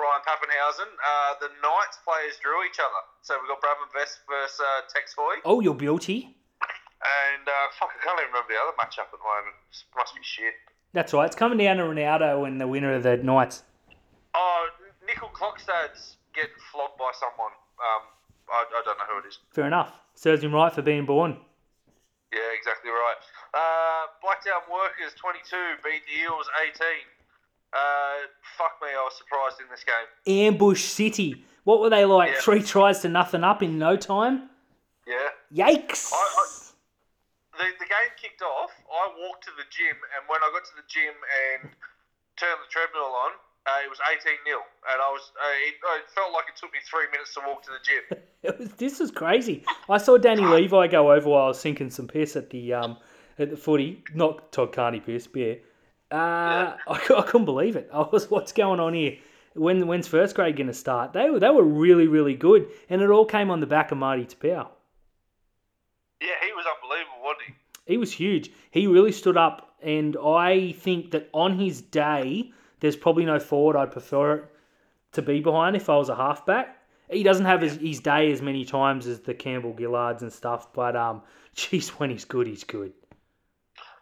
Ryan 0.00 0.20
Papenhuyzen. 0.24 0.88
Uh, 0.96 1.40
the 1.44 1.48
Knights 1.60 2.00
players 2.04 2.36
drew 2.40 2.64
each 2.68 2.80
other, 2.80 3.00
so 3.24 3.36
we've 3.40 3.48
got 3.52 3.60
Bradman 3.64 3.88
Best 3.96 4.24
versus 4.28 4.60
uh, 4.60 4.84
Tex 4.92 5.12
Hoy, 5.16 5.40
Oh, 5.44 5.60
your 5.60 5.74
beauty. 5.76 6.36
and 7.04 7.44
uh, 7.48 7.52
fuck, 7.80 7.92
I 7.92 8.00
can't 8.00 8.16
even 8.20 8.32
remember 8.32 8.52
the 8.52 8.60
other 8.60 8.76
matchup 8.80 9.12
at 9.12 9.16
the 9.20 9.24
moment. 9.24 9.56
It 9.72 9.84
must 9.96 10.12
be 10.16 10.24
shit. 10.24 10.56
That's 10.96 11.12
right. 11.12 11.24
It's 11.28 11.36
coming 11.36 11.58
down 11.60 11.76
to 11.80 11.84
Ronaldo 11.84 12.44
and 12.48 12.60
the 12.60 12.68
winner 12.68 12.92
of 12.96 13.02
the 13.04 13.16
Knights. 13.20 13.64
Oh, 14.32 14.68
Nickel 15.12 15.28
Clockstad's 15.36 16.16
getting 16.32 16.56
flogged 16.72 16.96
by 16.96 17.12
someone. 17.12 17.52
Um, 17.76 18.02
I, 18.48 18.64
I 18.64 18.82
don't 18.84 18.96
know 18.96 19.04
who 19.12 19.18
it 19.20 19.28
is. 19.28 19.38
Fair 19.52 19.66
enough. 19.66 19.92
Serves 20.14 20.42
him 20.42 20.54
right 20.54 20.72
for 20.72 20.80
being 20.80 21.04
born. 21.04 21.36
Yeah, 22.32 22.40
exactly 22.56 22.88
right. 22.90 23.20
Uh, 23.52 24.08
Blacktown 24.24 24.64
Workers 24.72 25.12
22 25.20 25.56
beat 25.84 26.00
the 26.08 26.22
Eels 26.24 26.48
18. 26.64 26.86
Uh, 27.72 28.28
fuck 28.56 28.80
me, 28.80 28.88
I 28.88 29.04
was 29.04 29.16
surprised 29.20 29.60
in 29.60 29.66
this 29.68 29.84
game. 29.84 30.08
Ambush 30.48 30.80
City. 30.84 31.44
What 31.64 31.80
were 31.80 31.90
they 31.90 32.04
like? 32.06 32.32
Yeah. 32.32 32.40
Three 32.40 32.62
tries 32.62 33.00
to 33.00 33.08
nothing 33.08 33.44
up 33.44 33.62
in 33.62 33.78
no 33.78 33.96
time? 33.96 34.48
Yeah. 35.06 35.28
Yikes! 35.52 36.12
I- 36.12 36.16
I- 36.16 36.58
The, 37.52 37.68
the 37.78 37.84
game 37.84 38.12
kicked 38.16 38.40
off. 38.40 38.72
I 38.88 39.12
walked 39.20 39.44
to 39.44 39.52
the 39.60 39.68
gym, 39.68 39.92
and 40.16 40.24
when 40.28 40.40
I 40.40 40.48
got 40.56 40.64
to 40.72 40.76
the 40.76 40.88
gym 40.88 41.12
and 41.12 41.68
turned 42.40 42.60
the 42.64 42.70
treadmill 42.72 43.12
on, 43.12 43.32
uh, 43.66 43.84
it 43.84 43.88
was 43.88 43.98
18 44.10 44.20
0. 44.44 44.58
And 44.90 45.00
I 45.00 45.10
was, 45.10 45.30
uh, 45.38 45.68
it, 45.68 45.74
it 45.78 46.10
felt 46.10 46.32
like 46.32 46.46
it 46.48 46.58
took 46.58 46.72
me 46.72 46.80
three 46.88 47.06
minutes 47.12 47.34
to 47.34 47.40
walk 47.46 47.62
to 47.64 47.70
the 47.70 47.82
gym. 47.82 48.18
It 48.42 48.58
was, 48.58 48.70
this 48.72 48.98
was 48.98 49.12
crazy. 49.12 49.64
I 49.88 49.98
saw 49.98 50.18
Danny 50.18 50.44
Levi 50.44 50.88
go 50.88 51.12
over 51.12 51.28
while 51.28 51.44
I 51.44 51.46
was 51.46 51.60
sinking 51.60 51.90
some 51.90 52.08
piss 52.08 52.34
at 52.34 52.50
the 52.50 52.74
um 52.74 52.96
at 53.38 53.50
the 53.50 53.56
footy. 53.56 54.02
Not 54.16 54.50
Todd 54.50 54.72
Carney 54.72 54.98
piss, 54.98 55.28
beer. 55.28 55.60
Uh, 56.10 56.74
I, 56.74 56.76
I 56.88 57.22
couldn't 57.22 57.44
believe 57.44 57.76
it. 57.76 57.88
I 57.94 58.00
was, 58.00 58.28
what's 58.28 58.50
going 58.50 58.80
on 58.80 58.94
here? 58.94 59.18
When 59.54 59.86
when's 59.86 60.08
first 60.08 60.34
grade 60.34 60.56
going 60.56 60.66
to 60.66 60.74
start? 60.74 61.12
They 61.12 61.30
were 61.30 61.38
they 61.38 61.50
were 61.50 61.62
really 61.62 62.08
really 62.08 62.34
good, 62.34 62.66
and 62.90 63.00
it 63.00 63.10
all 63.10 63.24
came 63.24 63.48
on 63.48 63.60
the 63.60 63.66
back 63.68 63.92
of 63.92 63.98
Marty 63.98 64.24
Taupau. 64.24 64.66
Yeah, 66.20 66.28
he 66.44 66.52
was 66.52 66.64
unbelievable, 66.66 67.22
wasn't 67.22 67.42
he? 67.46 67.92
He 67.92 67.96
was 67.96 68.10
huge. 68.10 68.50
He 68.72 68.88
really 68.88 69.12
stood 69.12 69.36
up, 69.36 69.76
and 69.80 70.16
I 70.16 70.72
think 70.72 71.12
that 71.12 71.28
on 71.32 71.56
his 71.56 71.80
day, 71.80 72.50
there's 72.82 72.96
probably 72.96 73.24
no 73.24 73.38
forward 73.38 73.76
I'd 73.76 73.92
prefer 73.92 74.34
it 74.34 74.44
to 75.12 75.22
be 75.22 75.40
behind 75.40 75.76
if 75.76 75.88
I 75.88 75.96
was 75.96 76.08
a 76.08 76.16
halfback. 76.16 76.76
He 77.10 77.22
doesn't 77.22 77.44
have 77.46 77.62
his, 77.62 77.76
his 77.76 78.00
day 78.00 78.32
as 78.32 78.42
many 78.42 78.64
times 78.64 79.06
as 79.06 79.20
the 79.20 79.34
Campbell 79.34 79.72
Gillards 79.72 80.22
and 80.22 80.32
stuff, 80.32 80.72
but 80.72 80.96
um, 80.96 81.22
geez, 81.54 81.90
when 81.90 82.10
he's 82.10 82.24
good, 82.24 82.46
he's 82.46 82.64
good. 82.64 82.92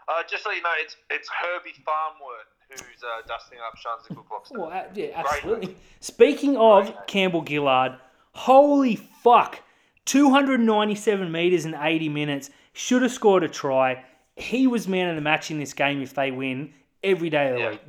Uh, 0.08 0.22
just 0.28 0.42
so 0.42 0.50
you 0.50 0.62
know, 0.62 0.70
it's 0.80 0.96
it's 1.10 1.28
Herbie 1.28 1.74
Farnworth 1.84 2.46
who's 2.70 3.02
uh, 3.02 3.26
dusting 3.26 3.58
up 3.66 3.76
Shuns 3.76 4.08
and 4.08 4.16
Cooklock's. 4.16 4.50
Well, 4.52 4.70
uh, 4.72 4.84
yeah, 4.94 5.08
absolutely. 5.14 5.76
Speaking 6.00 6.56
of 6.56 6.92
Campbell 7.06 7.44
Gillard, 7.46 7.96
holy 8.32 8.96
fuck. 8.96 9.60
297 10.06 11.30
metres 11.30 11.66
in 11.66 11.74
80 11.74 12.08
minutes. 12.08 12.50
Should 12.72 13.02
have 13.02 13.12
scored 13.12 13.42
a 13.42 13.48
try. 13.48 14.04
He 14.36 14.66
was 14.66 14.88
man 14.88 15.08
of 15.08 15.16
the 15.16 15.20
match 15.20 15.50
in 15.50 15.58
this 15.58 15.72
game 15.74 16.00
if 16.00 16.14
they 16.14 16.30
win 16.30 16.72
every 17.02 17.28
day 17.30 17.48
of 17.48 17.54
the 17.56 17.60
Yeah. 17.60 17.70
week. 17.70 17.80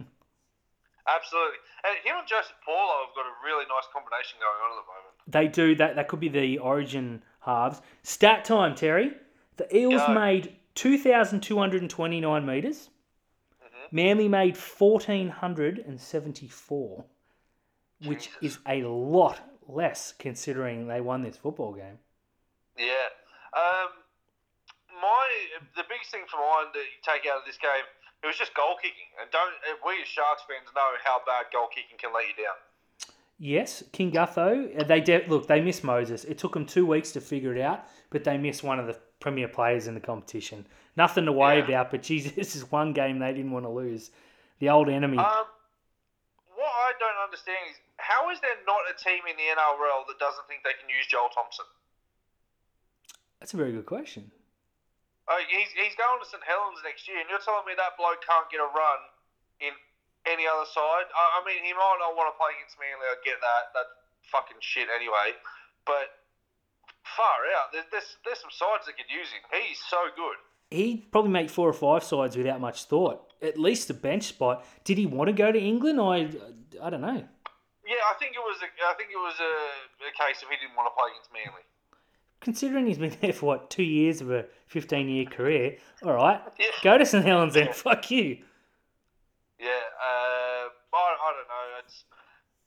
Absolutely. 1.07 1.57
And 1.83 1.97
him 2.05 2.17
and 2.19 2.27
Joseph 2.27 2.55
Paulo 2.65 3.05
have 3.05 3.15
got 3.15 3.25
a 3.25 3.33
really 3.43 3.65
nice 3.65 3.87
combination 3.91 4.37
going 4.39 4.61
on 4.61 4.71
at 4.71 4.75
the 4.81 4.87
moment. 4.87 5.13
They 5.27 5.47
do 5.47 5.75
that. 5.75 5.95
That 5.95 6.07
could 6.07 6.19
be 6.19 6.29
the 6.29 6.59
origin 6.59 7.23
halves. 7.39 7.81
Stat 8.03 8.45
time, 8.45 8.75
Terry. 8.75 9.13
The 9.57 9.75
Eels 9.75 10.03
Go. 10.05 10.13
made 10.13 10.55
2,229 10.75 12.45
metres. 12.45 12.91
Mm-hmm. 13.63 13.95
Manly 13.95 14.27
made 14.27 14.55
1,474, 14.57 17.05
which 18.05 18.25
Jesus. 18.25 18.37
is 18.41 18.59
a 18.67 18.83
lot 18.83 19.39
less 19.67 20.13
considering 20.17 20.87
they 20.87 21.01
won 21.01 21.23
this 21.23 21.37
football 21.37 21.73
game. 21.73 21.97
Yeah. 22.77 23.09
Um, 23.53 23.89
my 25.01 25.27
the 25.75 25.83
biggest 25.89 26.11
thing 26.11 26.23
for 26.29 26.37
mine 26.37 26.67
that 26.73 26.85
you 26.87 26.99
take 27.03 27.25
out 27.29 27.39
of 27.39 27.45
this 27.45 27.57
game 27.57 27.83
it 28.23 28.27
was 28.27 28.37
just 28.37 28.53
goal 28.53 28.75
kicking, 28.81 29.09
and 29.21 29.29
don't 29.31 29.53
uh, 29.69 29.75
we 29.85 30.01
as 30.01 30.07
Sharks 30.07 30.43
fans 30.47 30.69
know 30.75 30.89
how 31.03 31.19
bad 31.25 31.45
goal 31.53 31.67
kicking 31.73 31.97
can 31.97 32.13
let 32.13 32.25
you 32.27 32.35
down. 32.43 32.55
Yes, 33.39 33.83
King 33.91 34.11
Gutho. 34.11 34.79
uh, 34.79 34.83
They 34.83 35.01
de- 35.01 35.25
look. 35.27 35.47
They 35.47 35.61
missed 35.61 35.83
Moses. 35.83 36.23
It 36.25 36.37
took 36.37 36.53
them 36.53 36.65
two 36.65 36.85
weeks 36.85 37.11
to 37.13 37.21
figure 37.21 37.55
it 37.55 37.61
out, 37.61 37.85
but 38.11 38.23
they 38.23 38.37
missed 38.37 38.63
one 38.63 38.79
of 38.79 38.85
the 38.85 38.97
premier 39.19 39.47
players 39.47 39.87
in 39.87 39.95
the 39.95 39.99
competition. 39.99 40.67
Nothing 40.95 41.25
to 41.25 41.31
worry 41.31 41.57
Yeah. 41.59 41.65
about. 41.65 41.91
But 41.91 42.03
Jesus, 42.03 42.31
this 42.41 42.55
is 42.55 42.71
one 42.71 42.93
game 42.93 43.17
they 43.19 43.33
didn't 43.33 43.51
want 43.51 43.65
to 43.65 43.69
lose. 43.69 44.11
The 44.59 44.69
old 44.69 44.89
enemy. 44.89 45.17
Um, 45.17 45.45
what 46.53 46.69
I 46.69 46.93
don't 46.99 47.17
understand 47.23 47.57
is 47.71 47.77
how 47.97 48.29
is 48.29 48.39
there 48.41 48.57
not 48.67 48.81
a 48.93 49.03
team 49.03 49.23
in 49.27 49.35
the 49.35 49.47
NRL 49.57 50.05
that 50.07 50.19
doesn't 50.19 50.45
think 50.47 50.61
they 50.63 50.77
can 50.79 50.87
use 50.89 51.07
Joel 51.07 51.29
Thompson? 51.33 51.65
That's 53.39 53.55
a 53.55 53.57
very 53.57 53.71
good 53.71 53.87
question. 53.87 54.31
Oh, 55.31 55.39
he's, 55.47 55.71
he's 55.71 55.95
going 55.95 56.19
to 56.19 56.27
St 56.27 56.43
Helens 56.43 56.83
next 56.83 57.07
year, 57.07 57.23
and 57.23 57.31
you're 57.31 57.39
telling 57.39 57.63
me 57.63 57.71
that 57.79 57.95
bloke 57.95 58.19
can't 58.19 58.51
get 58.51 58.59
a 58.59 58.67
run 58.67 58.99
in 59.63 59.71
any 60.27 60.43
other 60.43 60.67
side? 60.67 61.07
I, 61.07 61.39
I 61.39 61.47
mean, 61.47 61.63
he 61.63 61.71
might 61.71 61.99
not 62.03 62.19
want 62.19 62.27
to 62.27 62.35
play 62.35 62.51
against 62.59 62.75
Manly. 62.75 63.07
I 63.07 63.15
get 63.23 63.39
that. 63.39 63.71
That's 63.71 63.95
fucking 64.27 64.59
shit 64.59 64.91
anyway. 64.91 65.39
But 65.87 66.19
far 67.07 67.47
out, 67.55 67.71
there's, 67.71 67.87
there's, 67.95 68.19
there's 68.27 68.43
some 68.43 68.51
sides 68.51 68.91
that 68.91 68.99
could 68.99 69.07
use 69.07 69.31
him. 69.31 69.39
He's 69.55 69.79
so 69.79 70.11
good. 70.19 70.35
He'd 70.67 71.15
probably 71.15 71.31
make 71.31 71.47
four 71.47 71.67
or 71.67 71.79
five 71.79 72.03
sides 72.03 72.35
without 72.35 72.59
much 72.59 72.91
thought. 72.91 73.31
At 73.39 73.55
least 73.55 73.89
a 73.89 73.95
bench 73.95 74.27
spot. 74.35 74.67
Did 74.83 74.99
he 74.99 75.07
want 75.07 75.31
to 75.31 75.35
go 75.35 75.51
to 75.51 75.59
England? 75.59 75.99
I, 75.99 76.27
I 76.83 76.91
don't 76.91 77.01
know. 77.01 77.23
Yeah, 77.87 78.03
I 78.07 78.15
think 78.19 78.35
it 78.35 78.43
was 78.43 78.59
a, 78.59 78.69
I 78.83 78.93
think 78.99 79.15
it 79.15 79.19
was 79.19 79.35
a, 79.39 79.53
a 80.07 80.13
case 80.15 80.43
of 80.43 80.51
he 80.51 80.59
didn't 80.59 80.75
want 80.75 80.91
to 80.91 80.95
play 80.95 81.11
against 81.11 81.31
Manly. 81.31 81.63
Considering 82.41 82.87
he's 82.87 82.97
been 82.97 83.15
there 83.21 83.33
for 83.33 83.45
what 83.45 83.69
two 83.69 83.83
years 83.83 84.19
of 84.21 84.31
a 84.31 84.45
fifteen-year 84.67 85.25
career, 85.25 85.77
all 86.03 86.13
right, 86.13 86.41
Yeah. 86.59 86.65
go 86.83 86.97
to 86.97 87.05
St 87.05 87.23
Helens 87.25 87.53
then. 87.53 87.71
Fuck 87.73 88.11
you. 88.11 88.39
Yeah, 89.59 89.67
uh, 89.67 90.67
I, 90.67 90.67
I 90.93 91.33
don't 91.35 91.47
know. 91.47 91.79
It's 91.85 92.03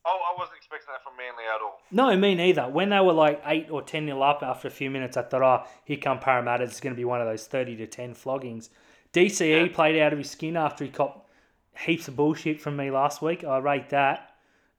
I, 0.06 0.10
I 0.10 0.38
wasn't 0.38 0.58
expecting 0.58 0.88
that 0.92 1.02
from 1.02 1.14
Manly 1.16 1.44
at 1.52 1.60
all. 1.62 1.80
No, 1.90 2.14
me 2.16 2.34
neither. 2.34 2.68
When 2.68 2.90
they 2.90 3.00
were 3.00 3.12
like 3.14 3.42
eight 3.46 3.68
or 3.70 3.82
ten 3.82 4.06
nil 4.06 4.22
up 4.22 4.42
after 4.42 4.68
a 4.68 4.70
few 4.70 4.90
minutes, 4.90 5.16
I 5.16 5.22
thought, 5.22 5.42
oh, 5.42 5.66
here 5.84 5.96
come 5.96 6.18
Parramatta. 6.20 6.64
It's 6.64 6.80
going 6.80 6.94
to 6.94 6.96
be 6.96 7.04
one 7.04 7.20
of 7.20 7.26
those 7.26 7.46
thirty 7.46 7.74
to 7.76 7.87
ten 7.87 8.14
floggings. 8.14 8.68
DCE 9.12 9.66
Yeah. 9.68 9.74
played 9.74 10.00
out 10.00 10.12
of 10.12 10.18
his 10.18 10.30
skin 10.30 10.56
after 10.56 10.84
he 10.84 10.90
copped 10.90 11.28
heaps 11.76 12.06
of 12.06 12.14
bullshit 12.16 12.60
from 12.60 12.76
me 12.76 12.90
last 12.90 13.22
week. 13.22 13.42
I 13.44 13.58
rate 13.58 13.90
that. 13.90 14.30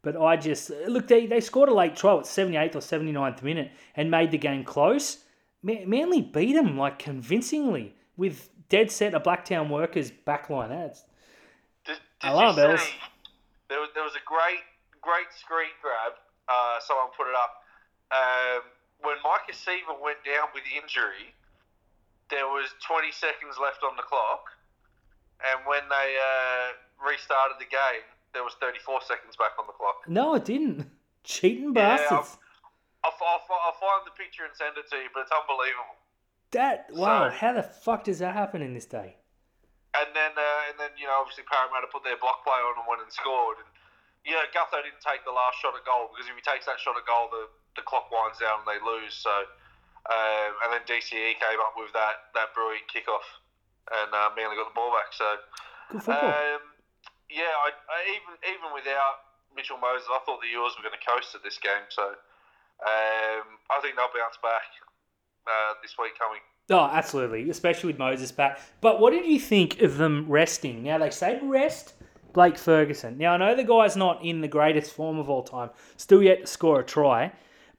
But 0.06 0.16
I 0.22 0.38
just 0.38 0.70
look. 0.88 1.08
They, 1.08 1.26
they 1.26 1.42
scored 1.42 1.68
a 1.68 1.74
late 1.74 1.96
try 1.96 2.16
at 2.16 2.28
seventy 2.28 2.58
eighth 2.58 2.76
or 2.76 2.80
79th 2.80 3.42
minute 3.42 3.72
and 3.96 4.12
made 4.12 4.30
the 4.30 4.38
game 4.38 4.64
close. 4.64 5.26
Ma- 5.64 5.82
Manly 5.88 6.22
beat 6.22 6.54
them 6.54 6.78
like 6.78 7.00
convincingly 7.00 7.96
with 8.16 8.50
dead 8.70 8.92
set 8.92 9.16
a 9.16 9.20
Blacktown 9.20 9.68
workers 9.68 10.12
backline. 10.12 10.70
That's 10.70 11.02
Did, 11.86 11.98
did 12.22 12.30
Alarm 12.30 12.56
bells. 12.56 12.82
see? 12.82 12.94
There 13.68 13.80
was 13.82 13.90
there 13.96 14.04
was 14.04 14.14
a 14.14 14.22
great 14.30 14.62
great 15.02 15.26
screen 15.34 15.74
grab. 15.82 16.14
Uh, 16.48 16.78
someone 16.86 17.10
put 17.18 17.26
it 17.26 17.34
up 17.34 17.66
um, 18.14 18.62
when 19.02 19.18
Micah 19.26 19.58
Seaver 19.58 19.98
went 19.98 20.22
down 20.22 20.54
with 20.54 20.62
injury. 20.70 21.34
There 22.30 22.46
was 22.46 22.70
20 22.86 23.10
seconds 23.10 23.58
left 23.58 23.82
on 23.82 23.98
the 23.98 24.06
clock, 24.06 24.54
and 25.42 25.66
when 25.66 25.82
they 25.90 26.10
uh, 26.14 26.78
restarted 27.02 27.58
the 27.58 27.66
game, 27.66 28.06
there 28.36 28.44
was 28.44 28.54
34 28.60 29.02
seconds 29.08 29.40
back 29.40 29.56
on 29.58 29.66
the 29.66 29.74
clock. 29.74 30.04
no, 30.12 30.36
it 30.36 30.44
didn't. 30.46 30.86
Cheating 31.24 31.72
Yeah, 31.74 31.96
bastards. 31.98 32.38
I'll, 33.02 33.16
I'll, 33.18 33.42
I'll 33.48 33.80
find 33.82 34.04
the 34.06 34.14
picture 34.14 34.44
and 34.46 34.54
send 34.54 34.76
it 34.78 34.86
to 34.94 34.98
you, 35.02 35.10
but 35.16 35.26
it's 35.26 35.34
unbelievable. 35.34 35.96
that 36.54 36.86
wow. 36.94 37.32
So- 37.32 37.36
how 37.40 37.52
the 37.56 37.64
fuck 37.66 38.04
does 38.06 38.20
that 38.20 38.36
happen 38.36 38.62
in 38.62 38.76
this 38.76 38.86
day? 38.86 39.18
And 39.96 40.12
then, 40.12 40.36
uh, 40.36 40.68
and 40.70 40.76
then 40.76 40.92
you 41.00 41.08
know, 41.08 41.16
obviously 41.24 41.48
Parramatta 41.48 41.88
put 41.88 42.04
their 42.04 42.20
block 42.20 42.44
play 42.44 42.60
on 42.60 42.76
and 42.76 42.84
went 42.84 43.00
and 43.00 43.08
scored. 43.10 43.64
And 43.64 43.70
you 44.28 44.36
know, 44.36 44.44
Gutho 44.52 44.84
didn't 44.84 45.00
take 45.00 45.24
the 45.24 45.32
last 45.32 45.56
shot 45.64 45.72
at 45.72 45.88
goal 45.88 46.12
because 46.12 46.28
if 46.28 46.36
he 46.36 46.44
takes 46.44 46.68
that 46.68 46.84
shot 46.84 47.00
at 47.00 47.08
goal, 47.08 47.32
the, 47.32 47.48
the 47.80 47.84
clock 47.88 48.12
winds 48.12 48.36
down 48.44 48.60
and 48.62 48.68
they 48.68 48.82
lose. 48.84 49.16
So, 49.16 49.32
um, 50.12 50.52
and 50.68 50.70
then 50.76 50.84
DCE 50.84 51.40
came 51.40 51.62
up 51.64 51.80
with 51.80 51.96
that 51.96 52.28
that 52.36 52.52
brilliant 52.52 52.86
kickoff, 52.92 53.24
and 54.04 54.12
uh, 54.12 54.36
Manly 54.36 54.60
got 54.60 54.68
the 54.68 54.76
ball 54.76 54.92
back. 54.92 55.16
So, 55.16 55.28
Good 55.96 56.04
football. 56.04 56.28
um, 56.28 56.75
yeah, 57.30 57.54
I, 57.66 57.70
I 57.74 57.98
even 58.16 58.34
even 58.46 58.70
without 58.74 59.26
Mitchell 59.56 59.78
Moses, 59.78 60.08
I 60.10 60.20
thought 60.26 60.42
the 60.42 60.52
Eels 60.52 60.76
were 60.78 60.84
going 60.84 60.98
to 60.98 61.06
coast 61.06 61.36
at 61.36 61.44
this 61.44 61.58
game. 61.58 61.86
So, 61.90 62.04
um, 62.84 63.46
I 63.72 63.80
think 63.82 63.96
they'll 63.96 64.14
bounce 64.14 64.38
back 64.44 64.68
uh, 65.48 65.74
this 65.82 65.96
week 65.98 66.18
coming. 66.20 66.42
Oh, 66.70 66.90
absolutely, 66.92 67.50
especially 67.50 67.94
with 67.94 68.00
Moses 68.00 68.32
back. 68.32 68.60
But 68.82 69.00
what 69.00 69.12
did 69.12 69.26
you 69.26 69.40
think 69.40 69.82
of 69.82 69.98
them 69.98 70.26
resting? 70.28 70.84
Now 70.84 70.98
they 70.98 71.12
say 71.12 71.40
rest 71.44 71.94
Blake 72.34 72.58
Ferguson. 72.58 73.18
Now 73.18 73.34
I 73.34 73.38
know 73.38 73.56
the 73.56 73.64
guy's 73.64 73.96
not 73.96 74.24
in 74.24 74.42
the 74.42 74.48
greatest 74.48 74.94
form 74.94 75.20
of 75.20 75.30
all 75.30 75.44
time, 75.44 75.70
still 75.98 76.24
yet 76.24 76.42
to 76.42 76.48
score 76.48 76.80
a 76.80 76.84
try, 76.84 77.32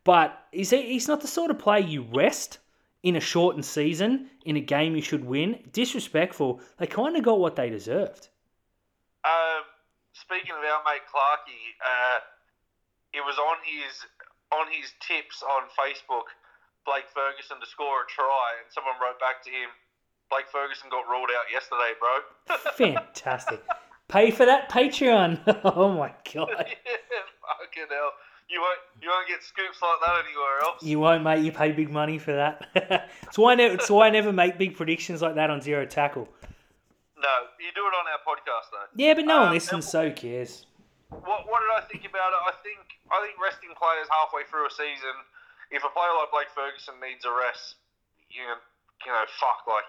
but 0.05 0.39
is 0.53 0.71
he, 0.71 0.83
he's 0.83 1.09
not 1.09 1.21
the 1.21 1.29
sort 1.29 1.51
of 1.51 1.59
player 1.59 1.85
you 1.85 2.07
rest 2.15 2.59
in 3.03 3.17
a 3.17 3.21
shortened 3.21 3.65
season 3.65 4.29
in 4.45 4.57
a 4.57 4.61
game 4.61 4.97
you 4.97 5.03
should 5.03 5.25
win. 5.25 5.63
Disrespectful. 5.73 6.61
They 6.79 6.87
kind 6.87 7.17
of 7.17 7.23
got 7.23 7.39
what 7.39 7.57
they 7.57 7.71
deserved. 7.71 8.29
Speaking 10.27 10.59
of 10.59 10.63
our 10.67 10.83
mate 10.83 11.07
Clarkey, 11.07 11.79
uh, 11.79 12.19
it 13.15 13.23
was 13.23 13.39
on 13.39 13.63
his 13.63 13.95
on 14.51 14.67
his 14.75 14.91
tips 14.99 15.43
on 15.43 15.71
Facebook, 15.79 16.35
Blake 16.83 17.07
Ferguson 17.15 17.63
to 17.63 17.67
score 17.67 18.03
a 18.03 18.07
try, 18.11 18.59
and 18.59 18.67
someone 18.71 18.95
wrote 18.99 19.19
back 19.23 19.43
to 19.47 19.51
him, 19.51 19.71
Blake 20.31 20.51
Ferguson 20.51 20.91
got 20.91 21.07
ruled 21.09 21.31
out 21.31 21.47
yesterday, 21.51 21.95
bro. 21.99 22.27
Fantastic. 22.75 23.63
Pay 24.09 24.31
for 24.31 24.47
that 24.47 24.71
Patreon. 24.71 25.39
oh 25.65 25.93
my 25.93 26.11
god. 26.35 26.51
yeah, 26.59 27.27
fucking 27.47 27.91
hell. 27.91 28.11
You 28.49 28.61
won't 28.61 28.79
you 29.03 29.09
won't 29.09 29.29
get 29.29 29.43
scoops 29.43 29.83
like 29.83 29.99
that 30.07 30.25
anywhere 30.27 30.59
else. 30.63 30.83
You 30.83 31.01
won't, 31.01 31.25
mate. 31.25 31.45
You 31.45 31.53
pay 31.53 31.73
big 31.73 31.91
money 31.91 32.19
for 32.19 32.33
that. 32.33 33.11
it's 33.23 33.39
why 33.39 33.53
I 33.53 33.55
never, 33.57 33.75
it's 33.75 33.91
why 33.91 34.07
I 34.07 34.11
never 34.11 34.33
make 34.33 34.59
big 34.59 34.77
predictions 34.77 35.23
like 35.23 35.35
that 35.35 35.51
on 35.51 35.61
Zero 35.61 35.87
Tackle. 35.87 36.29
No, 37.17 37.35
you 37.59 37.73
do 37.73 37.85
it 37.89 37.95
on 37.97 38.05
our 38.13 38.21
podcast 38.25 38.69
though. 38.73 38.89
Yeah, 38.95 39.15
but 39.17 39.25
no 39.25 39.49
one 39.49 39.49
Um, 39.49 39.55
listens, 39.57 39.89
so 39.89 40.09
who 40.09 40.15
cares? 40.15 40.67
What, 41.09 41.49
what 41.49 41.61
did 41.65 41.73
I 41.73 41.83
think 41.89 42.05
about 42.05 42.35
it? 42.37 42.41
I 42.45 42.55
think 42.61 42.83
I 43.09 43.23
think 43.25 43.39
resting 43.41 43.73
players 43.79 44.05
halfway 44.13 44.45
through 44.51 44.67
a 44.69 44.75
season, 44.75 45.17
if 45.71 45.81
a 45.87 45.91
player 45.95 46.13
like 46.21 46.31
Blake 46.35 46.51
Ferguson 46.53 46.99
needs 47.01 47.25
a 47.25 47.33
rest, 47.33 47.81
you 48.29 48.43
know, 48.45 48.59
you 49.07 49.11
know, 49.15 49.25
fuck, 49.41 49.65
like 49.71 49.87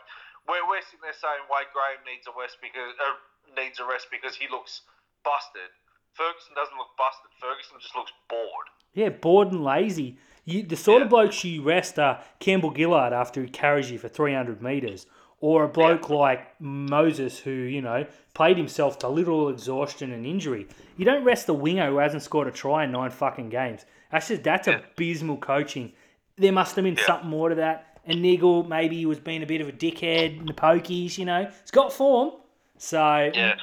we're, 0.47 0.63
we're 0.69 0.81
sitting 0.87 1.03
there 1.03 1.17
saying 1.17 1.43
Wade 1.51 1.67
Graham 1.75 1.99
needs 2.07 2.29
a 2.29 2.33
rest 2.37 2.61
because 2.63 2.93
uh, 3.01 3.17
needs 3.59 3.81
a 3.81 3.85
rest 3.85 4.07
because 4.13 4.37
he 4.39 4.47
looks 4.47 4.85
busted. 5.27 5.67
Ferguson 6.15 6.53
doesn't 6.55 6.77
look 6.79 6.95
busted. 6.95 7.29
Ferguson 7.41 7.77
just 7.81 7.95
looks 7.97 8.13
bored. 8.31 8.71
Yeah, 8.93 9.09
bored 9.09 9.51
and 9.51 9.63
lazy. 9.63 10.17
You, 10.45 10.63
the 10.63 10.77
sort 10.79 11.01
of 11.01 11.07
Yeah. 11.07 11.27
blokes 11.27 11.43
you 11.43 11.61
rest 11.61 11.99
are 11.99 12.23
Campbell 12.39 12.73
Gillard 12.73 13.12
after 13.13 13.41
he 13.41 13.49
carries 13.49 13.91
you 13.91 13.99
for 13.99 14.08
300 14.08 14.62
metres, 14.62 15.06
or 15.40 15.63
a 15.63 15.67
bloke 15.67 16.10
like 16.10 16.60
Moses 16.60 17.38
who, 17.38 17.52
you 17.52 17.81
know, 17.81 18.06
played 18.33 18.58
himself 18.58 18.98
to 19.00 19.08
literal 19.08 19.50
exhaustion 19.50 20.12
and 20.12 20.25
injury. 20.25 20.67
You 20.98 21.06
don't 21.06 21.23
rest 21.23 21.48
a 21.50 21.54
winger 21.54 21.90
who 21.90 21.98
hasn't 21.98 22.23
scored 22.23 22.48
a 22.48 22.52
try 22.52 22.83
in 22.85 22.92
nine 22.92 23.12
fucking 23.12 23.50
games. 23.50 23.85
That's 24.12 24.27
just, 24.29 24.44
that's 24.44 24.67
Yeah. 24.67 24.79
abysmal 24.94 25.38
coaching. 25.38 25.94
There 26.38 26.52
must 26.52 26.75
have 26.75 26.83
been 26.85 26.96
Yeah. 26.96 27.06
something 27.06 27.29
more 27.29 27.50
to 27.50 27.56
that. 27.56 28.00
And 28.06 28.21
Nigel, 28.21 28.63
maybe 28.63 28.96
he 28.96 29.06
was 29.06 29.19
being 29.19 29.44
a 29.44 29.46
bit 29.46 29.60
of 29.62 29.67
a 29.67 29.71
dickhead 29.73 30.40
in 30.40 30.46
the 30.46 30.54
pokies, 30.54 31.17
you 31.17 31.25
know. 31.25 31.46
He's 31.62 31.71
got 31.71 31.92
form. 31.94 32.31
So, 32.77 32.98
yeah, 33.33 33.56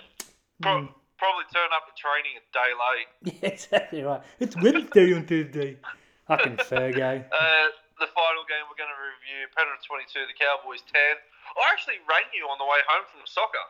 Pro- 0.60 0.88
probably 1.18 1.44
turn 1.52 1.70
up 1.74 1.86
to 1.88 1.94
training 1.96 2.34
a 2.38 2.44
day 2.52 2.70
late. 2.76 3.08
Yeah, 3.42 3.48
exactly 3.50 4.02
right. 4.02 4.20
It's 4.38 4.54
Wednesday 4.56 5.14
on 5.14 5.24
Thursday. 5.26 5.78
Fucking 6.28 6.56
Fergo. 6.58 7.24
Uh, 7.32 7.66
the 8.00 8.06
final 8.10 8.42
game 8.50 8.66
we're 8.68 8.76
going 8.76 8.90
to 8.90 9.00
review. 9.00 9.46
Penrith 9.56 9.86
22, 9.86 10.26
the 10.26 10.34
Cowboys 10.34 10.82
10. 10.82 10.98
I 11.54 11.70
actually 11.72 12.02
rang 12.06 12.26
you 12.34 12.50
on 12.50 12.58
the 12.58 12.66
way 12.66 12.82
home 12.86 13.06
from 13.10 13.22
soccer. 13.24 13.66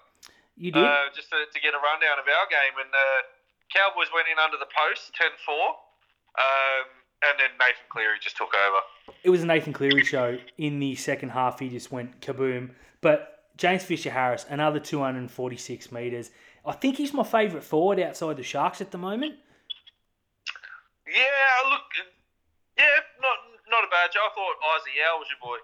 You 0.57 0.71
did? 0.71 0.85
Uh, 0.85 1.11
just 1.15 1.29
to, 1.31 1.45
to 1.45 1.59
get 1.61 1.75
a 1.75 1.81
rundown 1.83 2.17
of 2.17 2.27
our 2.27 2.47
game. 2.49 2.79
And 2.79 2.91
uh, 2.91 3.21
Cowboys 3.73 4.09
went 4.15 4.31
in 4.31 4.39
under 4.39 4.57
the 4.57 4.71
post, 4.71 5.13
10 5.19 5.35
4. 5.45 5.55
Um, 5.55 6.87
and 7.25 7.35
then 7.39 7.51
Nathan 7.59 7.87
Cleary 7.89 8.19
just 8.21 8.37
took 8.37 8.53
over. 8.55 8.81
it 9.23 9.31
was 9.31 9.43
a 9.43 9.47
Nathan 9.47 9.73
Cleary 9.73 10.05
show. 10.05 10.39
In 10.59 10.79
the 10.79 10.95
second 10.95 11.31
half, 11.31 11.59
he 11.59 11.69
just 11.69 11.91
went 11.91 12.21
kaboom. 12.21 12.71
But 13.01 13.51
James 13.57 13.85
Fisher 13.85 14.11
Harris, 14.11 14.47
another 14.49 14.81
246 14.81 15.93
metres. 15.93 16.31
I 16.67 16.73
think 16.73 16.97
he's 16.97 17.13
my 17.13 17.25
favourite 17.25 17.65
forward 17.65 18.01
outside 18.01 18.37
the 18.37 18.43
Sharks 18.43 18.81
at 18.81 18.91
the 18.91 18.99
moment. 18.99 19.37
Yeah, 21.07 21.71
look, 21.71 21.87
yeah, 22.79 23.05
not 23.21 23.39
not 23.69 23.85
a 23.85 23.91
bad 23.93 24.11
job. 24.11 24.33
I 24.33 24.35
thought 24.35 24.57
Isaah 24.77 24.97
Yeo 24.97 25.19
was 25.21 25.29
your 25.29 25.41
boy. 25.43 25.59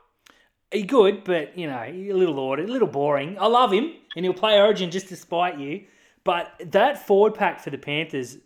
He 0.72 0.82
good, 0.82 1.24
but 1.24 1.58
you 1.58 1.66
know, 1.66 1.82
a 1.82 2.12
little 2.12 2.38
ordered, 2.38 2.68
a 2.68 2.72
little 2.72 2.88
boring. 2.88 3.36
I 3.38 3.46
love 3.46 3.72
him, 3.72 3.92
and 4.14 4.24
he'll 4.24 4.34
play 4.34 4.60
Origin 4.60 4.90
just 4.90 5.08
to 5.08 5.16
spite 5.16 5.58
you. 5.58 5.84
But 6.22 6.52
that 6.64 7.06
forward 7.06 7.34
pack 7.34 7.60
for 7.60 7.70
the 7.70 7.78
Panthers, 7.78 8.38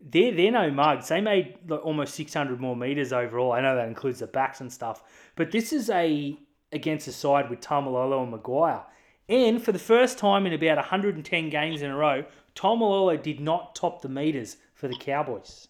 they're 0.00 0.32
they're 0.32 0.52
no 0.52 0.70
mugs. 0.70 1.08
They 1.08 1.20
made 1.20 1.58
like 1.68 1.84
almost 1.84 2.14
six 2.14 2.34
hundred 2.34 2.60
more 2.60 2.76
meters 2.76 3.12
overall. 3.12 3.52
I 3.52 3.60
know 3.60 3.74
that 3.74 3.88
includes 3.88 4.20
the 4.20 4.26
backs 4.26 4.60
and 4.60 4.72
stuff, 4.72 5.02
but 5.34 5.50
this 5.50 5.72
is 5.72 5.90
a 5.90 6.38
against 6.72 7.08
a 7.08 7.12
side 7.12 7.50
with 7.50 7.60
Taumalolo 7.60 8.22
and 8.22 8.32
McGuire. 8.32 8.84
And 9.28 9.62
for 9.62 9.72
the 9.72 9.78
first 9.78 10.18
time 10.18 10.46
in 10.46 10.52
about 10.52 10.76
110 10.76 11.48
games 11.48 11.80
in 11.82 11.90
a 11.90 11.96
row, 11.96 12.24
Taumalolo 12.54 13.22
did 13.22 13.40
not 13.40 13.74
top 13.74 14.02
the 14.02 14.08
meters 14.08 14.56
for 14.74 14.88
the 14.88 14.96
Cowboys. 14.96 15.68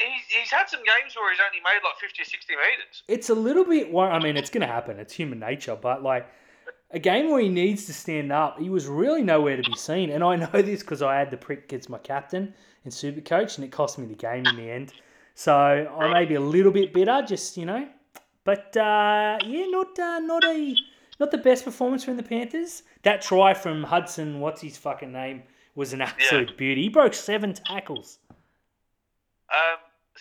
He's, 0.00 0.36
he's, 0.36 0.50
had 0.50 0.68
some 0.68 0.80
games 0.80 1.14
where 1.14 1.30
he's 1.30 1.40
only 1.44 1.60
made 1.60 1.80
like 1.84 1.98
50 2.00 2.22
or 2.22 2.24
60 2.24 2.54
metres. 2.54 3.02
It's 3.06 3.28
a 3.28 3.34
little 3.34 3.64
bit. 3.64 3.92
wor- 3.92 4.10
I 4.10 4.18
mean, 4.18 4.36
it's 4.36 4.50
going 4.50 4.62
to 4.62 4.66
happen. 4.66 4.98
It's 4.98 5.12
human 5.12 5.38
nature. 5.38 5.76
But 5.80 6.02
like 6.02 6.26
a 6.90 6.98
game 6.98 7.30
where 7.30 7.40
he 7.40 7.48
needs 7.48 7.86
to 7.86 7.92
stand 7.92 8.32
up, 8.32 8.58
he 8.58 8.70
was 8.70 8.86
really 8.86 9.22
nowhere 9.22 9.56
to 9.56 9.62
be 9.62 9.76
seen. 9.76 10.10
And 10.10 10.24
I 10.24 10.36
know 10.52 10.62
this 10.62 10.80
because 10.80 11.02
I 11.02 11.18
had 11.18 11.30
the 11.30 11.36
prick 11.36 11.72
as 11.72 11.88
my 11.88 11.98
captain 11.98 12.54
in 12.84 12.90
Supercoach, 12.90 13.56
and 13.56 13.64
it 13.64 13.72
cost 13.72 13.98
me 13.98 14.06
the 14.06 14.14
game 14.14 14.46
in 14.46 14.56
the 14.56 14.70
end. 14.70 14.92
So 15.34 15.54
I 15.54 16.12
may 16.12 16.24
be 16.24 16.34
a 16.34 16.40
little 16.40 16.72
bit 16.72 16.92
bitter, 16.92 17.22
just 17.26 17.56
you 17.56 17.66
know. 17.66 17.88
But 18.44 18.76
uh, 18.76 19.38
yeah, 19.46 19.66
not 19.66 19.98
uh, 19.98 20.18
not 20.20 20.44
a 20.44 20.76
not 21.18 21.30
the 21.30 21.38
best 21.38 21.64
performance 21.64 22.04
from 22.04 22.16
the 22.16 22.22
Panthers. 22.22 22.82
That 23.02 23.22
try 23.22 23.54
from 23.54 23.84
Hudson, 23.84 24.40
what's 24.40 24.60
his 24.60 24.76
fucking 24.76 25.12
name, 25.12 25.42
was 25.74 25.92
an 25.92 26.00
absolute 26.00 26.56
beauty. 26.56 26.82
He 26.82 26.88
broke 26.88 27.14
seven 27.14 27.54
tackles. 27.54 28.18
Um, 29.50 29.78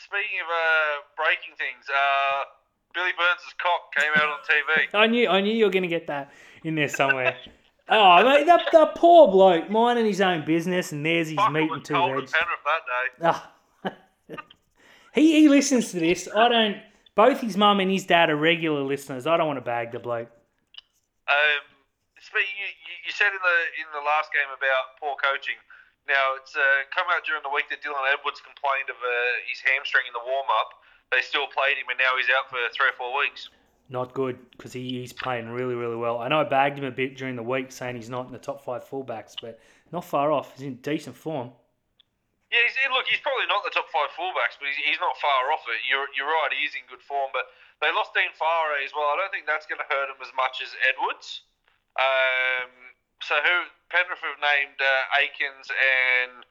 speaking 0.10 0.42
of 0.42 0.50
uh, 0.50 0.94
breaking 1.14 1.54
things, 1.62 1.86
uh, 1.86 2.50
Billy 2.94 3.14
Burns' 3.14 3.54
cock 3.62 3.94
came 3.94 4.12
out 4.18 4.30
on 4.30 4.42
TV. 4.42 4.90
I 4.98 5.08
knew 5.08 5.30
I 5.30 5.42
knew 5.42 5.54
you 5.54 5.66
were 5.66 5.72
going 5.72 5.84
to 5.84 5.90
get 5.90 6.08
that 6.08 6.34
in 6.64 6.76
there 6.76 6.90
somewhere. 6.90 7.38
oh, 7.90 8.24
mate, 8.24 8.46
that, 8.48 8.66
that 8.72 8.96
poor 8.96 9.30
bloke 9.30 9.70
minding 9.70 10.06
his 10.06 10.22
own 10.22 10.46
business, 10.46 10.92
and 10.92 11.06
there's 11.06 11.30
his 11.30 11.38
Fuck, 11.38 11.52
meat 11.52 11.72
and 11.72 11.86
two 11.86 11.94
veg. 11.94 12.28
that 12.28 12.82
day. 12.90 13.24
Ah. 13.24 13.54
he 15.14 15.42
he 15.42 15.50
listens 15.50 15.92
to 15.92 16.00
this. 16.00 16.28
I 16.36 16.50
don't. 16.50 16.78
Both 17.16 17.42
his 17.42 17.58
mum 17.58 17.80
and 17.80 17.92
his 17.92 18.06
dad 18.06 18.30
are 18.30 18.38
regular 18.38 18.82
listeners. 18.82 19.28
I 19.28 19.38
don't 19.38 19.48
want 19.48 19.58
to 19.58 19.66
bag 19.66 19.92
the 19.92 20.00
bloke. 20.00 20.32
Um, 21.28 21.62
speaking, 22.18 22.56
you 22.58 22.96
you 23.06 23.12
said 23.12 23.30
in 23.30 23.44
the 23.44 23.58
in 23.78 23.88
the 23.94 24.02
last 24.06 24.34
game 24.34 24.50
about 24.50 24.98
poor 25.00 25.16
coaching. 25.22 25.60
Now 26.10 26.34
it's 26.42 26.58
uh, 26.58 26.90
come 26.90 27.06
out 27.14 27.22
during 27.24 27.46
the 27.46 27.54
week 27.54 27.70
that 27.70 27.86
Dylan 27.86 28.02
Edwards 28.10 28.42
complained 28.42 28.90
of 28.90 28.98
uh, 28.98 29.14
his 29.46 29.62
hamstring 29.62 30.10
in 30.10 30.14
the 30.18 30.26
warm 30.26 30.50
up. 30.58 30.82
They 31.14 31.22
still 31.22 31.46
played 31.46 31.78
him, 31.78 31.86
and 31.90 32.02
now 32.02 32.18
he's 32.18 32.30
out 32.34 32.50
for 32.50 32.58
three 32.74 32.90
or 32.90 32.98
four 32.98 33.14
weeks. 33.14 33.54
Not 33.90 34.14
good 34.14 34.38
because 34.54 34.74
he, 34.74 35.02
he's 35.02 35.14
playing 35.14 35.50
really 35.50 35.78
really 35.78 35.98
well. 35.98 36.18
I 36.18 36.28
know 36.28 36.42
I 36.42 36.50
bagged 36.50 36.82
him 36.82 36.86
a 36.86 36.94
bit 36.94 37.18
during 37.18 37.38
the 37.38 37.46
week, 37.46 37.72
saying 37.72 37.96
he's 37.96 38.10
not 38.10 38.26
in 38.26 38.34
the 38.34 38.42
top 38.42 38.66
five 38.66 38.86
fullbacks, 38.86 39.38
but 39.38 39.62
not 39.94 40.06
far 40.06 40.34
off. 40.34 40.58
He's 40.58 40.66
in 40.66 40.82
decent 40.82 41.16
form. 41.16 41.54
Yeah, 42.50 42.66
he's, 42.66 42.74
look, 42.90 43.06
he's 43.06 43.22
probably 43.22 43.46
not 43.46 43.62
the 43.62 43.70
top 43.70 43.86
five 43.94 44.10
fullbacks, 44.18 44.58
but 44.58 44.66
he's, 44.74 44.82
he's 44.82 44.98
not 44.98 45.14
far 45.22 45.54
off 45.54 45.62
it. 45.70 45.86
You're, 45.86 46.10
you're 46.18 46.26
right, 46.26 46.50
he 46.50 46.66
is 46.66 46.74
in 46.74 46.82
good 46.90 47.02
form, 47.06 47.30
but 47.30 47.46
they 47.78 47.94
lost 47.94 48.18
Dean 48.18 48.34
Whare 48.42 48.82
as 48.82 48.90
well. 48.90 49.14
I 49.14 49.22
don't 49.22 49.30
think 49.30 49.46
that's 49.46 49.70
going 49.70 49.78
to 49.78 49.86
hurt 49.86 50.10
him 50.10 50.18
as 50.18 50.34
much 50.34 50.58
as 50.66 50.74
Edwards. 50.82 51.46
Um, 51.94 52.89
so 53.22 53.36
who 53.40 53.56
Penrith 53.92 54.24
have 54.24 54.40
named 54.40 54.80
uh, 54.80 55.20
Aikens 55.20 55.68
and 55.70 56.46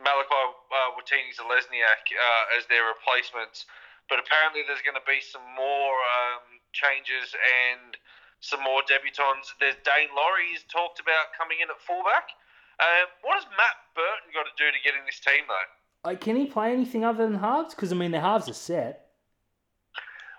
Malakai 0.00 0.46
uh, 0.70 0.92
Watene-Zelezniak 0.96 2.02
uh, 2.12 2.56
as 2.56 2.68
their 2.68 2.84
replacements, 2.84 3.64
but 4.08 4.20
apparently 4.20 4.62
there's 4.68 4.84
going 4.84 4.98
to 4.98 5.08
be 5.08 5.20
some 5.24 5.44
more 5.56 5.96
um, 6.20 6.60
changes 6.76 7.32
and 7.32 7.96
some 8.40 8.60
more 8.62 8.84
debutants. 8.84 9.56
There's 9.58 9.76
Daine 9.82 10.12
Laurie 10.12 10.52
is 10.52 10.64
talked 10.68 11.00
about 11.00 11.32
coming 11.36 11.64
in 11.64 11.72
at 11.72 11.80
fullback. 11.80 12.30
Um, 12.76 13.08
what 13.24 13.40
has 13.40 13.48
Matt 13.56 13.76
Burton 13.96 14.28
got 14.36 14.44
to 14.44 14.54
do 14.60 14.68
to 14.68 14.80
get 14.84 14.92
in 14.92 15.04
this 15.08 15.20
team, 15.20 15.48
though? 15.48 15.68
Like, 16.04 16.20
can 16.20 16.36
he 16.36 16.46
play 16.46 16.72
anything 16.72 17.04
other 17.04 17.24
than 17.24 17.40
halves? 17.40 17.74
Because 17.74 17.90
I 17.90 17.96
mean, 17.96 18.12
the 18.12 18.20
halves 18.20 18.48
are 18.48 18.54
set. 18.54 19.10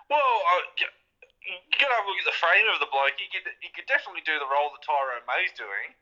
Well, 0.08 0.22
uh, 0.22 0.86
you, 1.48 1.56
you 1.56 1.76
got 1.80 1.88
to 1.88 1.96
have 1.96 2.04
a 2.04 2.08
look 2.12 2.20
at 2.20 2.28
the 2.28 2.36
frame 2.36 2.68
of 2.68 2.78
the 2.78 2.90
bloke. 2.92 3.16
He 3.16 3.26
could, 3.32 3.48
he 3.64 3.72
could 3.72 3.88
definitely 3.88 4.22
do 4.28 4.36
the 4.36 4.46
role 4.46 4.68
that 4.76 4.84
Tyrone 4.84 5.24
May's 5.24 5.56
doing. 5.56 5.96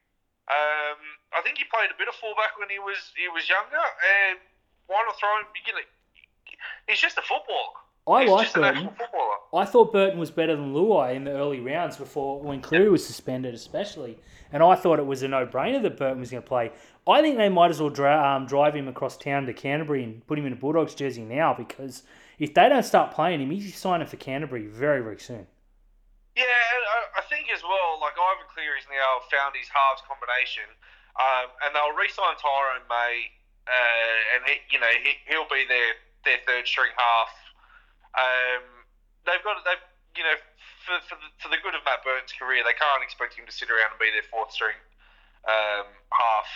Um, 0.51 0.99
I 1.35 1.43
think 1.43 1.59
he 1.59 1.67
played 1.67 1.91
a 1.91 1.99
bit 1.99 2.07
of 2.07 2.15
fullback 2.19 2.55
when 2.59 2.71
he 2.71 2.79
was 2.79 3.11
he 3.19 3.27
was 3.27 3.51
younger, 3.51 3.83
and 3.83 4.39
why 4.87 5.03
not 5.03 5.19
throw 5.19 5.43
him? 5.43 5.51
You 5.67 5.75
know, 5.75 5.83
he's 6.87 7.03
just 7.03 7.19
a 7.19 7.23
footballer. 7.23 7.83
I 8.07 8.23
he's 8.23 8.31
like 8.31 8.55
Burton. 8.55 8.89
I 9.53 9.65
thought 9.65 9.93
Burton 9.93 10.21
was 10.21 10.31
better 10.31 10.55
than 10.55 10.73
Luai 10.73 11.17
in 11.17 11.25
the 11.25 11.33
early 11.33 11.59
rounds 11.59 11.97
before 11.97 12.41
when 12.41 12.61
Cleary 12.61 12.89
was 12.89 13.05
suspended, 13.05 13.55
especially. 13.55 14.19
And 14.53 14.63
I 14.63 14.77
thought 14.77 15.01
it 15.01 15.07
was 15.07 15.25
a 15.25 15.29
no-brainer 15.29 15.83
that 15.83 15.97
Burton 15.97 16.21
was 16.21 16.31
going 16.31 16.43
to 16.43 16.49
play. 16.49 16.71
I 17.09 17.21
think 17.21 17.37
they 17.37 17.49
might 17.49 17.71
as 17.71 17.81
well 17.81 17.91
dra- 17.91 18.37
um, 18.37 18.47
drive 18.47 18.77
him 18.77 18.87
across 18.87 19.17
town 19.17 19.47
to 19.47 19.53
Canterbury 19.53 20.05
and 20.05 20.25
put 20.29 20.39
him 20.39 20.47
in 20.47 20.53
a 20.53 20.57
Bulldogs 20.57 20.95
jersey 20.95 21.25
now 21.25 21.53
because 21.53 22.05
if 22.39 22.53
they 22.55 22.69
don't 22.69 22.85
start 22.85 23.13
playing 23.13 23.41
him, 23.41 23.51
he's 23.51 23.77
signing 23.77 24.07
for 24.07 24.17
Canterbury 24.17 24.67
very, 24.67 25.01
very 25.01 25.19
soon. 25.19 25.47
Yeah, 26.37 26.45
I, 27.17 27.25
think 27.33 27.49
as 27.49 27.65
well, 27.65 27.97
like 27.97 28.13
Ivan 28.13 28.45
Cleary's 28.53 28.85
now 28.93 29.25
found 29.33 29.57
his 29.57 29.73
halves 29.73 30.05
combination, 30.05 30.69
um, 31.17 31.49
and 31.65 31.73
they'll 31.73 31.97
re-sign 31.97 32.37
Tyrone 32.37 32.85
May, 32.93 33.33
uh, 33.65 34.21
and 34.37 34.41
he, 34.45 34.61
you 34.69 34.79
know 34.79 34.93
he, 35.01 35.17
he'll 35.27 35.49
be 35.49 35.65
their 35.65 35.97
their 36.29 36.39
third 36.45 36.69
string 36.69 36.93
half. 36.93 37.33
Um, 38.15 38.85
they've 39.25 39.43
got 39.43 39.65
they've 39.65 39.87
you 40.15 40.29
know 40.29 40.37
for 40.85 41.01
for 41.09 41.17
the, 41.19 41.29
for 41.41 41.49
the 41.49 41.59
good 41.65 41.75
of 41.75 41.83
Matt 41.89 42.05
Burton's 42.05 42.37
career, 42.37 42.63
they 42.63 42.77
can't 42.77 43.03
expect 43.03 43.35
him 43.35 43.49
to 43.49 43.55
sit 43.55 43.73
around 43.73 43.97
and 43.97 44.01
be 44.01 44.13
their 44.13 44.29
fourth 44.29 44.53
string 44.53 44.77
um, 45.49 45.89
half. 46.13 46.49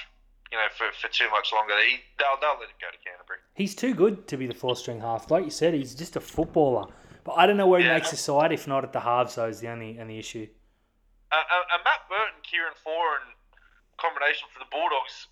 You 0.52 0.58
know, 0.58 0.66
for, 0.76 0.86
for 1.00 1.06
too 1.12 1.30
much 1.30 1.52
longer, 1.52 1.74
he, 1.86 1.98
they'll 2.18 2.38
they'll 2.40 2.58
let 2.58 2.68
him 2.68 2.76
go 2.80 2.88
to 2.90 2.98
Canterbury. 3.04 3.38
He's 3.54 3.74
too 3.74 3.94
good 3.94 4.26
to 4.28 4.36
be 4.36 4.46
the 4.48 4.54
fourth 4.54 4.78
string 4.78 5.00
half. 5.00 5.30
Like 5.30 5.44
you 5.44 5.50
said, 5.50 5.74
he's 5.74 5.94
just 5.94 6.16
a 6.16 6.20
footballer. 6.20 6.86
But 7.22 7.32
I 7.32 7.46
don't 7.46 7.56
know 7.56 7.68
where 7.68 7.80
he 7.80 7.86
Yeah. 7.86 7.94
makes 7.94 8.10
the 8.10 8.16
side 8.16 8.50
if 8.50 8.66
not 8.66 8.82
at 8.82 8.92
the 8.92 9.00
halves, 9.00 9.36
though, 9.36 9.46
is 9.46 9.60
the 9.60 9.68
only, 9.68 9.98
only 10.00 10.18
issue. 10.18 10.48
Uh, 11.30 11.36
uh, 11.36 11.74
and 11.74 11.82
Matt 11.84 12.08
Burton, 12.08 12.40
Kieran 12.42 12.72
Foran 12.84 13.22
combination 13.98 14.48
for 14.52 14.58
the 14.58 14.64
Bulldogs 14.72 15.28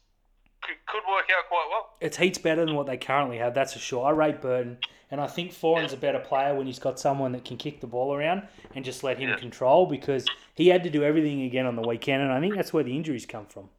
could, 0.63 0.77
could 0.87 1.03
work 1.11 1.25
out 1.37 1.49
quite 1.49 1.67
well. 1.71 1.95
it's 2.01 2.17
heaps 2.17 2.39
better 2.39 2.65
than 2.65 2.75
what 2.77 2.87
they 2.87 2.97
currently 2.97 3.39
have, 3.39 3.55
that's 3.55 3.73
for 3.73 3.79
sure. 3.81 4.07
I 4.07 4.11
rate 4.11 4.41
Burton, 4.43 4.79
and 5.11 5.21
I 5.21 5.27
think 5.27 5.53
Foran's 5.53 5.93
a 5.93 5.97
better 5.97 6.19
player 6.21 6.55
when 6.55 6.67
he's 6.67 6.79
got 6.79 7.01
someone 7.01 7.33
that 7.33 7.45
can 7.45 7.57
kick 7.57 7.81
the 7.81 7.87
ball 7.87 8.15
around 8.15 8.47
and 8.77 8.85
just 8.85 9.03
let 9.03 9.19
him 9.19 9.31
Yeah. 9.31 9.37
control 9.37 9.87
because 9.87 10.27
he 10.55 10.69
had 10.69 10.85
to 10.85 10.91
do 10.91 11.03
everything 11.03 11.43
again 11.43 11.67
on 11.67 11.75
the 11.75 11.83
weekend, 11.89 12.23
and 12.23 12.31
I 12.33 12.39
think 12.41 12.55
that's 12.55 12.73
where 12.73 12.85
the 12.85 12.95
injuries 12.95 13.25
come 13.27 13.47
from. 13.47 13.71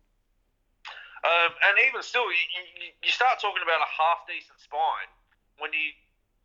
Um, 1.24 1.51
and 1.67 1.76
even 1.88 2.01
still, 2.01 2.24
you, 2.32 2.39
you, 2.80 2.91
you 3.03 3.11
start 3.11 3.39
talking 3.41 3.61
about 3.63 3.82
a 3.82 3.89
half 3.91 4.26
decent 4.28 4.59
spine 4.59 5.09
when 5.59 5.72
you 5.74 5.91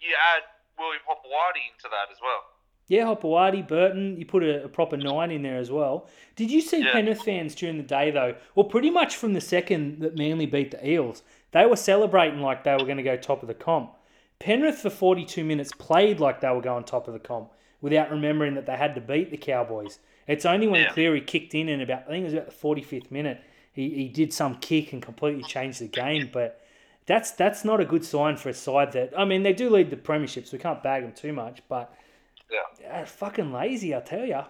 you 0.01 0.15
add 0.35 0.43
William 0.79 1.01
Hopoate 1.09 1.63
into 1.73 1.89
that 1.91 2.11
as 2.13 2.19
well. 2.21 2.43
Yeah, 2.89 3.05
Hopoate, 3.07 3.67
Burton, 3.67 4.19
you 4.19 4.27
put 4.27 4.43
a, 4.43 4.65
a 4.65 4.69
proper 4.69 4.97
nine 4.97 5.31
in 5.31 5.43
there 5.43 5.57
as 5.57 5.71
well. 5.71 6.09
Did 6.37 6.51
you 6.51 6.61
see 6.61 6.83
Yeah. 6.83 6.93
Penrith 6.93 7.23
fans 7.23 7.55
during 7.55 7.79
the 7.79 7.83
day, 7.85 8.11
though? 8.11 8.35
Well, 8.55 8.67
pretty 8.67 8.91
much 8.91 9.17
from 9.17 9.33
the 9.33 9.41
second 9.41 10.01
that 10.01 10.19
Manly 10.19 10.45
beat 10.47 10.73
the 10.73 10.87
Eels, 10.87 11.23
they 11.53 11.65
were 11.65 11.77
celebrating 11.77 12.41
like 12.41 12.65
they 12.65 12.73
were 12.73 12.85
going 12.85 12.99
to 12.99 13.03
go 13.03 13.17
top 13.17 13.41
of 13.43 13.49
the 13.49 13.55
comp. 13.55 13.95
Penrith, 14.39 14.79
for 14.81 14.91
42 14.91 15.45
minutes, 15.45 15.71
played 15.79 16.21
like 16.21 16.41
they 16.41 16.51
were 16.51 16.61
going 16.61 16.85
top 16.85 17.07
of 17.09 17.15
the 17.15 17.21
comp 17.21 17.51
without 17.81 18.11
remembering 18.11 18.55
that 18.55 18.67
they 18.67 18.77
had 18.77 18.95
to 18.97 19.01
beat 19.01 19.31
the 19.31 19.37
Cowboys. 19.39 20.01
It's 20.27 20.45
only 20.45 20.67
when 20.69 20.83
Yeah. 20.83 20.93
Cleary 20.93 21.21
kicked 21.23 21.55
in 21.55 21.69
in 21.71 21.81
about, 21.81 22.03
I 22.07 22.11
think 22.11 22.23
it 22.23 22.25
was 22.25 22.35
about 22.35 22.47
the 22.47 22.53
45th 22.53 23.11
minute, 23.11 23.41
he, 23.75 23.91
he 23.91 24.09
did 24.09 24.33
some 24.33 24.55
kick 24.57 24.93
and 24.93 25.03
completely 25.03 25.43
changed 25.43 25.81
the 25.81 25.89
game. 25.89 26.31
But 26.33 26.61
that's 27.07 27.33
that's 27.33 27.65
not 27.65 27.81
a 27.81 27.85
good 27.85 28.05
sign 28.05 28.37
for 28.37 28.49
a 28.49 28.55
side 28.55 28.93
that, 28.93 29.13
I 29.17 29.25
mean, 29.25 29.43
they 29.43 29.53
do 29.53 29.69
lead 29.69 29.91
the 29.91 29.97
premiership, 29.97 30.47
so 30.47 30.57
we 30.57 30.63
can't 30.63 30.83
bag 30.83 31.03
them 31.03 31.13
too 31.13 31.33
much, 31.33 31.61
but 31.69 31.93
Yeah. 32.51 33.05
fucking 33.05 33.53
lazy, 33.53 33.95
I 33.95 34.01
tell 34.01 34.25
ya. 34.25 34.47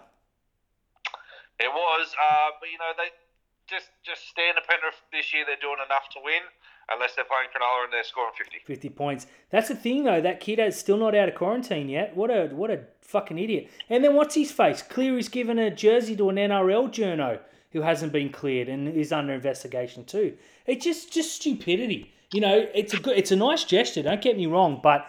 It 1.59 1.71
was, 1.71 2.15
uh, 2.21 2.49
but 2.59 2.69
you 2.69 2.77
know 2.77 2.91
they 2.97 3.09
just 3.67 3.89
just 4.03 4.27
stand 4.27 4.57
a 4.57 4.61
Penrith 4.67 5.01
this 5.11 5.33
year. 5.33 5.43
They're 5.45 5.55
doing 5.61 5.77
enough 5.85 6.09
to 6.13 6.19
win, 6.23 6.41
unless 6.89 7.15
they're 7.15 7.25
playing 7.25 7.47
Cronulla 7.49 7.85
and 7.85 7.93
they're 7.93 8.03
scoring 8.03 8.33
fifty. 8.37 8.59
50 8.65 8.89
points. 8.89 9.27
That's 9.49 9.69
the 9.69 9.75
thing, 9.75 10.03
though. 10.03 10.21
That 10.21 10.39
kid 10.39 10.59
is 10.59 10.77
still 10.77 10.97
not 10.97 11.15
out 11.15 11.29
of 11.29 11.35
quarantine 11.35 11.89
yet. 11.89 12.15
What 12.15 12.29
a 12.29 12.47
what 12.47 12.71
a 12.71 12.81
fucking 13.01 13.39
idiot. 13.39 13.69
And 13.89 14.03
then 14.03 14.15
what's 14.15 14.35
his 14.35 14.51
face? 14.51 14.81
Clear 14.81 15.09
Cleary's 15.11 15.29
given 15.29 15.57
a 15.59 15.71
jersey 15.71 16.15
to 16.17 16.29
an 16.29 16.35
NRL 16.35 16.89
journo 16.89 17.39
who 17.75 17.81
hasn't 17.81 18.13
been 18.13 18.29
cleared 18.29 18.69
and 18.69 18.87
is 18.87 19.11
under 19.11 19.33
investigation 19.33 20.05
too. 20.05 20.33
It's 20.65 20.85
just 20.85 21.11
just 21.11 21.35
stupidity. 21.35 22.09
You 22.31 22.39
know, 22.39 22.65
it's 22.73 22.93
a 22.93 22.97
good, 22.97 23.17
it's 23.17 23.31
a 23.31 23.35
nice 23.35 23.65
gesture. 23.65 24.01
Don't 24.01 24.21
get 24.21 24.37
me 24.37 24.45
wrong, 24.45 24.79
but 24.81 25.07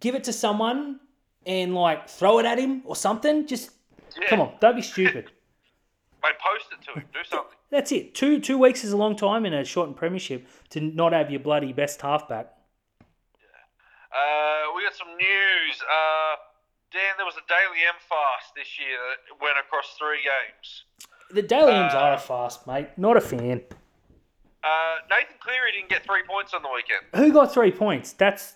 give 0.00 0.14
it 0.14 0.24
to 0.24 0.32
someone 0.32 0.98
and 1.44 1.74
like 1.74 2.08
throw 2.08 2.38
it 2.38 2.46
at 2.46 2.58
him 2.58 2.80
or 2.86 2.96
something. 2.96 3.46
Just 3.46 3.70
Yeah. 4.18 4.28
come 4.30 4.40
on, 4.40 4.54
don't 4.60 4.76
be 4.76 4.80
stupid. 4.82 5.30
Mate, 6.22 6.32
post 6.40 6.66
it 6.72 6.82
to 6.86 7.00
him. 7.00 7.06
Do 7.12 7.18
something. 7.28 7.52
That's 7.68 7.92
it. 7.92 8.14
Two 8.14 8.40
two 8.40 8.56
weeks 8.56 8.82
is 8.82 8.92
a 8.92 8.96
long 8.96 9.14
time 9.14 9.44
in 9.44 9.52
a 9.52 9.62
shortened 9.62 9.98
premiership 9.98 10.48
to 10.70 10.80
not 10.80 11.12
have 11.12 11.30
your 11.30 11.40
bloody 11.40 11.74
best 11.74 12.00
halfback. 12.00 12.46
Uh, 14.16 14.72
we 14.74 14.82
got 14.82 14.94
some 14.94 15.12
news. 15.18 15.76
Uh, 15.84 16.36
Dan, 16.92 17.12
there 17.18 17.26
was 17.26 17.36
a 17.36 17.44
Dally 17.46 17.84
M 17.86 17.98
fast 18.08 18.54
this 18.56 18.78
year 18.80 18.96
that 18.96 19.36
went 19.44 19.58
across 19.60 19.94
three 19.98 20.22
games. 20.24 20.84
The 21.30 21.42
M's 21.42 21.94
Uh, 21.94 21.98
are 21.98 22.14
a 22.14 22.18
fast, 22.18 22.66
mate. 22.66 22.88
Not 22.96 23.16
a 23.16 23.20
fan. 23.20 23.62
Uh, 24.64 24.96
Nathan 25.10 25.36
Cleary 25.40 25.72
didn't 25.72 25.88
get 25.88 26.04
three 26.04 26.22
points 26.28 26.52
on 26.54 26.62
the 26.62 26.68
weekend. 26.74 27.02
Who 27.14 27.32
got 27.32 27.52
three 27.52 27.70
points? 27.72 28.12
That's 28.12 28.54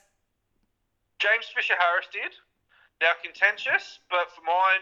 James 1.18 1.46
Fisher 1.54 1.74
Harris 1.78 2.06
did. 2.12 2.32
Now 3.00 3.12
contentious, 3.22 4.00
but 4.10 4.30
for 4.34 4.42
mine, 4.42 4.80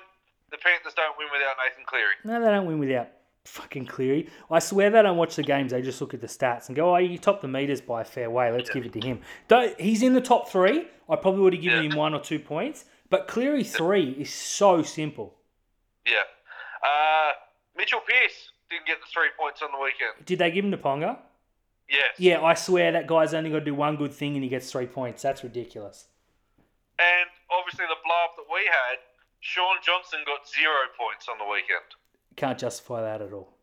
the 0.51 0.57
Panthers 0.59 0.95
don't 0.95 1.17
win 1.19 1.29
without 1.33 1.57
Nathan 1.65 1.85
Cleary. 1.87 2.15
no, 2.25 2.41
they 2.45 2.51
don't 2.51 2.67
win 2.67 2.79
without 2.79 3.09
fucking 3.45 3.87
Cleary. 3.87 4.29
I 4.51 4.59
swear 4.59 4.91
they 4.91 5.03
don't 5.03 5.17
watch 5.17 5.37
the 5.37 5.43
games. 5.43 5.73
They 5.73 5.83
just 5.83 6.01
look 6.01 6.15
at 6.15 6.21
the 6.21 6.27
stats 6.27 6.69
and 6.69 6.77
go, 6.77 6.95
"Oh, 6.95 6.99
you 6.99 7.17
topped 7.19 7.43
the 7.43 7.49
meters 7.49 7.81
by 7.81 8.03
a 8.03 8.05
fair 8.05 8.31
way. 8.31 8.51
Let's 8.51 8.71
give 8.71 8.85
it 8.85 8.93
to 8.95 9.01
him." 9.01 9.21
Though 9.49 9.73
he's 9.79 10.03
in 10.03 10.15
the 10.15 10.21
top 10.21 10.49
three, 10.49 10.89
I 11.09 11.17
probably 11.17 11.41
would 11.43 11.53
have 11.55 11.63
given 11.63 11.85
Yeah. 11.85 11.91
him 11.91 11.97
one 11.97 12.15
or 12.15 12.21
two 12.21 12.39
points. 12.39 12.85
But 13.11 13.27
Cleary 13.29 13.65
three 13.65 14.11
is 14.13 14.33
so 14.33 14.83
simple. 14.83 15.39
Yeah. 16.07 16.25
Uh, 16.83 17.33
Mitchell 17.79 18.01
Pearce 18.07 18.51
didn't 18.69 18.87
get 18.87 18.99
the 19.01 19.07
three 19.07 19.31
points 19.39 19.63
on 19.63 19.71
the 19.73 19.79
weekend. 19.79 20.27
Did 20.27 20.41
they 20.41 20.51
give 20.51 20.65
him 20.65 20.73
to 20.73 20.77
Ponga? 20.77 21.19
Yes. 21.89 22.19
Yeah, 22.19 22.43
I 22.43 22.53
swear 22.55 22.93
that 22.93 23.07
guy's 23.07 23.33
only 23.33 23.51
got 23.51 23.61
to 23.61 23.65
do 23.65 23.75
one 23.75 23.97
good 23.97 24.13
thing 24.13 24.35
and 24.35 24.43
he 24.43 24.51
gets 24.51 24.71
three 24.71 24.87
points. 24.87 25.23
That's 25.23 25.43
ridiculous. 25.43 26.09
And 26.99 27.31
obviously 27.49 27.87
the 27.87 27.97
blow 28.05 28.21
up 28.27 28.37
that 28.37 28.45
we 28.53 28.67
had, 28.67 28.99
Shaun 29.41 29.77
Johnson 29.81 30.19
got 30.27 30.45
zero 30.51 30.91
points 30.99 31.29
on 31.31 31.39
the 31.39 31.47
weekend. 31.47 31.87
Can't 32.37 32.59
justify 32.59 33.01
that 33.01 33.23
at 33.23 33.33
all. 33.33 33.55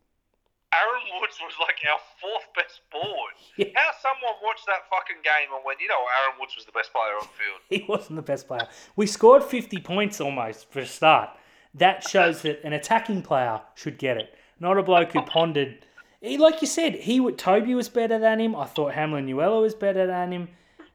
Aaron 0.73 1.21
Woods 1.21 1.37
was 1.39 1.53
like 1.59 1.77
our 1.87 1.99
fourth 2.19 2.47
best 2.55 2.81
forward. 2.91 3.35
Yeah. 3.57 3.67
How 3.75 3.91
someone 4.01 4.33
watched 4.43 4.65
that 4.65 4.83
fucking 4.89 5.23
game 5.23 5.47
and 5.55 5.63
went, 5.65 5.79
you 5.79 5.87
know, 5.87 6.03
Aaron 6.19 6.35
Woods 6.39 6.57
was 6.57 6.65
the 6.65 6.73
best 6.73 6.91
player 6.91 7.15
on 7.15 7.21
the 7.21 7.35
field. 7.39 7.59
He 7.69 7.85
wasn't 7.87 8.17
the 8.17 8.21
best 8.21 8.47
player. 8.47 8.67
We 8.97 9.07
scored 9.07 9.43
50 9.45 9.79
points 9.79 10.19
almost 10.19 10.69
for 10.71 10.79
a 10.79 10.85
start. 10.85 11.29
That 11.75 12.07
shows 12.07 12.41
that 12.43 12.63
an 12.63 12.73
attacking 12.73 13.21
player 13.21 13.61
should 13.75 13.97
get 13.97 14.17
it, 14.17 14.33
not 14.59 14.77
a 14.77 14.83
bloke 14.83 15.11
who 15.11 15.21
pondered. 15.21 15.85
He, 16.21 16.37
like 16.37 16.61
you 16.61 16.67
said, 16.67 16.95
he 16.95 17.19
would, 17.19 17.37
Toby 17.37 17.75
was 17.75 17.89
better 17.89 18.17
than 18.17 18.39
him. 18.39 18.55
I 18.55 18.65
thought 18.65 18.93
Hamlin-Uele 18.93 19.61
was 19.61 19.75
better 19.75 20.07
than 20.07 20.31
him. 20.31 20.47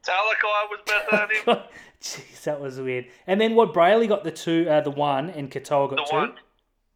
Talakai 0.02 0.70
was 0.70 0.80
better 0.86 1.26
than 1.44 1.54
him. 1.56 1.62
Jeez, 2.00 2.42
that 2.44 2.60
was 2.60 2.80
weird. 2.80 3.06
And 3.26 3.38
then 3.40 3.54
what? 3.54 3.74
Brailey 3.74 4.08
got 4.08 4.24
the 4.24 4.30
two, 4.32 4.66
uh, 4.70 4.80
the 4.80 4.90
one, 4.90 5.28
and 5.30 5.50
Katoa 5.50 5.90
got 5.90 5.96
The 5.96 6.06
two. 6.10 6.16
one. 6.16 6.30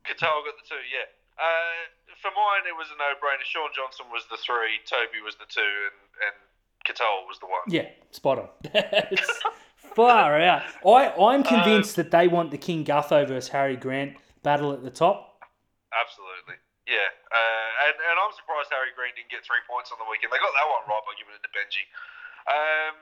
Katoa 0.05 0.41
got 0.45 0.57
the 0.57 0.66
two, 0.66 0.80
yeah. 0.91 1.05
Uh, 1.39 2.16
for 2.22 2.30
mine, 2.30 2.64
it 2.66 2.74
was 2.76 2.89
a 2.89 2.97
no-brainer. 2.97 3.45
Shaun 3.45 3.68
Johnson 3.76 4.07
was 4.11 4.24
the 4.30 4.39
three, 4.39 4.80
Toby 4.89 5.20
was 5.22 5.35
the 5.37 5.45
two, 5.47 5.61
and, 5.61 6.01
and 6.24 6.35
Katoa 6.89 7.26
was 7.28 7.39
the 7.39 7.47
one. 7.47 7.61
Yeah, 7.68 7.89
spot 8.11 8.39
on. 8.39 8.49
Far 9.95 10.40
out. 10.40 10.62
I, 10.84 11.14
I'm 11.14 11.42
convinced 11.42 11.97
that 11.97 12.11
they 12.11 12.28
want 12.28 12.51
the 12.51 12.59
King 12.59 12.84
Gutho 12.84 13.26
versus 13.26 13.49
Harry 13.51 13.76
Grant 13.76 14.16
battle 14.42 14.72
at 14.72 14.82
the 14.82 14.90
top. 14.90 15.40
Absolutely. 15.95 16.59
Yeah. 16.84 17.09
Uh, 17.32 17.86
and, 17.88 17.97
and 17.97 18.16
I'm 18.18 18.34
surprised 18.36 18.68
Harry 18.74 18.92
Green 18.92 19.14
didn't 19.16 19.32
get 19.32 19.47
three 19.47 19.62
points 19.64 19.95
on 19.95 19.99
the 20.03 20.09
weekend. 20.11 20.34
They 20.34 20.42
got 20.42 20.53
that 20.53 20.68
one 20.68 20.84
right 20.90 21.05
by 21.07 21.14
giving 21.16 21.32
it 21.32 21.42
to 21.47 21.53
Benji. 21.55 21.84
Um, 22.45 22.95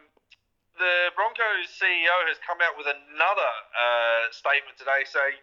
the 0.78 1.12
Broncos 1.18 1.68
CEO 1.68 2.16
has 2.30 2.38
come 2.40 2.62
out 2.62 2.78
with 2.78 2.88
another 2.88 3.52
uh, 3.76 4.30
statement 4.32 4.78
today 4.78 5.04
saying 5.04 5.36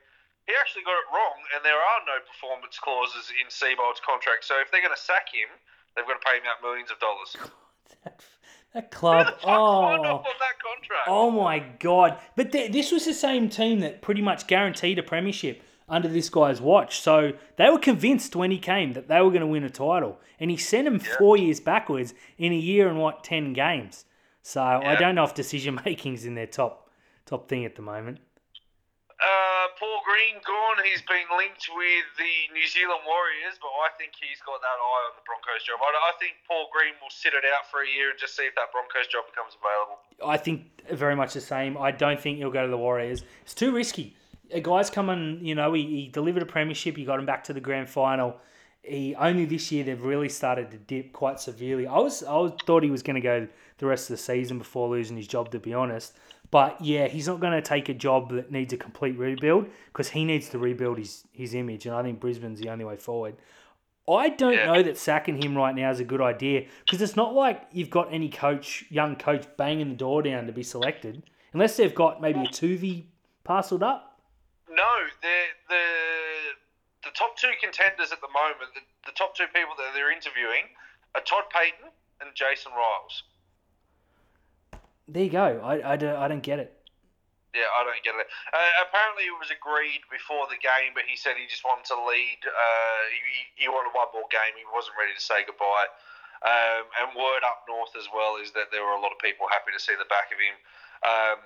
he 0.47 0.57
actually 0.57 0.81
got 0.87 0.97
it 0.97 1.07
wrong 1.13 1.37
and 1.53 1.61
there 1.61 1.77
are 1.77 2.01
no 2.09 2.17
performance 2.25 2.81
clauses 2.81 3.29
in 3.37 3.45
Seibold's 3.51 4.01
contract. 4.01 4.47
So 4.47 4.57
if 4.57 4.73
they're 4.73 4.81
going 4.81 4.95
to 4.95 4.99
sack 4.99 5.29
him, 5.29 5.51
they've 5.93 6.07
got 6.07 6.17
to 6.17 6.25
pay 6.25 6.41
him 6.41 6.47
out 6.49 6.63
millions 6.63 6.89
of 6.89 6.97
dollars. 6.97 7.35
That, 8.73 8.91
club. 8.91 9.25
Who 9.25 9.31
the 9.31 9.37
fuck 9.37 9.49
oh. 9.49 9.81
signed 9.81 10.05
Oh, 10.05 10.23
that 10.23 10.59
contract? 10.63 11.07
oh 11.07 11.31
my 11.31 11.59
God. 11.79 12.19
But 12.35 12.51
th- 12.51 12.71
this 12.71 12.91
was 12.91 13.05
the 13.05 13.13
same 13.13 13.49
team 13.49 13.79
that 13.79 14.01
pretty 14.01 14.21
much 14.21 14.47
guaranteed 14.47 14.99
a 14.99 15.03
premiership 15.03 15.63
under 15.87 16.07
this 16.07 16.29
guy's 16.29 16.61
watch. 16.61 16.99
So 16.99 17.33
they 17.57 17.69
were 17.69 17.79
convinced 17.79 18.35
when 18.35 18.51
he 18.51 18.59
came 18.59 18.93
that 18.93 19.07
they 19.07 19.21
were 19.21 19.29
going 19.29 19.41
to 19.41 19.47
win 19.47 19.63
a 19.63 19.69
title. 19.69 20.19
And 20.39 20.51
he 20.51 20.57
sent 20.57 20.85
them 20.85 20.99
four 20.99 21.35
years 21.35 21.59
backwards 21.59 22.13
in 22.37 22.51
a 22.51 22.57
year 22.57 22.87
and 22.87 22.99
what, 22.99 23.23
10 23.23 23.53
games. 23.53 24.05
So 24.41 24.61
I 24.61 24.95
don't 24.95 25.15
know 25.15 25.23
if 25.23 25.33
decision 25.33 25.79
making's 25.85 26.25
in 26.25 26.35
their 26.35 26.47
top 26.47 26.89
top 27.25 27.47
thing 27.47 27.65
at 27.65 27.75
the 27.75 27.81
moment. 27.81 28.19
Uh, 29.19 29.67
Paul 29.75 29.99
Green 30.07 30.39
gone. 30.47 30.79
He's 30.87 31.03
been 31.03 31.27
linked 31.35 31.67
with 31.75 32.07
the 32.15 32.35
New 32.55 32.63
Zealand 32.63 33.03
Warriors, 33.03 33.59
but 33.59 33.67
I 33.67 33.91
think 33.99 34.15
he's 34.15 34.39
got 34.47 34.63
that 34.63 34.79
eye 34.79 35.03
on 35.11 35.13
the 35.19 35.25
Broncos 35.27 35.67
job. 35.67 35.83
I, 35.83 35.91
I 35.91 36.15
think 36.23 36.39
Paul 36.47 36.71
Green 36.71 36.95
will 37.03 37.11
sit 37.11 37.35
it 37.35 37.43
out 37.43 37.67
for 37.67 37.83
a 37.83 37.89
year 37.89 38.15
and 38.15 38.19
just 38.19 38.39
see 38.39 38.47
if 38.47 38.55
that 38.55 38.71
Broncos 38.71 39.11
job 39.11 39.27
becomes 39.27 39.59
available. 39.59 39.99
I 40.23 40.39
think 40.39 40.71
very 40.87 41.19
much 41.19 41.35
the 41.35 41.43
same. 41.43 41.75
I 41.75 41.91
don't 41.91 42.19
think 42.19 42.39
he'll 42.39 42.51
go 42.51 42.63
to 42.63 42.71
the 42.71 42.79
Warriors. 42.79 43.27
It's 43.43 43.53
too 43.53 43.75
risky. 43.75 44.15
A 44.55 44.61
guy's 44.63 44.89
coming, 44.89 45.43
you 45.43 45.53
know, 45.53 45.73
he, 45.73 45.83
he 45.83 46.07
delivered 46.07 46.41
a 46.41 46.47
premiership. 46.47 46.95
He 46.95 47.03
got 47.03 47.19
him 47.19 47.25
back 47.25 47.43
to 47.45 47.53
the 47.53 47.59
grand 47.59 47.89
final. 47.89 48.39
He 48.83 49.15
only 49.15 49.43
this 49.43 49.69
year 49.69 49.83
they've 49.83 50.01
really 50.01 50.29
started 50.29 50.71
to 50.71 50.77
dip 50.77 51.11
quite 51.11 51.41
severely. 51.41 51.85
I 51.85 51.99
was 51.99 52.23
I 52.23 52.37
was, 52.37 52.53
thought 52.65 52.83
he 52.83 52.89
was 52.89 53.03
going 53.03 53.15
to 53.15 53.21
go 53.21 53.47
the 53.77 53.85
rest 53.85 54.09
of 54.09 54.15
the 54.15 54.23
season 54.23 54.57
before 54.57 54.87
losing 54.87 55.17
his 55.17 55.27
job, 55.27 55.51
to 55.51 55.59
be 55.59 55.73
honest. 55.73 56.15
But 56.51 56.81
yeah, 56.81 57.07
he's 57.07 57.27
not 57.27 57.39
going 57.39 57.53
to 57.53 57.61
take 57.61 57.89
a 57.89 57.93
job 57.93 58.31
that 58.33 58.51
needs 58.51 58.73
a 58.73 58.77
complete 58.77 59.17
rebuild 59.17 59.67
because 59.87 60.09
he 60.09 60.25
needs 60.25 60.49
to 60.49 60.57
rebuild 60.57 60.97
his, 60.97 61.23
his 61.31 61.53
image, 61.53 61.85
and 61.85 61.95
I 61.95 62.01
think 62.01 62.19
Brisbane's 62.19 62.59
the 62.59 62.69
only 62.69 62.85
way 62.85 62.97
forward. 62.97 63.35
I 64.09 64.29
don't 64.29 64.53
Yeah. 64.53 64.65
know 64.65 64.81
that 64.81 64.97
sacking 64.97 65.39
him 65.39 65.55
right 65.55 65.75
now 65.75 65.91
is 65.91 65.99
a 65.99 66.03
good 66.03 66.21
idea 66.21 66.65
because 66.83 66.99
it's 67.03 67.15
not 67.15 67.35
like 67.35 67.67
you've 67.71 67.91
got 67.91 68.11
any 68.11 68.29
coach, 68.29 68.83
young 68.89 69.15
coach, 69.15 69.45
banging 69.57 69.89
the 69.89 69.95
door 69.95 70.23
down 70.23 70.47
to 70.47 70.51
be 70.51 70.63
selected, 70.63 71.21
unless 71.53 71.77
they've 71.77 71.93
got 71.93 72.19
maybe 72.19 72.39
a 72.39 72.47
Tuvey 72.47 73.05
parceled 73.43 73.83
up. 73.83 74.19
No, 74.67 74.91
the 75.21 75.37
the 75.69 75.83
the 77.03 77.11
top 77.13 77.37
two 77.37 77.51
contenders 77.61 78.11
at 78.11 78.19
the 78.21 78.27
moment, 78.33 78.73
the, 78.73 78.81
the 79.05 79.11
top 79.15 79.35
two 79.35 79.45
people 79.53 79.75
that 79.77 79.93
they're 79.93 80.11
interviewing, 80.11 80.65
are 81.13 81.21
Todd 81.21 81.43
Payten 81.53 81.89
and 82.21 82.33
Jason 82.33 82.71
Ryles. 82.71 83.21
There 85.09 85.25
you 85.25 85.33
go. 85.33 85.57
I, 85.65 85.93
I, 85.93 85.95
don't, 85.97 86.15
I 86.15 86.29
don't 86.29 86.45
get 86.45 86.61
it. 86.61 86.69
Yeah, 87.57 87.65
I 87.65 87.81
don't 87.81 87.97
get 88.05 88.13
it. 88.13 88.29
Uh, 88.53 88.85
apparently, 88.85 89.25
it 89.25 89.33
was 89.33 89.49
agreed 89.49 90.05
before 90.13 90.45
the 90.53 90.61
game, 90.61 90.93
but 90.93 91.09
he 91.09 91.17
said 91.17 91.33
he 91.33 91.49
just 91.49 91.65
wanted 91.65 91.89
to 91.89 91.97
lead. 91.97 92.45
Uh, 92.45 93.01
he, 93.09 93.65
he 93.65 93.65
wanted 93.65 93.89
one 93.97 94.05
more 94.13 94.29
game. 94.29 94.53
He 94.53 94.69
wasn't 94.69 94.93
ready 95.01 95.17
to 95.17 95.23
say 95.23 95.41
goodbye. 95.49 95.89
Um, 96.45 96.85
and 97.01 97.07
word 97.17 97.41
up 97.41 97.65
north 97.65 97.97
as 97.97 98.05
well 98.13 98.37
is 98.37 98.53
that 98.53 98.69
there 98.69 98.85
were 98.85 98.93
a 98.95 99.01
lot 99.01 99.09
of 99.11 99.19
people 99.19 99.49
happy 99.49 99.73
to 99.73 99.81
see 99.81 99.97
the 99.97 100.07
back 100.13 100.29
of 100.29 100.37
him. 100.37 100.55
Um, 101.01 101.37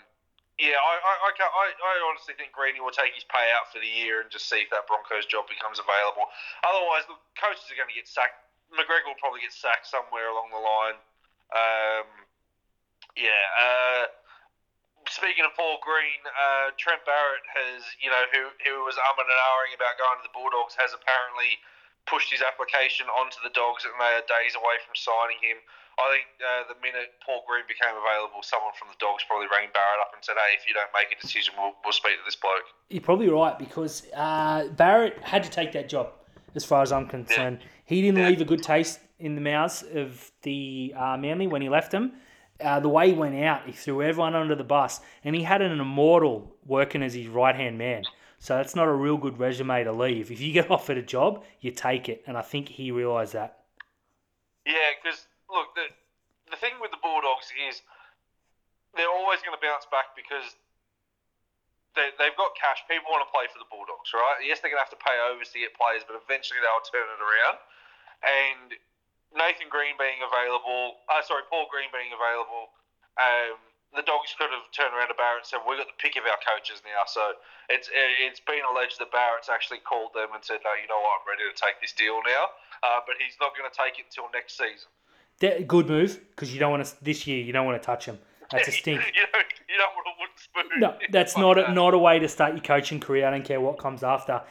yeah, 0.59 0.77
I, 0.77 0.93
I, 1.01 1.13
I, 1.23 1.31
I, 1.33 1.65
I 1.71 1.93
honestly 2.11 2.35
think 2.37 2.53
Greeny 2.53 2.77
will 2.77 2.93
take 2.93 3.15
his 3.15 3.25
payout 3.25 3.71
for 3.73 3.81
the 3.81 3.89
year 3.89 4.21
and 4.21 4.29
just 4.29 4.45
see 4.45 4.61
if 4.61 4.69
that 4.69 4.85
Broncos 4.85 5.25
job 5.25 5.49
becomes 5.49 5.79
available. 5.81 6.29
Otherwise, 6.61 7.09
the 7.09 7.17
coaches 7.39 7.65
are 7.73 7.79
going 7.79 7.89
to 7.89 7.97
get 7.97 8.05
sacked. 8.11 8.37
McGregor 8.69 9.09
will 9.09 9.17
probably 9.23 9.41
get 9.41 9.55
sacked 9.55 9.89
somewhere 9.89 10.29
along 10.29 10.51
the 10.53 10.61
line. 10.61 10.97
Um, 11.55 12.22
yeah. 13.17 13.43
Uh, 13.57 14.03
speaking 15.09 15.45
of 15.45 15.53
Paul 15.55 15.79
Green, 15.83 16.21
uh, 16.25 16.71
Trent 16.79 17.03
Barrett 17.05 17.45
has, 17.51 17.83
you 18.01 18.09
know, 18.09 18.23
who 18.33 18.49
who 18.65 18.83
was 18.87 18.95
umming 18.95 19.27
and 19.27 19.41
ahhing 19.51 19.73
about 19.77 19.95
going 19.99 20.17
to 20.21 20.25
the 20.25 20.33
Bulldogs, 20.33 20.75
has 20.79 20.91
apparently 20.95 21.59
pushed 22.05 22.31
his 22.31 22.43
application 22.43 23.07
onto 23.07 23.39
the 23.43 23.53
Dogs, 23.55 23.87
and 23.87 23.95
they 23.95 24.11
are 24.19 24.25
days 24.27 24.55
away 24.59 24.75
from 24.83 24.91
signing 24.95 25.39
him. 25.39 25.55
I 25.95 26.05
think 26.09 26.25
uh, 26.41 26.67
the 26.73 26.77
minute 26.81 27.15
Paul 27.23 27.45
Green 27.47 27.63
became 27.69 27.93
available, 27.93 28.41
someone 28.41 28.73
from 28.75 28.89
the 28.89 28.97
Dogs 28.97 29.23
probably 29.29 29.45
rang 29.47 29.69
Barrett 29.71 30.01
up 30.01 30.11
and 30.15 30.19
said, 30.25 30.35
"Hey, 30.35 30.57
if 30.57 30.65
you 30.67 30.73
don't 30.73 30.89
make 30.91 31.13
a 31.13 31.19
decision, 31.21 31.53
we'll, 31.57 31.77
we'll 31.85 31.93
speak 31.93 32.17
to 32.17 32.25
this 32.25 32.35
bloke." 32.35 32.65
You're 32.89 33.05
probably 33.05 33.29
right 33.29 33.57
because 33.59 34.03
uh, 34.15 34.67
Barrett 34.75 35.21
had 35.21 35.43
to 35.43 35.51
take 35.53 35.71
that 35.73 35.87
job, 35.87 36.11
as 36.55 36.65
far 36.65 36.81
as 36.81 36.91
I'm 36.91 37.07
concerned. 37.07 37.59
He 37.85 38.01
didn't 38.01 38.19
Yeah. 38.19 38.29
leave 38.29 38.41
a 38.41 38.45
good 38.45 38.63
taste 38.63 38.99
in 39.19 39.35
the 39.35 39.41
mouths 39.41 39.83
of 39.93 40.31
the 40.41 40.93
uh, 40.97 41.17
Manly 41.17 41.47
when 41.47 41.61
he 41.61 41.69
left 41.69 41.91
them. 41.91 42.13
Uh, 42.61 42.79
the 42.79 42.89
way 42.89 43.09
he 43.09 43.13
went 43.13 43.35
out, 43.35 43.65
he 43.65 43.71
threw 43.71 44.01
everyone 44.01 44.35
under 44.35 44.55
the 44.55 44.63
bus, 44.63 45.01
and 45.23 45.35
he 45.35 45.43
had 45.43 45.61
an 45.61 45.79
immortal 45.79 46.55
working 46.65 47.01
as 47.01 47.13
his 47.13 47.27
right 47.27 47.55
hand 47.55 47.77
man. 47.77 48.03
So 48.39 48.55
that's 48.55 48.75
not 48.75 48.87
a 48.87 48.93
real 48.93 49.17
good 49.17 49.39
resume 49.39 49.83
to 49.83 49.91
leave. 49.91 50.31
If 50.31 50.39
you 50.39 50.53
get 50.53 50.69
offered 50.75 50.97
a 50.97 51.01
job, 51.01 51.43
you 51.59 51.71
take 51.71 52.09
it, 52.09 52.23
and 52.27 52.37
I 52.37 52.41
think 52.41 52.69
he 52.69 52.91
realised 52.91 53.33
that. 53.33 53.63
Yeah, 54.65 54.95
because 55.01 55.27
look, 55.49 55.75
the 55.75 55.87
the 56.51 56.57
thing 56.57 56.77
with 56.79 56.91
the 56.91 57.01
Bulldogs 57.01 57.49
is 57.67 57.81
they're 58.95 59.09
always 59.09 59.41
going 59.41 59.57
to 59.57 59.63
bounce 59.63 59.89
back 59.89 60.13
because 60.13 60.53
they, 61.97 62.13
they've 62.21 62.37
got 62.37 62.53
cash. 62.53 62.85
People 62.85 63.09
want 63.09 63.25
to 63.25 63.31
play 63.33 63.49
for 63.49 63.57
the 63.57 63.69
Bulldogs, 63.69 64.13
right? 64.13 64.41
Yes, 64.45 64.61
they're 64.61 64.69
going 64.69 64.81
to 64.81 64.85
have 64.85 64.93
to 64.93 65.01
pay 65.01 65.17
overs 65.29 65.49
to 65.53 65.61
get 65.61 65.73
players, 65.73 66.05
but 66.05 66.17
eventually 66.17 66.61
they'll 66.61 66.85
turn 66.89 67.05
it 67.09 67.21
around. 67.21 67.57
And 68.21 68.67
Nathan 69.33 69.69
Green 69.69 69.97
being 69.97 70.21
available, 70.21 71.01
uh, 71.09 71.21
sorry, 71.25 71.43
Paul 71.49 71.65
Green 71.69 71.89
being 71.89 72.13
available, 72.13 72.73
um, 73.17 73.57
the 73.93 74.01
Dogs 74.05 74.33
could 74.33 74.49
have 74.49 74.65
turned 74.73 74.93
around 74.93 75.13
to 75.13 75.17
Barrett 75.17 75.45
and 75.45 75.49
said, 75.49 75.61
"We've 75.65 75.77
got 75.77 75.85
the 75.85 75.99
pick 76.01 76.17
of 76.17 76.25
our 76.25 76.37
coaches 76.41 76.81
now." 76.81 77.05
So 77.05 77.37
it's 77.69 77.89
it's 77.93 78.41
been 78.41 78.65
alleged 78.65 78.97
that 78.99 79.11
Barrett's 79.13 79.49
actually 79.49 79.85
called 79.85 80.13
them 80.13 80.33
and 80.33 80.41
said, 80.43 80.65
"No, 80.65 80.73
you 80.73 80.87
know 80.89 80.97
what? 80.97 81.21
I'm 81.21 81.27
ready 81.29 81.45
to 81.45 81.53
take 81.53 81.77
this 81.81 81.93
deal 81.93 82.21
now." 82.25 82.49
Uh, 82.81 82.99
but 83.05 83.15
he's 83.21 83.37
not 83.39 83.53
going 83.55 83.69
to 83.69 83.75
take 83.75 83.99
it 83.99 84.09
until 84.09 84.29
next 84.33 84.57
season. 84.57 84.89
That, 85.39 85.67
good 85.67 85.87
move 85.87 86.19
because 86.33 86.53
you 86.53 86.59
don't 86.59 86.71
want 86.71 86.85
to 86.85 87.03
this 87.03 87.25
year. 87.27 87.41
You 87.41 87.53
don't 87.53 87.65
want 87.65 87.81
to 87.81 87.85
touch 87.85 88.05
him. 88.05 88.19
That's 88.51 88.67
a 88.67 88.71
stink. 88.81 89.01
you, 89.13 89.25
don't, 89.31 89.45
you 89.69 89.77
don't 89.77 89.93
want 89.93 90.07
a 90.09 90.15
wooden 90.19 90.37
spoon. 90.37 90.79
No, 90.79 90.97
that's 91.11 91.37
not 91.45 91.57
a, 91.57 91.71
not 91.71 91.93
a 91.93 91.97
way 91.97 92.19
to 92.19 92.27
start 92.27 92.53
your 92.53 92.63
coaching 92.63 92.99
career. 92.99 93.27
I 93.27 93.31
don't 93.31 93.45
care 93.45 93.61
what 93.61 93.77
comes 93.77 94.03
after. 94.03 94.41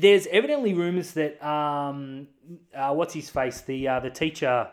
There's 0.00 0.26
evidently 0.28 0.74
rumours 0.74 1.12
that 1.12 1.44
um, 1.44 2.28
uh, 2.74 2.92
what's 2.94 3.14
his 3.14 3.28
face, 3.30 3.62
the 3.62 3.88
uh, 3.88 4.00
the 4.00 4.10
teacher, 4.10 4.68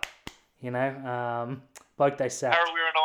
you 0.62 0.72
know, 0.72 0.90
um, 1.06 1.64
bloke 1.98 2.18
they 2.18 2.30
sacked, 2.30 2.56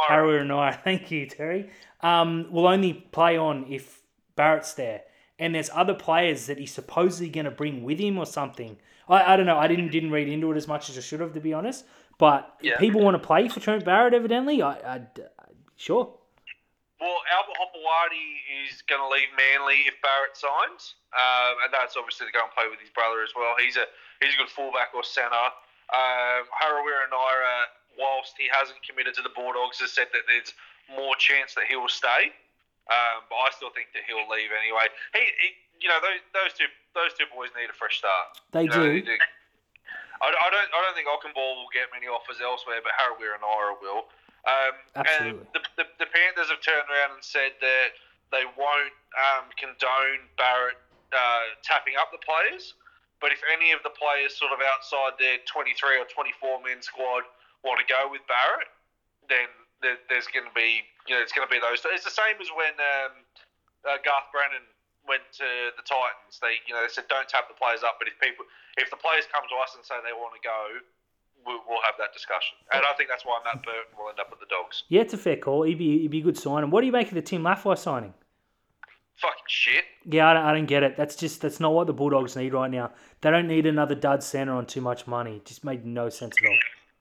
Harawira 0.09 0.47
Naera. 0.47 0.81
Thank 0.85 1.11
you, 1.11 1.27
Terry. 1.27 1.71
Um, 2.03 2.47
will 2.51 2.67
only 2.67 2.93
play 2.93 3.37
on 3.39 3.67
if 3.71 4.03
Barrett's 4.37 4.75
there, 4.75 5.03
and 5.39 5.55
there's 5.55 5.71
other 5.75 5.95
players 5.95 6.47
that 6.47 6.59
he's 6.59 6.73
supposedly 6.73 7.31
going 7.31 7.47
to 7.47 7.51
bring 7.51 7.83
with 7.85 7.99
him 7.99 8.19
or 8.19 8.27
something. 8.27 8.77
I, 9.09 9.33
I 9.33 9.37
don't 9.37 9.47
know. 9.47 9.59
I 9.59 9.67
didn't 9.67 9.91
didn't 9.91 10.11
read 10.11 10.29
into 10.29 10.53
it 10.53 10.57
as 10.57 10.69
much 10.69 10.91
as 10.91 10.99
I 10.99 11.01
should 11.01 11.21
have, 11.21 11.33
to 11.35 11.41
be 11.41 11.55
honest. 11.55 11.85
But 12.19 12.55
Yeah. 12.61 12.77
people 12.79 13.01
want 13.01 13.15
to 13.15 13.27
play 13.27 13.49
for 13.49 13.61
Trent 13.61 13.83
Barrett, 13.85 14.13
evidently. 14.13 14.61
I, 14.63 14.73
I, 14.97 15.01
sure. 15.77 16.15
Well, 17.01 17.17
Albert 17.33 17.57
Hopoate 17.57 18.29
is 18.69 18.85
going 18.85 19.01
to 19.01 19.09
leave 19.09 19.33
Manly 19.33 19.89
if 19.89 19.97
Barrett 20.05 20.37
signs, 20.37 21.01
um, 21.17 21.65
and 21.65 21.73
that's 21.73 21.97
obviously 21.97 22.29
to 22.29 22.35
go 22.37 22.45
and 22.45 22.53
play 22.53 22.69
with 22.69 22.77
his 22.77 22.93
brother 22.93 23.25
as 23.25 23.33
well. 23.33 23.57
He's 23.57 23.81
a 23.81 23.89
he's 24.21 24.37
a 24.37 24.39
good 24.39 24.53
fullback 24.53 24.93
or 24.93 25.01
centre. 25.01 25.49
Um, 25.91 26.45
Harawira 26.53 27.09
Naera, 27.09 27.73
whilst 27.97 28.37
he 28.37 28.53
hasn't 28.53 28.85
committed 28.85 29.17
to 29.17 29.25
the 29.25 29.33
Bulldogs, 29.33 29.81
has 29.81 29.97
said 29.97 30.13
that 30.13 30.29
there's 30.29 30.53
more 30.93 31.17
chance 31.17 31.57
that 31.57 31.65
he 31.67 31.75
will 31.75 31.91
stay. 31.91 32.37
Um, 32.93 33.25
but 33.33 33.39
I 33.39 33.49
still 33.57 33.73
think 33.73 33.97
that 33.97 34.05
he'll 34.05 34.29
leave 34.29 34.53
anyway. 34.53 34.93
He, 35.17 35.25
he 35.41 35.49
you 35.81 35.89
know, 35.89 35.99
those, 36.05 36.21
those 36.37 36.53
two 36.53 36.69
those 36.93 37.17
two 37.17 37.25
boys 37.33 37.49
need 37.57 37.73
a 37.73 37.77
fresh 37.77 37.97
start. 37.97 38.37
They 38.53 38.69
You 38.69 38.77
know, 38.77 38.85
do. 38.85 39.17
I, 40.21 40.29
I 40.29 40.49
don't 40.53 40.69
I 40.69 40.79
don't 40.85 40.93
think 40.93 41.09
Okunbor 41.09 41.41
will 41.57 41.73
get 41.73 41.89
many 41.97 42.05
offers 42.11 42.45
elsewhere, 42.45 42.85
but 42.85 42.93
Harawira 42.93 43.41
Naera 43.41 43.81
will. 43.81 44.13
Um, 44.49 44.75
Absolutely. 44.97 45.45
And 45.45 45.53
the, 45.53 45.61
the, 45.77 45.87
the 46.01 46.09
Panthers 46.09 46.49
have 46.49 46.63
turned 46.65 46.89
around 46.89 47.21
and 47.21 47.25
said 47.25 47.57
that 47.61 47.93
they 48.33 48.47
won't 48.57 48.97
um, 49.19 49.53
condone 49.59 50.25
Barrett 50.41 50.81
uh, 51.13 51.59
tapping 51.61 51.99
up 51.99 52.15
the 52.15 52.23
players, 52.23 52.75
but 53.21 53.35
if 53.35 53.43
any 53.53 53.75
of 53.77 53.85
the 53.85 53.93
players 53.93 54.33
sort 54.39 54.55
of 54.55 54.65
outside 54.65 55.19
their 55.21 55.43
23 55.45 56.01
or 56.01 56.07
24 56.09 56.65
men 56.65 56.81
squad 56.81 57.29
want 57.67 57.77
to 57.77 57.87
go 57.87 58.09
with 58.09 58.25
Barrett, 58.25 58.71
then 59.29 59.51
there, 59.85 60.01
there's 60.09 60.29
going 60.33 60.49
to 60.49 60.57
be 60.57 60.85
you 61.09 61.17
know 61.17 61.21
it's 61.21 61.33
going 61.33 61.45
to 61.45 61.53
be 61.53 61.61
those. 61.61 61.85
It's 61.93 62.07
the 62.07 62.13
same 62.13 62.41
as 62.41 62.49
when 62.53 62.73
um, 62.81 63.13
uh, 63.85 64.01
Garth 64.05 64.33
Brennan 64.33 64.65
went 65.05 65.25
to 65.41 65.75
the 65.77 65.85
Titans. 65.85 66.41
They 66.41 66.61
you 66.69 66.73
know 66.73 66.85
they 66.85 66.93
said 66.93 67.09
don't 67.13 67.29
tap 67.29 67.49
the 67.49 67.57
players 67.57 67.85
up, 67.85 68.01
but 68.01 68.09
if 68.09 68.17
people 68.21 68.45
if 68.81 68.89
the 68.89 69.01
players 69.01 69.29
come 69.29 69.45
to 69.49 69.57
us 69.61 69.77
and 69.77 69.85
say 69.85 70.01
they 70.01 70.17
want 70.17 70.37
to 70.37 70.43
go, 70.45 70.81
we'll, 71.47 71.61
we'll 71.69 71.83
have 71.85 71.95
that 71.99 72.13
discussion. 72.13 72.57
And 72.73 72.83
I 72.85 72.93
think 72.97 73.09
that's 73.09 73.25
why 73.25 73.41
Matt 73.45 73.63
Burton 73.63 73.97
will 73.99 74.09
end 74.09 74.21
up 74.21 74.31
with 74.31 74.41
the 74.41 74.47
Dogs. 74.51 74.85
Yeah, 74.89 75.03
it's 75.03 75.15
a 75.15 75.19
fair 75.19 75.37
call. 75.37 75.63
He'd 75.63 75.79
be, 75.79 76.01
he'd 76.01 76.11
be 76.11 76.21
a 76.21 76.23
good 76.23 76.39
signing. 76.39 76.71
What 76.71 76.81
do 76.81 76.87
you 76.87 76.93
make 76.93 77.09
of 77.09 77.15
the 77.15 77.23
Tim 77.23 77.43
Laffey 77.43 77.77
signing? 77.79 78.15
Fucking 79.21 79.45
shit. 79.49 79.85
Yeah, 80.07 80.31
I 80.31 80.35
don't, 80.35 80.45
I 80.45 80.55
don't 80.55 80.67
get 80.67 80.83
it. 80.83 80.97
That's 80.97 81.15
just 81.15 81.43
that's 81.43 81.61
not 81.61 81.75
what 81.75 81.87
the 81.87 81.93
Bulldogs 81.93 82.37
need 82.37 82.55
right 82.55 82.71
now. 82.71 82.91
They 83.21 83.31
don't 83.31 83.49
need 83.49 83.67
another 83.67 83.95
dud 83.95 84.23
centre 84.23 84.55
on 84.55 84.65
too 84.65 84.81
much 84.81 85.07
money. 85.07 85.37
It 85.37 85.45
just 85.45 85.63
made 85.63 85.85
no 85.85 86.09
sense 86.09 86.35
at 86.41 86.49
all. 86.49 86.57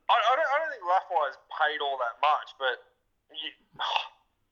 I, 0.09 0.19
I, 0.19 0.35
don't, 0.35 0.49
I 0.51 0.57
don't 0.59 0.71
think 0.71 0.83
Laffey's 0.83 1.37
paid 1.47 1.79
all 1.79 1.95
that 1.95 2.19
much, 2.19 2.51
but 2.59 2.83
you, 3.31 3.55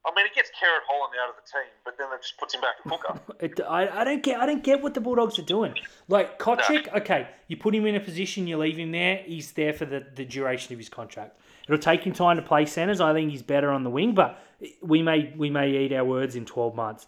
I 0.08 0.16
mean, 0.16 0.26
it 0.26 0.34
gets 0.34 0.50
Kerrod 0.52 0.82
Holland 0.88 1.14
out 1.22 1.30
of 1.30 1.36
the 1.36 1.42
team, 1.52 1.70
but 1.84 1.98
then 1.98 2.08
it 2.14 2.22
just 2.22 2.38
puts 2.38 2.56
him 2.56 2.62
back 2.62 2.76
at 2.84 2.90
hooker. 2.90 3.20
It, 3.40 3.60
I, 3.70 4.02
I 4.02 4.04
don't 4.04 4.24
get 4.24 4.40
I 4.40 4.48
don't 4.48 4.64
get 4.64 4.82
what 4.82 4.96
the 4.96 5.02
Bulldogs 5.02 5.38
are 5.38 5.44
doing. 5.44 5.76
Like 6.08 6.40
Kotrick, 6.40 6.92
okay, 7.02 7.28
you 7.48 7.56
put 7.58 7.76
him 7.76 7.86
in 7.86 7.96
a 7.96 8.00
position, 8.00 8.48
you 8.48 8.58
leave 8.58 8.78
him 8.78 8.92
there. 8.92 9.18
He's 9.18 9.52
there 9.52 9.74
for 9.74 9.86
the, 9.86 10.04
the 10.16 10.26
duration 10.26 10.74
of 10.74 10.80
his 10.80 10.90
contract. 10.90 11.40
It'll 11.68 11.78
take 11.78 12.04
him 12.04 12.14
time 12.14 12.38
to 12.38 12.42
play 12.42 12.66
centres. 12.66 13.00
I 13.00 13.14
think 13.14 13.30
he's 13.30 13.44
better 13.44 13.70
on 13.70 13.84
the 13.84 13.92
wing, 13.92 14.16
but 14.16 14.40
we 14.82 15.04
may 15.04 15.34
we 15.38 15.50
may 15.52 15.70
eat 15.70 15.94
our 15.94 16.06
words 16.06 16.36
in 16.36 16.46
twelve 16.46 16.74
months. 16.74 17.06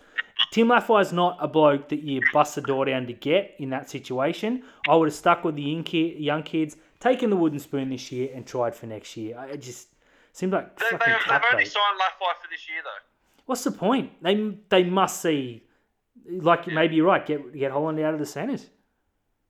Tim 0.51 0.67
Laffey's 0.67 1.11
not 1.11 1.37
a 1.39 1.47
bloke 1.47 1.89
that 1.89 2.01
you 2.01 2.21
bust 2.33 2.55
the 2.55 2.61
door 2.61 2.85
down 2.85 3.07
to 3.07 3.13
get 3.13 3.55
in 3.59 3.69
that 3.71 3.89
situation. 3.89 4.63
I 4.87 4.95
would 4.95 5.07
have 5.07 5.15
stuck 5.15 5.43
with 5.43 5.55
the 5.55 5.61
young, 5.61 6.43
kids, 6.43 6.77
taken 6.99 7.29
the 7.29 7.35
wooden 7.35 7.59
spoon 7.59 7.89
this 7.89 8.11
year, 8.11 8.29
and 8.33 8.45
tried 8.45 8.75
for 8.75 8.85
next 8.85 9.17
year. 9.17 9.37
I- 9.37 9.55
just 9.55 9.87
seemed 10.39 10.53
like 10.53 10.79
they, 10.79 10.85
they, 10.91 10.97
fucking 10.97 11.27
they've 11.27 11.51
only 11.51 11.67
signed 11.67 11.99
Laffey 11.99 12.31
for 12.39 12.47
this 12.47 12.63
year, 12.71 12.79
though. 12.79 13.03
What's 13.45 13.67
the 13.67 13.75
point? 13.75 14.15
They 14.23 14.55
they 14.71 14.87
must 14.87 15.21
see, 15.21 15.67
like 16.23 16.65
maybe 16.65 16.95
you're 16.95 17.11
right. 17.11 17.25
Get 17.25 17.51
get 17.51 17.75
Holland 17.75 17.99
out 17.99 18.15
of 18.15 18.19
the 18.19 18.25
centres. 18.25 18.71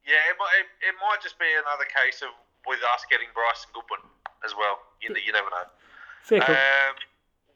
Yeah, 0.02 0.18
it 0.34 0.36
might, 0.42 0.54
it, 0.58 0.68
it 0.90 0.96
might 0.98 1.22
just 1.22 1.38
be 1.38 1.46
another 1.46 1.86
case 1.86 2.26
of 2.26 2.34
with 2.66 2.82
us 2.82 3.06
getting 3.06 3.30
Bryson 3.38 3.70
Goodwin 3.78 4.02
as 4.42 4.58
well. 4.58 4.82
You, 4.98 5.14
you 5.14 5.30
never 5.30 5.54
know. 5.54 5.70
Fair 6.26 6.42
call. 6.42 6.58
Um, 6.58 6.98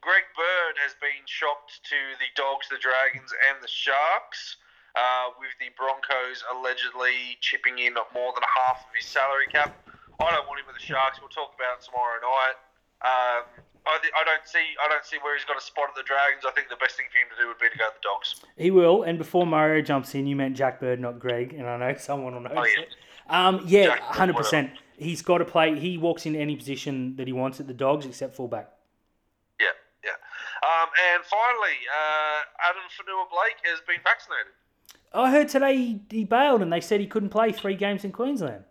Greg 0.05 0.29
Bird 0.37 0.75
has 0.85 0.93
been 1.01 1.25
shopped 1.25 1.81
to 1.89 1.97
the 2.21 2.29
Dogs, 2.37 2.69
the 2.69 2.77
Dragons, 2.77 3.33
and 3.49 3.57
the 3.63 3.71
Sharks, 3.71 4.61
uh, 4.93 5.33
with 5.41 5.55
the 5.57 5.73
Broncos 5.73 6.45
allegedly 6.53 7.39
chipping 7.41 7.81
in 7.81 7.97
more 8.13 8.35
than 8.37 8.45
half 8.45 8.85
of 8.85 8.93
his 8.93 9.09
salary 9.09 9.49
cap. 9.49 9.73
I 10.21 10.29
don't 10.29 10.45
want 10.45 10.61
him 10.61 10.69
with 10.69 10.77
the 10.77 10.85
Sharks. 10.85 11.17
We'll 11.17 11.33
talk 11.33 11.57
about 11.57 11.81
it 11.81 11.87
tomorrow 11.89 12.21
night. 12.21 12.59
Um, 13.03 13.43
I, 13.85 13.97
th- 14.01 14.13
I 14.19 14.23
don't 14.23 14.47
see 14.47 14.63
I 14.83 14.87
don't 14.89 15.03
see 15.05 15.17
where 15.21 15.35
he's 15.35 15.43
got 15.45 15.57
a 15.57 15.61
spot 15.61 15.89
at 15.89 15.95
the 15.95 16.03
Dragons. 16.03 16.43
I 16.47 16.51
think 16.51 16.69
the 16.69 16.77
best 16.77 16.95
thing 16.95 17.05
for 17.11 17.17
him 17.19 17.27
to 17.35 17.41
do 17.43 17.47
would 17.49 17.59
be 17.59 17.69
to 17.69 17.77
go 17.77 17.85
to 17.89 17.93
the 17.93 18.01
Dogs. 18.01 18.35
He 18.57 18.71
will. 18.71 19.03
And 19.03 19.17
before 19.17 19.45
Mario 19.45 19.81
jumps 19.81 20.15
in, 20.15 20.25
you 20.25 20.35
meant 20.37 20.55
Jack 20.55 20.79
Bird, 20.79 20.99
not 21.01 21.19
Greg. 21.19 21.53
And 21.53 21.67
I 21.67 21.77
know 21.77 21.95
someone 21.99 22.33
will 22.33 22.41
notice 22.41 22.57
Oh, 22.59 22.63
yeah. 22.65 22.81
it. 22.83 22.95
Um, 23.29 23.61
yeah, 23.65 23.95
hundred 24.01 24.35
percent. 24.37 24.71
He's 24.97 25.21
got 25.21 25.39
to 25.39 25.45
play. 25.45 25.77
He 25.79 25.97
walks 25.97 26.25
into 26.25 26.39
any 26.39 26.55
position 26.55 27.15
that 27.17 27.27
he 27.27 27.33
wants 27.33 27.59
at 27.59 27.67
the 27.67 27.73
Dogs, 27.73 28.05
except 28.05 28.35
fullback. 28.35 28.69
Yeah, 29.59 29.67
yeah. 30.03 30.11
Um, 30.63 30.89
and 31.11 31.23
finally, 31.25 31.75
uh, 31.91 32.69
Addin 32.69 32.87
Fanua 32.95 33.25
Blake 33.31 33.59
has 33.65 33.79
been 33.87 33.99
vaccinated. 34.03 34.53
I 35.13 35.31
heard 35.31 35.47
today 35.49 35.75
he, 35.77 36.01
he 36.09 36.23
bailed, 36.23 36.61
and 36.61 36.71
they 36.71 36.81
said 36.81 36.99
he 36.99 37.07
couldn't 37.07 37.29
play 37.29 37.51
three 37.51 37.75
games 37.75 38.03
in 38.03 38.11
Queensland. 38.11 38.63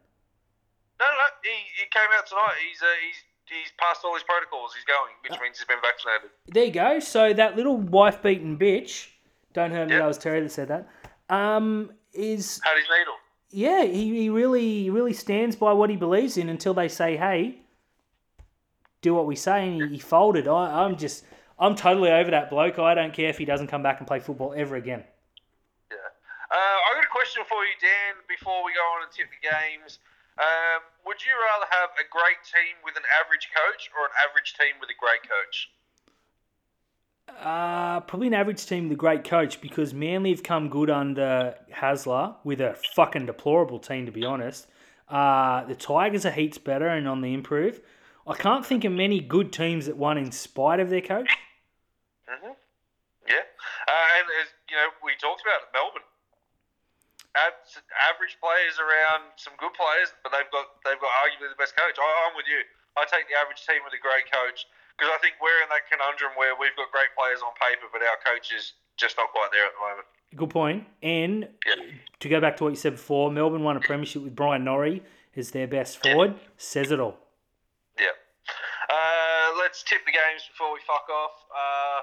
No, 1.00 1.06
no, 1.06 1.12
no. 1.12 1.28
He, 1.42 1.82
he 1.82 1.88
came 1.90 2.08
out 2.16 2.26
tonight. 2.26 2.56
He's 2.68 2.80
uh, 2.82 2.86
he's 3.04 3.20
he's 3.60 3.72
passed 3.78 4.04
all 4.04 4.14
his 4.14 4.22
protocols. 4.22 4.72
He's 4.74 4.84
going, 4.84 5.12
which 5.22 5.40
means 5.40 5.58
he's 5.58 5.66
been 5.66 5.78
vaccinated. 5.82 6.30
There 6.48 6.64
you 6.64 6.72
go. 6.72 6.98
So 7.00 7.32
that 7.32 7.56
little 7.56 7.76
wife-beaten 7.76 8.58
bitch. 8.58 9.08
Don't 9.52 9.70
hurt 9.70 9.88
me. 9.88 9.94
Yep. 9.94 10.02
That 10.02 10.06
was 10.06 10.18
Terry 10.18 10.40
that 10.40 10.50
said 10.50 10.68
that. 10.68 10.88
Um, 11.28 11.92
is 12.14 12.60
Had 12.64 12.76
his 12.76 12.86
needle. 12.98 13.14
yeah, 13.50 13.84
he, 13.84 14.22
he 14.22 14.28
really 14.30 14.90
really 14.90 15.12
stands 15.12 15.56
by 15.56 15.72
what 15.72 15.90
he 15.90 15.96
believes 15.96 16.36
in 16.36 16.48
until 16.48 16.74
they 16.74 16.88
say, 16.88 17.16
"Hey, 17.16 17.58
do 19.02 19.14
what 19.14 19.26
we 19.26 19.36
say," 19.36 19.66
and 19.66 19.82
he, 19.82 19.88
he 19.88 19.98
folded. 19.98 20.48
I, 20.48 20.84
I'm 20.84 20.96
just 20.96 21.24
I'm 21.58 21.74
totally 21.74 22.10
over 22.10 22.30
that 22.30 22.50
bloke. 22.50 22.78
I 22.78 22.94
don't 22.94 23.12
care 23.12 23.28
if 23.28 23.38
he 23.38 23.44
doesn't 23.44 23.68
come 23.68 23.82
back 23.82 23.98
and 23.98 24.06
play 24.06 24.20
football 24.20 24.52
ever 24.56 24.76
again. 24.76 25.04
Yeah. 25.90 25.96
Uh, 26.50 26.54
I 26.56 26.94
got 26.94 27.04
a 27.04 27.08
question 27.08 27.44
for 27.48 27.62
you, 27.64 27.72
Dan. 27.80 28.20
Before 28.28 28.64
we 28.64 28.72
go 28.72 28.80
on 28.96 29.02
and 29.04 29.12
tip 29.12 29.28
the 29.30 29.48
games, 29.48 29.98
um, 30.38 30.80
would 31.04 31.20
you 31.24 31.32
rather 31.32 31.66
have 31.70 31.90
a 32.00 32.06
great 32.08 32.40
team 32.46 32.80
with 32.84 32.96
an 32.96 33.04
average 33.20 33.50
coach 33.52 33.90
or 33.96 34.06
an 34.06 34.14
average 34.28 34.54
team 34.54 34.80
with 34.80 34.88
a 34.88 34.98
great 34.98 35.22
coach? 35.22 35.68
Uh, 37.28 38.00
probably 38.00 38.28
an 38.28 38.34
average 38.34 38.64
team 38.66 38.84
with 38.84 38.92
a 38.92 39.00
great 39.00 39.24
coach 39.24 39.60
because 39.60 39.94
Manly 39.94 40.30
have 40.30 40.42
come 40.42 40.68
good 40.68 40.90
under 40.90 41.54
Hasler 41.72 42.36
with 42.44 42.60
a 42.60 42.76
fucking 42.94 43.26
deplorable 43.26 43.78
team, 43.78 44.06
to 44.06 44.12
be 44.12 44.24
honest. 44.24 44.66
Uh, 45.08 45.64
the 45.64 45.74
Tigers 45.74 46.24
are 46.24 46.30
heaps 46.30 46.58
better 46.58 46.88
and 46.88 47.06
on 47.06 47.20
the 47.20 47.34
improve. 47.34 47.80
I 48.26 48.34
can't 48.34 48.64
think 48.64 48.84
of 48.84 48.92
many 48.92 49.20
good 49.20 49.52
teams 49.52 49.86
that 49.86 49.96
won 49.96 50.16
in 50.16 50.30
spite 50.32 50.80
of 50.80 50.90
their 50.90 51.00
coach. 51.00 51.28
hmm 52.28 52.52
Yeah. 53.28 53.44
Uh, 53.88 54.06
and 54.18 54.26
as 54.40 54.48
you 54.70 54.76
know, 54.76 54.88
we 55.04 55.12
talked 55.20 55.42
about 55.42 55.62
it, 55.62 55.68
Melbourne. 55.72 56.06
Average 57.32 58.36
players 58.44 58.76
around 58.76 59.32
some 59.40 59.56
good 59.56 59.72
players, 59.72 60.12
but 60.20 60.30
they've 60.36 60.48
got 60.52 60.68
they've 60.84 61.00
got 61.00 61.08
arguably 61.24 61.48
the 61.48 61.56
best 61.56 61.72
coach. 61.72 61.96
I, 61.96 62.08
I'm 62.28 62.36
with 62.36 62.44
you. 62.44 62.60
I 63.00 63.08
take 63.08 63.24
the 63.28 63.36
average 63.40 63.64
team 63.64 63.80
with 63.88 63.96
a 63.96 64.02
great 64.04 64.28
coach 64.28 64.68
because 64.92 65.08
I 65.08 65.16
think 65.24 65.40
we're 65.40 65.64
in 65.64 65.70
that 65.72 65.88
conundrum 65.88 66.36
where 66.36 66.52
we've 66.52 66.76
got 66.76 66.92
great 66.92 67.08
players 67.16 67.40
on 67.40 67.56
paper, 67.56 67.88
but 67.88 68.04
our 68.04 68.20
coach 68.20 68.52
is 68.52 68.76
just 69.00 69.16
not 69.16 69.32
quite 69.32 69.48
there 69.48 69.64
at 69.64 69.72
the 69.72 69.80
moment. 69.80 70.06
Good 70.36 70.52
point. 70.52 70.84
And 71.02 71.48
Yeah. 71.64 71.80
to 72.20 72.28
go 72.28 72.40
back 72.40 72.56
to 72.60 72.64
what 72.64 72.76
you 72.76 72.80
said 72.80 73.00
before, 73.00 73.32
Melbourne 73.32 73.64
won 73.64 73.76
a 73.76 73.80
premiership 73.80 74.22
with 74.22 74.36
Brian 74.36 74.64
Norrie 74.64 75.00
as 75.36 75.50
their 75.56 75.66
best 75.66 76.02
forward. 76.04 76.36
Says 76.60 76.92
it 76.92 77.00
all. 77.00 77.16
Yeah. 77.98 78.12
Uh, 78.92 79.56
let's 79.56 79.82
tip 79.82 80.04
the 80.04 80.12
games 80.12 80.44
before 80.52 80.72
we 80.72 80.80
fuck 80.84 81.08
off. 81.08 81.32
Uh, 81.48 82.00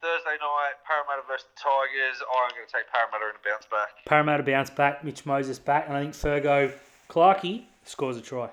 Thursday 0.00 0.38
night, 0.38 0.78
Parramatta 0.86 1.26
versus 1.26 1.46
the 1.50 1.58
Tigers. 1.58 2.22
I'm 2.22 2.54
going 2.54 2.62
to 2.62 2.70
take 2.70 2.86
Parramatta 2.86 3.34
in 3.34 3.36
a 3.38 3.42
bounce 3.42 3.66
back. 3.66 3.88
Parramatta 4.06 4.46
bounce 4.46 4.70
back, 4.70 5.02
Mitch 5.02 5.26
Moses 5.26 5.58
back, 5.58 5.88
and 5.88 5.96
I 5.96 6.06
think 6.06 6.14
Fergo 6.14 6.70
Clarkey 7.10 7.66
scores 7.84 8.16
a 8.16 8.22
try. 8.22 8.48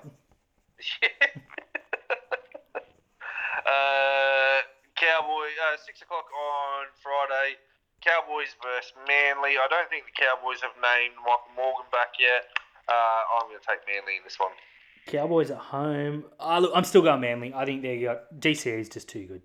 Yeah. 1.02 1.08
uh, 3.64 4.58
Cowboy, 4.98 5.48
uh, 5.70 5.78
6 5.86 6.02
o'clock 6.02 6.26
on 6.34 6.90
Friday. 6.98 7.56
Cowboys 8.02 8.54
versus 8.58 8.92
Manly. 9.06 9.54
I 9.54 9.66
don't 9.70 9.88
think 9.88 10.04
the 10.10 10.16
Cowboys 10.18 10.60
have 10.66 10.74
named 10.82 11.14
Michael 11.22 11.54
Morgan 11.54 11.86
back 11.94 12.18
yet. 12.18 12.50
Uh, 12.90 13.38
I'm 13.38 13.48
going 13.48 13.62
to 13.62 13.66
take 13.66 13.86
Manly 13.86 14.18
in 14.18 14.24
this 14.26 14.38
one. 14.38 14.50
Cowboys 15.06 15.50
at 15.50 15.58
home. 15.58 16.24
Ah, 16.40 16.58
look, 16.58 16.72
I'm 16.74 16.84
still 16.84 17.02
going 17.02 17.20
Manly. 17.20 17.54
I 17.54 17.64
think 17.64 17.82
they 17.82 18.02
got 18.02 18.34
DCE 18.34 18.80
is 18.80 18.88
just 18.88 19.08
too 19.08 19.26
good. 19.26 19.42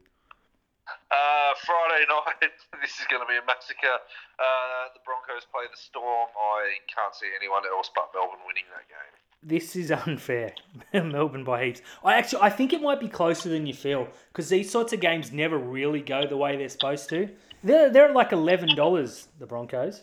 Uh, 1.11 1.51
Friday 1.67 2.07
night, 2.07 2.39
this 2.81 2.95
is 2.95 3.05
going 3.11 3.19
to 3.19 3.27
be 3.27 3.35
a 3.35 3.43
massacre. 3.43 3.99
Uh, 4.39 4.95
the 4.95 5.03
Broncos 5.03 5.43
play 5.51 5.67
the 5.67 5.75
Storm. 5.75 6.31
I 6.39 6.79
can't 6.87 7.13
see 7.13 7.27
anyone 7.35 7.67
else 7.67 7.91
but 7.93 8.07
Melbourne 8.15 8.39
winning 8.47 8.63
that 8.71 8.87
game. 8.87 9.13
This 9.43 9.75
is 9.75 9.91
unfair. 10.07 10.55
Melbourne 10.93 11.43
by 11.43 11.65
heaps. 11.65 11.81
I 12.03 12.15
actually, 12.15 12.41
I 12.43 12.49
think 12.49 12.71
it 12.71 12.81
might 12.81 12.99
be 12.99 13.09
closer 13.09 13.49
than 13.49 13.67
you 13.67 13.73
feel 13.73 14.07
because 14.31 14.47
these 14.47 14.71
sorts 14.71 14.93
of 14.93 15.01
games 15.01 15.33
never 15.33 15.57
really 15.57 15.99
go 15.99 16.25
the 16.25 16.37
way 16.37 16.55
they're 16.55 16.69
supposed 16.69 17.09
to. 17.09 17.27
They're 17.63 17.91
they're 17.91 18.07
at 18.09 18.15
like 18.15 18.31
eleven 18.31 18.73
dollars. 18.75 19.27
The 19.37 19.45
Broncos. 19.45 20.01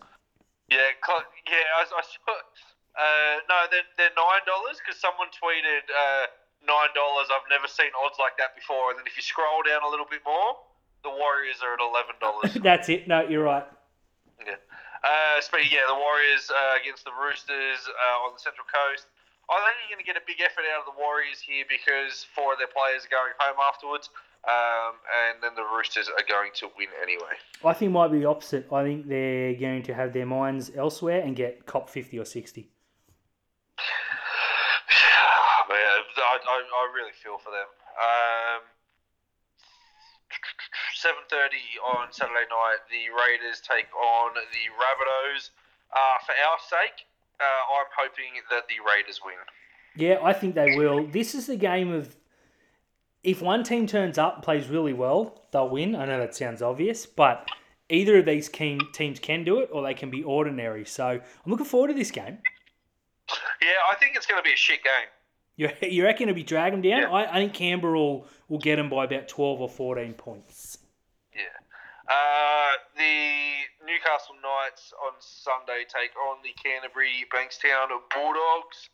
Yeah, 0.71 0.93
cl- 1.05 1.25
yeah. 1.49 1.65
I, 1.75 1.83
I 1.83 2.03
saw. 2.05 2.37
Uh, 2.99 3.39
no, 3.49 3.59
they're, 3.71 3.89
they're 3.97 4.15
nine 4.19 4.45
dollars 4.45 4.79
because 4.85 5.01
someone 5.01 5.33
tweeted 5.35 5.89
uh, 5.89 6.27
nine 6.67 6.93
dollars. 6.95 7.33
I've 7.33 7.49
never 7.49 7.67
seen 7.67 7.91
odds 7.97 8.21
like 8.21 8.37
that 8.39 8.55
before. 8.55 8.91
And 8.91 8.99
then 9.01 9.07
if 9.07 9.17
you 9.17 9.23
scroll 9.23 9.65
down 9.65 9.83
a 9.83 9.91
little 9.91 10.07
bit 10.07 10.21
more, 10.27 10.59
the 11.03 11.11
Warriors 11.11 11.61
are 11.63 11.75
at 11.75 11.81
eleven 11.81 12.17
dollars. 12.21 12.55
That's 12.63 12.89
it. 12.89 13.07
No, 13.09 13.23
you're 13.27 13.45
right. 13.45 13.67
yeah. 14.45 14.57
Uh, 15.05 15.41
speaking, 15.41 15.71
yeah, 15.73 15.87
the 15.87 15.95
Warriors 15.95 16.51
uh, 16.51 16.75
against 16.81 17.05
the 17.05 17.15
Roosters 17.15 17.87
uh, 17.87 18.25
on 18.27 18.35
the 18.35 18.41
Central 18.43 18.67
Coast. 18.67 19.07
I 19.49 19.57
think 19.65 19.89
you're 19.89 19.97
going 19.97 20.05
to 20.05 20.09
get 20.11 20.19
a 20.21 20.27
big 20.29 20.45
effort 20.45 20.69
out 20.69 20.85
of 20.85 20.93
the 20.93 20.99
Warriors 21.01 21.41
here 21.41 21.65
because 21.65 22.27
four 22.37 22.53
of 22.53 22.59
their 22.61 22.69
players 22.69 23.09
are 23.09 23.13
going 23.15 23.33
home 23.41 23.57
afterwards, 23.65 24.11
um, 24.45 25.01
and 25.09 25.41
then 25.41 25.57
the 25.57 25.65
Roosters 25.65 26.11
are 26.13 26.27
going 26.29 26.53
to 26.61 26.69
win 26.77 26.93
anyway. 27.01 27.33
I 27.65 27.73
think 27.73 27.89
it 27.89 27.97
might 27.97 28.13
be 28.13 28.21
the 28.21 28.29
opposite. 28.29 28.69
I 28.71 28.85
think 28.85 29.09
they're 29.09 29.55
going 29.55 29.83
to 29.89 29.95
have 29.95 30.13
their 30.13 30.27
minds 30.27 30.71
elsewhere 30.77 31.23
and 31.25 31.33
get 31.35 31.65
cop 31.65 31.89
fifty 31.89 32.19
or 32.19 32.27
sixty. 32.27 32.69
Man, 35.69 35.81
I, 35.81 36.37
I, 36.45 36.57
I 36.61 36.83
really 36.93 37.13
feel 37.17 37.39
for 37.39 37.49
them. 37.51 37.69
Um, 37.97 38.61
Seven 40.99 41.23
thirty 41.31 41.79
on 41.95 42.11
Saturday 42.11 42.51
night, 42.51 42.83
the 42.91 43.07
Raiders 43.15 43.61
take 43.61 43.87
on 43.95 44.35
the 44.35 44.65
Rabbitohs. 44.75 45.51
Uh, 45.93 46.19
for 46.27 46.33
our 46.33 46.59
sake, 46.59 47.07
uh, 47.39 47.45
I'm 47.45 47.87
hoping 47.97 48.43
that 48.51 48.65
the 48.67 48.83
Raiders 48.85 49.21
win. 49.25 49.37
Yeah, 49.95 50.19
I 50.21 50.33
think 50.33 50.57
they 50.57 50.77
will. 50.77 51.07
This 51.07 51.37
is 51.37 51.47
the 51.47 51.55
game 51.55 51.93
of 51.93 52.17
if 53.23 53.41
one 53.41 53.63
team 53.63 53.87
turns 53.87 54.19
up 54.19 54.35
and 54.35 54.43
plays 54.43 54.67
really 54.67 54.93
well, 54.93 55.45
they'll 55.53 55.69
win. 55.69 55.95
I 55.95 56.05
know 56.05 56.19
that 56.19 56.35
sounds 56.35 56.63
obvious, 56.63 57.07
but 57.07 57.49
either 57.89 58.19
of 58.19 58.27
these 58.27 58.49
teams 58.49 59.21
can 59.21 59.45
do 59.45 59.61
it 59.61 59.71
or 59.73 59.85
they 59.85 59.95
can 59.95 60.11
be 60.11 60.25
ordinary. 60.25 60.85
So 60.85 61.07
I'm 61.07 61.23
looking 61.47 61.67
forward 61.67 61.89
to 61.89 61.95
this 61.95 62.11
game. 62.11 62.39
Yeah, 63.63 63.69
I 63.93 63.95
think 64.01 64.17
it's 64.17 64.27
going 64.27 64.43
to 64.43 64.45
be 64.45 64.55
a 64.55 64.57
shit 64.57 64.83
game. 64.83 65.09
You, 65.59 65.71
you 65.89 66.05
reckon 66.05 66.29
it'll 66.29 66.37
be 66.37 66.43
drag 66.43 66.73
them 66.73 66.83
down? 66.83 67.03
Yeah. 67.03 67.11
I, 67.11 67.31
I 67.31 67.35
think 67.35 67.53
Canberra 67.53 67.99
will, 67.99 68.27
will 68.49 68.59
get 68.59 68.77
them 68.77 68.89
by 68.89 69.05
about 69.05 69.29
12 69.29 69.61
or 69.61 69.69
14 69.69 70.15
points. 70.15 70.68
Yeah. 72.09 72.15
Uh, 72.15 72.73
the 72.97 73.87
Newcastle 73.87 74.35
Knights 74.43 74.93
on 75.05 75.13
Sunday 75.21 75.85
take 75.89 76.17
on 76.17 76.39
the 76.43 76.53
Canterbury 76.63 77.25
Bankstown 77.33 77.89
Bulldogs. 78.15 78.89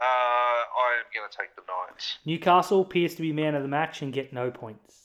Uh, 0.00 0.04
I 0.04 0.98
am 0.98 1.06
going 1.14 1.28
to 1.28 1.36
take 1.36 1.54
the 1.56 1.62
Knights. 1.68 2.18
Newcastle 2.24 2.80
appears 2.82 3.14
to 3.16 3.22
be 3.22 3.32
man 3.32 3.54
of 3.54 3.62
the 3.62 3.68
match 3.68 4.02
and 4.02 4.12
get 4.12 4.32
no 4.32 4.50
points. 4.50 4.96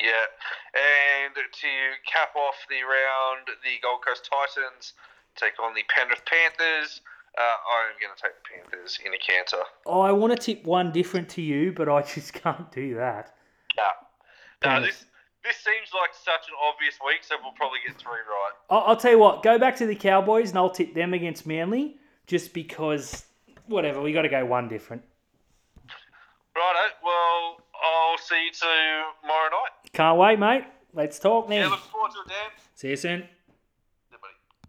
Yeah, 0.00 0.26
and 0.74 1.34
to 1.34 1.68
cap 2.10 2.34
off 2.34 2.56
the 2.68 2.82
round, 2.82 3.46
the 3.62 3.78
Gold 3.80 4.00
Coast 4.04 4.28
Titans 4.28 4.94
take 5.36 5.52
on 5.62 5.72
the 5.74 5.82
Penrith 5.88 6.24
Panthers. 6.26 7.00
Uh, 7.38 7.42
I 7.42 7.90
am 7.90 7.96
going 8.00 8.14
to 8.14 8.20
take 8.20 8.32
the 8.42 8.48
Panthers 8.58 8.98
in 9.06 9.14
a 9.14 9.18
canter. 9.18 9.62
Oh, 9.86 10.00
I 10.00 10.10
want 10.10 10.32
to 10.32 10.38
tip 10.38 10.64
one 10.64 10.90
different 10.90 11.28
to 11.30 11.42
you, 11.42 11.72
but 11.72 11.88
I 11.88 12.02
just 12.14 12.32
can't 12.32 12.70
do 12.72 12.96
that. 12.96 13.34
No, 13.76 13.88
no, 14.64 14.80
this 14.86 15.04
this 15.44 15.56
seems 15.56 15.90
like 15.94 16.10
such 16.14 16.48
an 16.48 16.54
obvious 16.66 16.98
week, 17.04 17.18
so 17.22 17.36
we'll 17.42 17.52
probably 17.52 17.78
get 17.86 17.96
three 17.98 18.10
right. 18.12 18.52
I'll, 18.70 18.84
I'll 18.88 18.96
tell 18.96 19.12
you 19.12 19.18
what, 19.18 19.42
go 19.42 19.58
back 19.58 19.76
to 19.76 19.86
the 19.86 19.94
Cowboys 19.94 20.50
and 20.50 20.58
I'll 20.58 20.70
tip 20.70 20.94
them 20.94 21.12
against 21.14 21.46
Manly 21.46 21.96
just 22.26 22.54
because, 22.54 23.24
whatever, 23.66 24.00
we 24.00 24.12
got 24.12 24.22
to 24.22 24.28
go 24.28 24.44
one 24.44 24.68
different. 24.68 25.02
Righto. 26.56 26.94
Well, 27.02 27.60
I'll 27.82 28.18
see 28.18 28.44
you 28.46 28.52
tomorrow 28.52 29.50
night. 29.50 29.92
Can't 29.92 30.18
wait, 30.18 30.38
mate. 30.38 30.64
Let's 30.92 31.18
talk 31.18 31.50
Yeah, 31.50 31.64
now. 31.64 31.70
look 31.70 31.80
forward 31.80 32.12
to 32.12 32.20
it, 32.20 32.28
Dan. 32.28 32.50
See 32.74 32.88
you 32.90 32.96
soon. 32.96 33.24